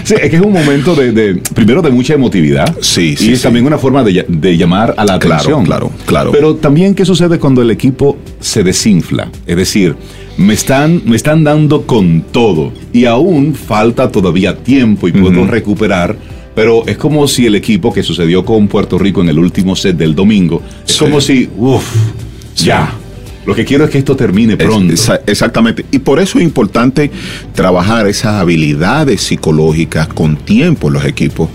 sí, 0.05 0.15
es 0.21 0.31
que 0.31 0.37
es 0.37 0.43
un 0.43 0.53
momento 0.53 0.95
de, 0.95 1.13
de 1.13 1.35
primero 1.55 1.83
de 1.83 1.91
mucha 1.91 2.15
emotividad. 2.15 2.77
Sí, 2.81 3.17
sí. 3.17 3.31
Y 3.31 3.33
es 3.33 3.43
también 3.43 3.67
una 3.67 3.79
forma 3.79 4.05
de, 4.05 4.57
llamar 4.57 4.95
a 4.97 5.05
la 5.05 5.15
atención. 5.15 5.65
Claro, 5.65 5.91
claro, 6.07 6.33
Pero 6.33 6.57
también, 6.57 6.95
¿qué 6.95 7.05
sucede 7.05 7.39
cuando 7.39 7.63
el 7.63 7.71
equipo 7.71 8.19
se 8.41 8.63
desinfla? 8.63 9.29
Es 9.47 9.57
decir, 9.57 9.97
me 10.37 10.55
están, 10.55 11.03
me 11.05 11.17
están 11.17 11.45
dando 11.45 11.83
con 11.83 12.23
todo 12.23 12.73
y 12.93 13.05
aún 13.05 13.55
falta 13.55 14.11
todavía 14.11 14.57
tiempo 14.57 15.09
y 15.09 15.13
puedo 15.13 15.47
recuperar. 15.47 16.17
Pero 16.55 16.87
es 16.87 16.99
como 16.99 17.27
si 17.29 17.47
el 17.47 17.55
equipo 17.55 17.95
que 17.95 18.03
sucedió 18.03 18.45
con 18.45 18.69
Puerto 18.69 18.99
Rico 18.99 19.23
en 19.23 19.31
el 19.31 19.39
último 19.39 19.75
set 19.75 19.97
del 19.97 20.15
domingo, 20.15 20.61
es 20.87 20.99
como 20.99 21.19
si, 21.19 21.49
uff, 21.57 21.83
ya. 22.57 22.93
Lo 23.45 23.55
que 23.55 23.65
quiero 23.65 23.85
es 23.85 23.91
que 23.91 23.99
esto 23.99 24.15
termine 24.15 24.57
pronto. 24.57 24.95
exactamente. 25.27 25.85
Y 25.91 25.99
por 25.99 26.21
eso 26.21 26.39
es 26.39 26.45
importante 26.45 27.11
trabajar 27.55 28.07
esas 28.07 28.35
habilidades 28.35 29.21
psicológicas 29.23 30.07
con 30.09 30.37
tiempo 30.37 30.89
en 30.89 30.95
los 30.95 31.05
equipos 31.05 31.49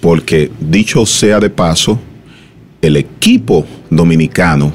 porque 0.00 0.50
dicho 0.60 1.04
sea 1.06 1.40
de 1.40 1.50
paso, 1.50 1.98
el 2.80 2.96
equipo 2.96 3.66
dominicano 3.90 4.72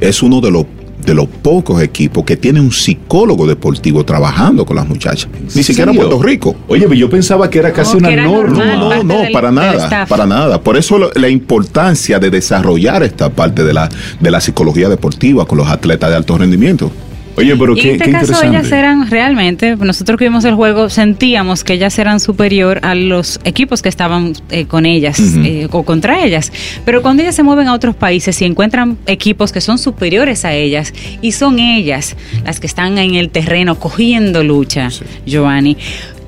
es 0.00 0.22
uno 0.22 0.40
de 0.40 0.50
los 0.50 0.66
de 1.06 1.14
los 1.14 1.26
pocos 1.26 1.80
equipos 1.80 2.24
que 2.24 2.36
tiene 2.36 2.60
un 2.60 2.72
psicólogo 2.72 3.46
deportivo 3.46 4.04
trabajando 4.04 4.66
con 4.66 4.76
las 4.76 4.88
muchachas. 4.88 5.28
Ni 5.54 5.62
siquiera 5.62 5.92
Puerto 5.92 6.20
Rico. 6.20 6.56
Oye, 6.66 6.86
yo 6.96 7.08
pensaba 7.08 7.48
que 7.48 7.60
era 7.60 7.72
casi 7.72 7.96
una 7.96 8.10
norma. 8.10 8.64
no, 8.64 9.02
no, 9.02 9.04
no, 9.04 9.22
para 9.32 9.52
nada, 9.52 10.06
para 10.06 10.26
nada. 10.26 10.60
Por 10.60 10.76
eso 10.76 11.10
la 11.14 11.28
importancia 11.28 12.18
de 12.18 12.30
desarrollar 12.30 13.04
esta 13.04 13.30
parte 13.30 13.62
de 13.62 13.72
la, 13.72 13.88
de 14.20 14.30
la 14.30 14.40
psicología 14.40 14.88
deportiva 14.88 15.46
con 15.46 15.58
los 15.58 15.68
atletas 15.68 16.10
de 16.10 16.16
alto 16.16 16.36
rendimiento. 16.36 16.90
Oye, 17.36 17.54
pero 17.56 17.74
qué, 17.74 17.94
en 17.94 18.02
este 18.02 18.10
caso 18.10 18.42
ellas 18.42 18.72
eran 18.72 19.10
realmente, 19.10 19.76
nosotros 19.76 20.18
que 20.18 20.24
vimos 20.24 20.44
el 20.44 20.54
juego, 20.54 20.88
sentíamos 20.88 21.64
que 21.64 21.74
ellas 21.74 21.98
eran 21.98 22.18
superior 22.20 22.80
a 22.82 22.94
los 22.94 23.40
equipos 23.44 23.82
que 23.82 23.88
estaban 23.88 24.32
eh, 24.50 24.64
con 24.66 24.86
ellas 24.86 25.20
eh, 25.44 25.68
o 25.70 25.82
contra 25.82 26.24
ellas. 26.24 26.52
Pero 26.84 27.02
cuando 27.02 27.22
ellas 27.22 27.34
se 27.34 27.42
mueven 27.42 27.68
a 27.68 27.74
otros 27.74 27.94
países 27.94 28.40
y 28.40 28.44
encuentran 28.46 28.96
equipos 29.06 29.52
que 29.52 29.60
son 29.60 29.78
superiores 29.78 30.44
a 30.44 30.54
ellas 30.54 30.94
y 31.20 31.32
son 31.32 31.58
ellas 31.58 32.16
las 32.44 32.60
que 32.60 32.66
están 32.66 32.98
en 32.98 33.14
el 33.14 33.30
terreno 33.30 33.78
cogiendo 33.78 34.42
lucha, 34.42 34.88
Giovanni, 35.26 35.76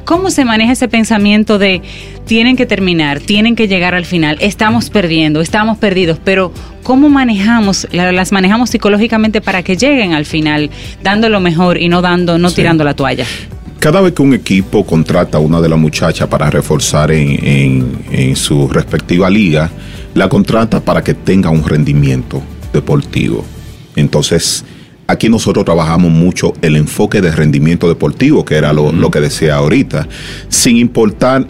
¿Cómo 0.09 0.31
se 0.31 0.47
maneja 0.47 0.73
ese 0.73 0.89
pensamiento 0.89 1.59
de 1.59 1.83
tienen 2.25 2.57
que 2.57 2.65
terminar, 2.65 3.21
tienen 3.21 3.55
que 3.55 3.69
llegar 3.69 3.95
al 3.95 4.07
final, 4.07 4.39
estamos 4.41 4.89
perdiendo, 4.89 5.43
estamos 5.43 5.77
perdidos, 5.77 6.19
pero 6.25 6.51
cómo 6.89 7.11
manejamos, 7.11 7.87
las 7.93 8.33
manejamos 8.33 8.71
psicológicamente 8.71 9.43
para 9.43 9.63
que 9.63 9.77
lleguen 9.77 10.15
al 10.15 10.25
final, 10.25 10.71
dando 11.03 11.29
lo 11.29 11.39
mejor 11.39 11.77
y 11.77 11.87
no 11.91 12.01
dando, 12.01 12.39
no 12.39 12.51
tirando 12.51 12.83
la 12.83 12.95
toalla? 12.95 13.27
Cada 13.79 14.01
vez 14.01 14.15
que 14.15 14.23
un 14.23 14.33
equipo 14.33 14.87
contrata 14.87 15.37
a 15.37 15.41
una 15.43 15.61
de 15.61 15.69
las 15.69 15.79
muchachas 15.79 16.29
para 16.29 16.49
reforzar 16.49 17.11
en 17.13 18.35
su 18.35 18.71
respectiva 18.71 19.29
liga, 19.29 19.71
la 20.15 20.31
contrata 20.31 20.81
para 20.81 21.05
que 21.05 21.13
tenga 21.13 21.51
un 21.51 21.63
rendimiento 21.63 22.43
deportivo. 22.73 23.45
Entonces, 23.95 24.65
Aquí 25.11 25.31
nosotros 25.31 25.65
trabajamos 25.65 26.11
mucho 26.11 26.53
el 26.61 26.77
enfoque 26.77 27.23
de 27.23 27.31
rendimiento 27.31 27.89
deportivo, 27.89 28.45
que 28.45 28.57
era 28.57 28.75
lo, 28.75 29.11
que 29.11 29.21
decía 29.21 29.55
ahorita, 29.55 30.07
sin 30.51 30.77
importar 30.77 31.47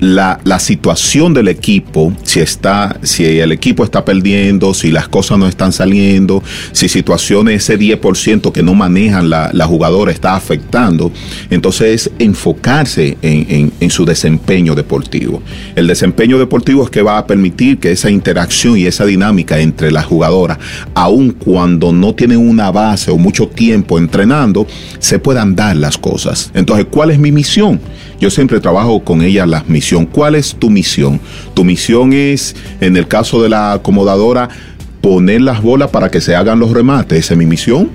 la, 0.00 0.40
la, 0.44 0.58
situación 0.58 1.34
del 1.34 1.48
equipo, 1.48 2.12
si 2.22 2.40
está, 2.40 2.98
si 3.02 3.24
el 3.24 3.52
equipo 3.52 3.84
está 3.84 4.04
perdiendo, 4.04 4.74
si 4.74 4.90
las 4.90 5.08
cosas 5.08 5.38
no 5.38 5.46
están 5.46 5.72
saliendo, 5.72 6.42
si 6.72 6.88
situaciones, 6.88 7.62
ese 7.62 7.78
10% 7.78 8.52
que 8.52 8.62
no 8.62 8.74
manejan 8.74 9.30
la, 9.30 9.66
jugadora 9.66 10.10
está 10.10 10.34
afectando, 10.34 11.12
entonces 11.50 12.06
es 12.06 12.12
enfocarse 12.18 13.16
en, 13.22 13.72
en, 13.78 13.90
su 13.90 14.04
desempeño 14.04 14.74
deportivo. 14.74 15.42
El 15.76 15.86
desempeño 15.86 16.38
deportivo 16.38 16.82
es 16.84 16.90
que 16.90 17.02
va 17.02 17.18
a 17.18 17.26
permitir 17.26 17.78
que 17.78 17.92
esa 17.92 18.10
interacción 18.10 18.76
y 18.78 18.86
esa 18.86 19.04
dinámica 19.04 19.60
entre 19.60 19.92
las 19.92 20.06
jugadoras, 20.06 20.58
aun 20.94 21.30
cuando 21.30 21.92
no 21.92 22.14
tienen 22.14 22.38
una 22.38 22.70
base 22.70 23.10
o 23.10 23.18
mucho 23.18 23.48
tiempo 23.48 23.98
entrenando, 23.98 24.66
se 24.98 25.18
puedan 25.18 25.54
dar 25.54 25.76
las 25.76 25.98
cosas. 25.98 26.50
Entonces, 26.54 26.86
¿cuál 26.90 27.10
es 27.10 27.18
mi 27.18 27.30
misión? 27.32 27.80
Yo 28.20 28.28
siempre 28.28 28.60
trabajo 28.60 29.02
con 29.02 29.22
ella 29.22 29.46
la 29.46 29.64
misión. 29.66 30.04
¿Cuál 30.04 30.34
es 30.34 30.54
tu 30.54 30.68
misión? 30.68 31.18
Tu 31.54 31.64
misión 31.64 32.12
es, 32.12 32.54
en 32.80 32.98
el 32.98 33.08
caso 33.08 33.42
de 33.42 33.48
la 33.48 33.72
acomodadora, 33.72 34.50
poner 35.00 35.40
las 35.40 35.62
bolas 35.62 35.90
para 35.90 36.10
que 36.10 36.20
se 36.20 36.36
hagan 36.36 36.58
los 36.58 36.70
remates. 36.70 37.18
Esa 37.18 37.34
es 37.34 37.38
mi 37.38 37.46
misión. 37.46 37.90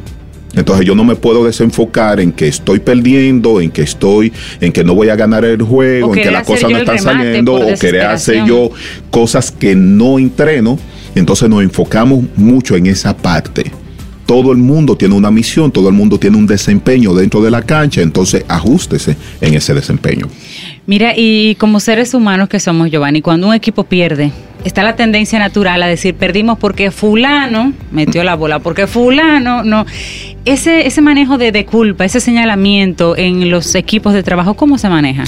Entonces 0.56 0.86
yo 0.86 0.96
no 0.96 1.04
me 1.04 1.16
puedo 1.16 1.46
desenfocar 1.46 2.20
en 2.20 2.32
que 2.32 2.48
estoy 2.48 2.80
perdiendo, 2.80 3.62
en 3.62 3.70
que 3.70 3.84
estoy, 3.84 4.34
en 4.62 4.72
que 4.72 4.84
no 4.84 4.96
voy 4.96 5.10
a 5.10 5.16
ganar 5.16 5.46
el 5.46 5.62
juego, 5.62 6.16
en 6.16 6.24
que 6.24 6.32
las 6.32 6.48
cosas 6.48 6.72
no 6.72 6.78
están 6.78 7.00
saliendo, 7.00 7.54
o 7.54 7.78
querer 7.78 8.08
hacer 8.08 8.46
yo 8.46 8.72
cosas 9.12 9.52
que 9.52 9.76
no 9.76 10.18
entreno. 10.18 10.80
Entonces 11.14 11.50
nos 11.50 11.62
enfocamos 11.62 12.24
mucho 12.36 12.76
en 12.76 12.88
esa 12.88 13.16
parte 13.16 13.72
todo 14.26 14.52
el 14.52 14.58
mundo 14.58 14.96
tiene 14.96 15.16
una 15.16 15.32
misión, 15.32 15.72
todo 15.72 15.90
el 15.90 15.96
mundo 15.96 16.18
tiene 16.18 16.38
un 16.38 16.48
desempeño 16.48 17.14
dentro 17.14 17.42
de 17.42 17.52
la 17.52 17.62
cancha, 17.62 18.02
entonces 18.02 18.44
ajustese 18.48 19.16
en 19.42 19.54
ese 19.54 19.74
desempeño. 19.74 20.28
Mira, 20.88 21.14
y 21.16 21.56
como 21.56 21.80
seres 21.80 22.14
humanos 22.14 22.50
que 22.50 22.60
somos, 22.60 22.90
Giovanni, 22.92 23.22
cuando 23.22 23.48
un 23.48 23.54
equipo 23.54 23.84
pierde, 23.84 24.32
está 24.64 24.84
la 24.84 24.96
tendencia 24.96 25.40
natural 25.40 25.82
a 25.84 25.88
decir 25.88 26.16
perdimos 26.16 26.58
porque 26.58 26.92
fulano 26.92 27.74
metió 27.92 28.24
la 28.24 28.36
bola, 28.36 28.60
porque 28.60 28.88
fulano 28.88 29.64
no. 29.64 29.86
Ese, 30.46 30.86
ese 30.86 31.02
manejo 31.02 31.38
de, 31.38 31.66
culpa, 31.66 32.06
ese 32.06 32.20
señalamiento 32.20 33.18
en 33.18 33.50
los 33.50 33.74
equipos 33.76 34.14
de 34.14 34.22
trabajo, 34.22 34.54
¿cómo 34.56 34.78
se 34.78 34.90
maneja? 34.90 35.24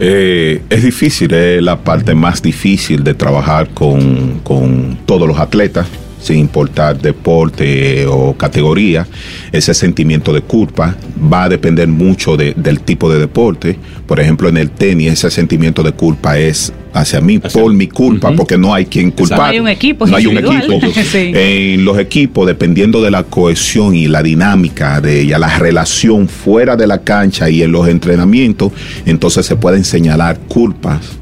Eh, 0.00 0.62
es 0.70 0.82
difícil, 0.82 1.32
es 1.32 1.62
la 1.62 1.78
parte 1.78 2.14
más 2.14 2.42
difícil 2.42 3.04
de 3.04 3.14
trabajar 3.14 3.68
con, 3.68 4.40
con 4.40 4.98
todos 5.06 5.28
los 5.28 5.38
atletas 5.38 5.86
sin 6.24 6.38
importar 6.38 7.00
deporte 7.00 8.06
o 8.06 8.34
categoría, 8.34 9.06
ese 9.52 9.74
sentimiento 9.74 10.32
de 10.32 10.40
culpa 10.40 10.96
va 11.32 11.44
a 11.44 11.48
depender 11.48 11.86
mucho 11.86 12.36
del 12.36 12.80
tipo 12.80 13.12
de 13.12 13.18
deporte. 13.18 13.78
Por 14.06 14.20
ejemplo, 14.20 14.48
en 14.48 14.56
el 14.56 14.70
tenis, 14.70 15.12
ese 15.12 15.30
sentimiento 15.30 15.82
de 15.82 15.92
culpa 15.92 16.38
es 16.38 16.72
hacia 16.94 17.20
mí 17.20 17.38
por 17.40 17.74
mi 17.74 17.88
culpa, 17.88 18.32
porque 18.32 18.56
no 18.56 18.72
hay 18.72 18.86
quien 18.86 19.10
culpar. 19.10 19.38
No 19.38 19.44
hay 19.44 19.60
un 19.60 19.68
equipo. 19.68 20.06
No 20.06 20.16
hay 20.16 20.26
un 20.26 20.38
equipo. 20.38 20.80
En 21.14 21.84
los 21.84 21.98
equipos, 21.98 22.46
dependiendo 22.46 23.02
de 23.02 23.10
la 23.10 23.24
cohesión 23.24 23.94
y 23.94 24.06
la 24.06 24.22
dinámica 24.22 25.00
de 25.00 25.20
ella, 25.20 25.38
la 25.38 25.58
relación 25.58 26.28
fuera 26.28 26.76
de 26.76 26.86
la 26.86 27.02
cancha 27.02 27.50
y 27.50 27.62
en 27.62 27.72
los 27.72 27.88
entrenamientos, 27.88 28.72
entonces 29.04 29.44
se 29.44 29.56
pueden 29.56 29.84
señalar 29.84 30.38
culpas 30.48 31.18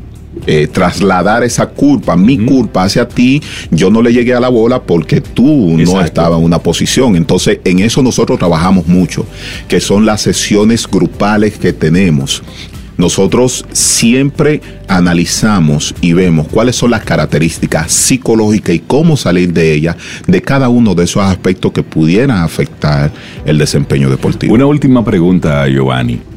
eh, 0.47 0.67
trasladar 0.67 1.45
esa 1.45 1.67
culpa, 1.67 2.17
mi 2.17 2.39
culpa 2.39 2.85
hacia 2.85 3.09
ti, 3.09 3.43
yo 3.71 3.91
no 3.91 4.03
le 4.03 4.13
llegué 4.13 4.35
a 4.35 4.41
la 4.41 4.49
bola 4.49 4.83
porque 4.83 5.21
tú 5.21 5.77
no 5.77 6.01
estabas 6.01 6.39
en 6.39 6.45
una 6.45 6.59
posición. 6.59 7.17
Entonces, 7.17 7.61
en 7.65 7.81
eso 7.81 8.03
nosotros 8.03 8.39
trabajamos 8.39 8.87
mucho, 8.87 9.27
que 9.69 9.81
son 9.81 10.07
las 10.07 10.23
sesiones 10.23 10.89
grupales 10.89 11.59
que 11.59 11.73
tenemos. 11.73 12.43
Nosotros 12.97 13.65
siempre 13.73 14.61
analizamos 14.87 15.95
y 16.01 16.13
vemos 16.13 16.47
cuáles 16.49 16.77
son 16.77 16.91
las 16.91 17.03
características 17.03 17.91
psicológicas 17.91 18.75
y 18.75 18.79
cómo 18.81 19.17
salir 19.17 19.53
de 19.53 19.73
ellas, 19.73 19.97
de 20.27 20.43
cada 20.43 20.69
uno 20.69 20.95
de 20.95 21.05
esos 21.05 21.23
aspectos 21.23 21.73
que 21.73 21.83
pudieran 21.83 22.39
afectar 22.39 23.11
el 23.45 23.59
desempeño 23.59 24.11
deportivo. 24.11 24.55
Una 24.55 24.67
última 24.67 25.05
pregunta, 25.05 25.67
Giovanni. 25.69 26.32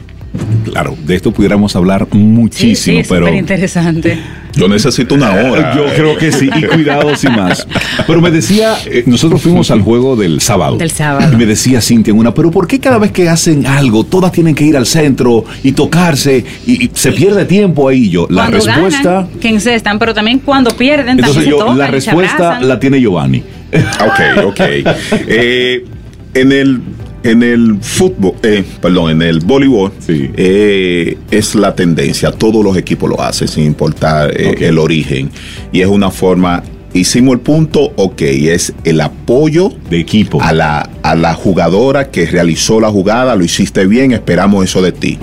Claro, 0.64 0.96
de 1.06 1.16
esto 1.16 1.32
pudiéramos 1.32 1.76
hablar 1.76 2.08
muchísimo, 2.12 3.02
sí, 3.02 3.08
pero. 3.08 3.34
interesante. 3.34 4.20
Yo 4.56 4.68
necesito 4.70 5.16
una 5.16 5.32
hora. 5.32 5.76
Yo 5.76 5.86
creo 5.94 6.18
que 6.18 6.32
sí, 6.32 6.50
y 6.56 6.64
cuidado 6.64 7.16
sin 7.16 7.36
más. 7.36 7.68
Pero 8.08 8.22
me 8.22 8.32
decía, 8.32 8.76
eh, 8.86 9.04
nosotros 9.06 9.42
fuimos 9.42 9.70
al 9.70 9.82
juego 9.82 10.16
del 10.16 10.40
sábado. 10.40 10.78
Del 10.78 10.92
sábado. 10.92 11.34
Y 11.34 11.36
me 11.36 11.46
decía 11.46 11.82
Cintia 11.82 12.14
una, 12.14 12.34
pero 12.34 12.52
¿por 12.52 12.68
qué 12.68 12.80
cada 12.80 12.98
vez 12.98 13.12
que 13.12 13.28
hacen 13.28 13.68
algo, 13.68 14.06
todas 14.06 14.32
tienen 14.32 14.56
que 14.56 14.64
ir 14.64 14.78
al 14.78 14.86
centro 14.86 15.44
y 15.64 15.74
tocarse 15.74 16.46
y, 16.66 16.90
se 16.94 17.12
pierde 17.12 17.46
tiempo 17.46 17.90
ahí? 17.90 18.10
Yo, 18.10 18.28
la 18.30 18.48
respuesta. 18.48 19.28
Ganan, 19.42 19.60
se 19.60 19.76
están, 19.76 20.00
pero 20.00 20.14
también 20.14 20.40
cuando 20.40 20.72
pierden, 20.72 21.20
Entonces 21.20 21.46
yo, 21.46 21.74
la 21.76 21.88
respuesta 21.88 22.62
la 22.62 22.80
tiene 22.80 23.00
Giovanni. 23.02 23.44
Ok, 23.74 24.46
ok. 24.46 24.62
Eh, 25.28 25.86
en 26.34 26.52
el 26.52 26.82
en 27.26 27.42
el 27.42 27.78
fútbol, 27.82 28.36
eh, 28.44 28.64
perdón, 28.80 29.12
en 29.12 29.22
el 29.24 29.40
voleibol 29.40 29.92
eh, 30.08 31.18
es 31.32 31.56
la 31.56 31.74
tendencia, 31.74 32.32
todos 32.32 32.64
los 32.64 32.78
equipos 32.78 33.10
lo 33.10 33.20
hacen 33.20 33.48
sin 33.48 33.66
importar 33.66 34.32
eh, 34.40 34.56
el 34.60 34.78
origen. 34.78 35.32
Y 35.72 35.82
es 35.82 35.88
una 35.88 36.12
forma 36.12 36.64
hicimos 36.94 37.34
el 37.34 37.40
punto, 37.42 37.92
ok, 37.96 38.22
es 38.22 38.74
el 38.84 39.02
apoyo 39.02 39.72
de 39.90 40.00
equipo. 40.00 40.42
a 40.42 40.54
la, 40.54 40.90
a 41.02 41.16
la 41.16 41.34
jugadora 41.34 42.12
que 42.12 42.26
realizó 42.26 42.80
la 42.80 42.90
jugada, 42.90 43.36
lo 43.36 43.44
hiciste 43.44 43.86
bien, 43.88 44.12
esperamos 44.12 44.64
eso 44.64 44.82
de 44.82 44.92
ti. 44.92 45.18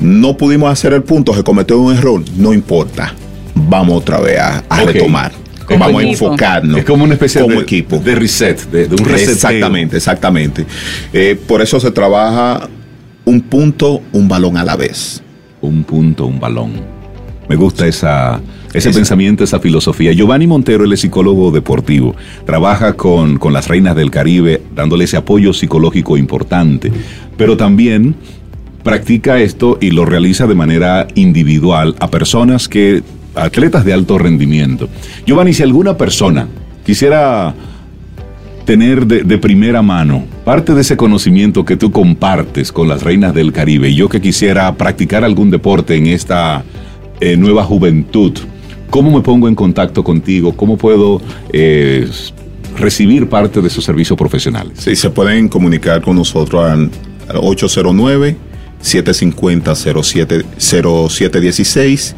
No 0.00 0.36
pudimos 0.36 0.70
hacer 0.70 0.92
el 0.92 1.04
punto, 1.04 1.34
se 1.34 1.44
cometió 1.44 1.78
un 1.78 1.96
error, 1.96 2.22
no 2.36 2.52
importa, 2.52 3.14
vamos 3.54 3.98
otra 3.98 4.20
vez 4.20 4.38
a, 4.38 4.64
retomar 4.84 5.41
vamos 5.68 6.02
a 6.02 6.06
enfocarnos. 6.06 6.78
Es 6.78 6.84
como 6.84 7.04
una 7.04 7.14
especie 7.14 7.40
como 7.40 7.56
de, 7.56 7.62
equipo. 7.62 7.98
de 7.98 8.14
reset, 8.14 8.70
de, 8.70 8.86
un 8.86 9.04
reset. 9.04 9.30
Exactamente, 9.30 9.96
exactamente. 9.96 10.66
Eh, 11.12 11.38
por 11.46 11.62
eso 11.62 11.80
se 11.80 11.90
trabaja 11.90 12.68
un 13.24 13.40
punto, 13.40 14.02
un 14.12 14.28
balón 14.28 14.56
a 14.56 14.64
la 14.64 14.76
vez. 14.76 15.22
Un 15.60 15.84
punto, 15.84 16.26
un 16.26 16.40
balón. 16.40 16.72
Me 17.48 17.56
gusta 17.56 17.86
esa, 17.86 18.40
ese 18.72 18.90
pensamiento, 18.90 19.44
esa 19.44 19.60
filosofía. 19.60 20.12
Giovanni 20.12 20.46
Montero, 20.46 20.84
él 20.84 20.92
es 20.92 21.00
psicólogo 21.00 21.50
deportivo. 21.50 22.14
Trabaja 22.46 22.94
con, 22.94 23.38
con 23.38 23.52
las 23.52 23.68
reinas 23.68 23.94
del 23.94 24.10
Caribe, 24.10 24.62
dándole 24.74 25.04
ese 25.04 25.16
apoyo 25.16 25.52
psicológico 25.52 26.16
importante. 26.16 26.90
Pero 27.36 27.56
también 27.56 28.14
practica 28.82 29.40
esto 29.40 29.78
y 29.80 29.90
lo 29.90 30.04
realiza 30.04 30.46
de 30.46 30.54
manera 30.54 31.06
individual 31.14 31.94
a 32.00 32.10
personas 32.10 32.68
que 32.68 33.02
atletas 33.34 33.84
de 33.84 33.92
alto 33.92 34.18
rendimiento. 34.18 34.88
Giovanni, 35.26 35.52
si 35.52 35.62
alguna 35.62 35.96
persona 35.96 36.48
quisiera 36.84 37.54
tener 38.64 39.06
de, 39.06 39.38
primera 39.38 39.82
mano 39.82 40.24
parte 40.44 40.74
de 40.74 40.82
ese 40.82 40.96
conocimiento 40.96 41.64
que 41.64 41.76
tú 41.76 41.90
compartes 41.90 42.70
con 42.70 42.88
las 42.88 43.02
reinas 43.02 43.34
del 43.34 43.52
Caribe 43.52 43.88
y 43.88 43.96
yo 43.96 44.08
que 44.08 44.20
quisiera 44.20 44.72
practicar 44.76 45.24
algún 45.24 45.50
deporte 45.50 45.96
en 45.96 46.06
esta 46.06 46.62
eh, 47.20 47.36
nueva 47.36 47.64
juventud, 47.64 48.32
¿cómo 48.88 49.10
me 49.10 49.20
pongo 49.20 49.48
en 49.48 49.54
contacto 49.54 50.04
contigo? 50.04 50.56
¿Cómo 50.56 50.76
puedo 50.76 51.20
eh, 51.52 52.08
recibir 52.76 53.28
parte 53.28 53.60
de 53.60 53.68
esos 53.68 53.84
servicios 53.84 54.16
profesionales? 54.16 54.78
Sí, 54.78 54.94
se 54.94 55.10
pueden 55.10 55.48
comunicar 55.48 56.00
con 56.00 56.16
nosotros 56.16 56.64
al 56.64 56.90
809 57.34 58.36
750 58.80 59.74
0716 59.74 62.14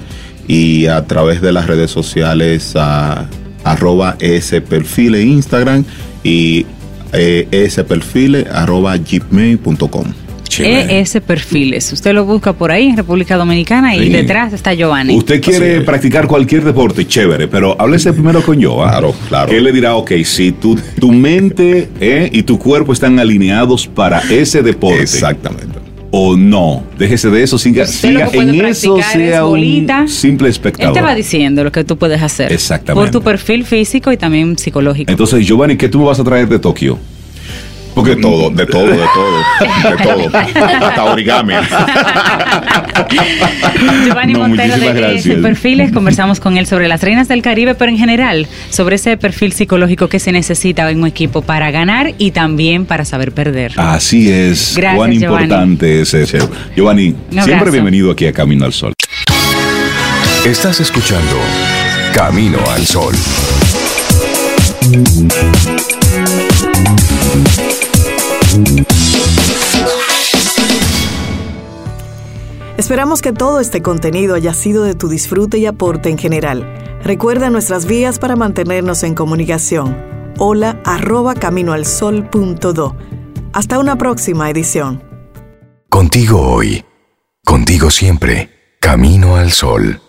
y 0.47 0.87
a 0.87 1.05
través 1.07 1.41
de 1.41 1.53
las 1.53 1.67
redes 1.67 1.91
sociales 1.91 2.75
a 2.77 3.29
arroba 3.65 4.17
ese 4.21 4.61
perfil 4.61 5.15
en 5.15 5.29
Instagram 5.29 5.85
y 6.23 6.67
eh, 7.13 7.49
ese 7.51 7.85
perfil 7.85 8.47
arroba 8.53 8.97
gmail.com. 8.97 10.13
ES 10.57 11.19
Perfiles. 11.27 11.93
Usted 11.93 12.13
lo 12.13 12.25
busca 12.25 12.53
por 12.53 12.71
ahí 12.71 12.89
en 12.89 12.97
República 12.97 13.37
Dominicana 13.37 13.97
y 13.97 14.09
detrás 14.09 14.53
está 14.53 14.73
Giovanni. 14.73 15.17
Usted 15.17 15.41
quiere 15.41 15.81
practicar 15.81 16.29
cualquier 16.29 16.63
deporte, 16.63 17.07
chévere, 17.07 17.49
pero 17.49 17.75
háblese 17.81 18.13
primero 18.13 18.41
con 18.43 18.61
Giovanni. 18.61 18.91
Claro, 18.91 19.15
claro. 19.29 19.51
Que 19.51 19.59
él 19.59 19.65
le 19.65 19.73
dirá, 19.73 19.97
ok, 19.97 20.13
si 20.25 20.53
tu, 20.53 20.77
tu 21.01 21.11
mente 21.11 21.89
eh, 22.01 22.29
y 22.33 22.43
tu 22.45 22.59
cuerpo 22.59 22.93
están 22.93 23.19
alineados 23.19 23.89
para 23.89 24.21
ese 24.31 24.63
deporte. 24.63 25.03
Exactamente 25.03 25.74
o 26.17 26.37
no. 26.37 26.85
Déjese 26.97 27.29
de 27.29 27.43
eso, 27.43 27.59
siga, 27.59 27.85
siga 27.89 28.29
en 28.33 28.65
eso, 28.67 29.01
sea 29.03 29.45
un 29.47 30.09
simple 30.09 30.49
espectador. 30.49 30.97
Él 30.97 31.03
te 31.03 31.05
va 31.05 31.13
diciendo 31.13 31.65
lo 31.65 31.73
que 31.73 31.83
tú 31.83 31.99
puedes 31.99 32.23
hacer. 32.23 32.53
Exactamente. 32.53 33.11
Por 33.11 33.11
tu 33.11 33.25
perfil 33.25 33.65
físico 33.65 34.13
y 34.13 34.17
también 34.17 34.57
psicológico. 34.57 35.11
Entonces, 35.11 35.45
Giovanni, 35.45 35.77
¿qué 35.77 35.89
tú 35.89 35.99
me 35.99 36.05
vas 36.05 36.21
a 36.21 36.25
traer 36.25 36.49
de 36.49 36.61
Tokio? 36.61 37.01
Porque 37.95 38.17
todo, 38.17 38.51
de 38.51 38.67
todo, 38.67 38.87
de 38.87 39.07
todo, 39.15 39.91
de 39.91 39.97
todo. 40.03 40.39
Hasta 40.87 41.05
origami. 41.05 41.55
Giovanni 44.05 44.35
Montero 44.35 44.77
de 44.79 45.39
Perfiles, 45.41 45.93
conversamos 45.93 46.41
con 46.41 46.57
él 46.59 46.67
sobre 46.67 46.89
las 46.89 47.03
reinas 47.03 47.29
del 47.29 47.43
Caribe, 47.43 47.75
pero 47.75 47.91
en 47.91 47.99
general 47.99 48.49
sobre 48.71 48.97
ese 48.97 49.17
perfil 49.17 49.53
psicológico 49.53 50.09
que 50.09 50.19
se 50.19 50.33
necesita 50.33 50.91
en 50.91 51.01
un 51.01 51.07
equipo 51.07 51.43
para 51.43 51.71
ganar 51.71 52.15
y 52.19 52.33
también 52.33 52.85
para 52.85 53.05
saber 53.05 53.33
perder. 53.33 53.73
Así 53.77 54.31
es. 54.31 54.75
Gracias, 54.77 54.97
Cuán 54.97 55.13
importante 55.13 56.01
es 56.01 56.15
eso. 56.15 56.51
Giovanni, 56.77 57.15
siempre 57.31 57.71
bienvenido 57.71 58.11
aquí 58.11 58.27
a 58.27 58.33
Camino 58.33 58.65
al 58.65 58.73
Sol. 58.73 58.93
Estás 60.45 60.81
escuchando 60.81 61.37
Camino 62.13 62.59
al 62.75 62.87
Sol. 62.87 63.15
Esperamos 72.77 73.23
que 73.23 73.33
todo 73.33 73.61
este 73.61 73.83
contenido 73.83 74.35
haya 74.35 74.53
sido 74.53 74.85
de 74.85 74.95
tu 74.95 75.09
disfrute 75.09 75.59
y 75.59 75.67
aporte 75.67 76.11
en 76.11 76.19
general. 76.19 77.01
Recuerda 77.03 77.51
nuestras 77.51 77.87
vías 77.87 78.19
para 78.19 78.37
mantenernos 78.37 79.03
en 79.05 79.15
comunicación. 79.15 79.97
Hola 80.39 80.81
arroba 80.85 81.35
caminoalsol.do. 81.35 82.97
Hasta 83.53 83.79
una 83.79 83.97
próxima 83.97 84.51
edición. 84.51 85.03
Contigo 85.89 86.41
hoy. 86.41 86.85
Contigo 87.45 87.91
siempre. 87.91 88.51
Camino 88.81 89.37
al 89.37 89.53
sol. 89.53 90.01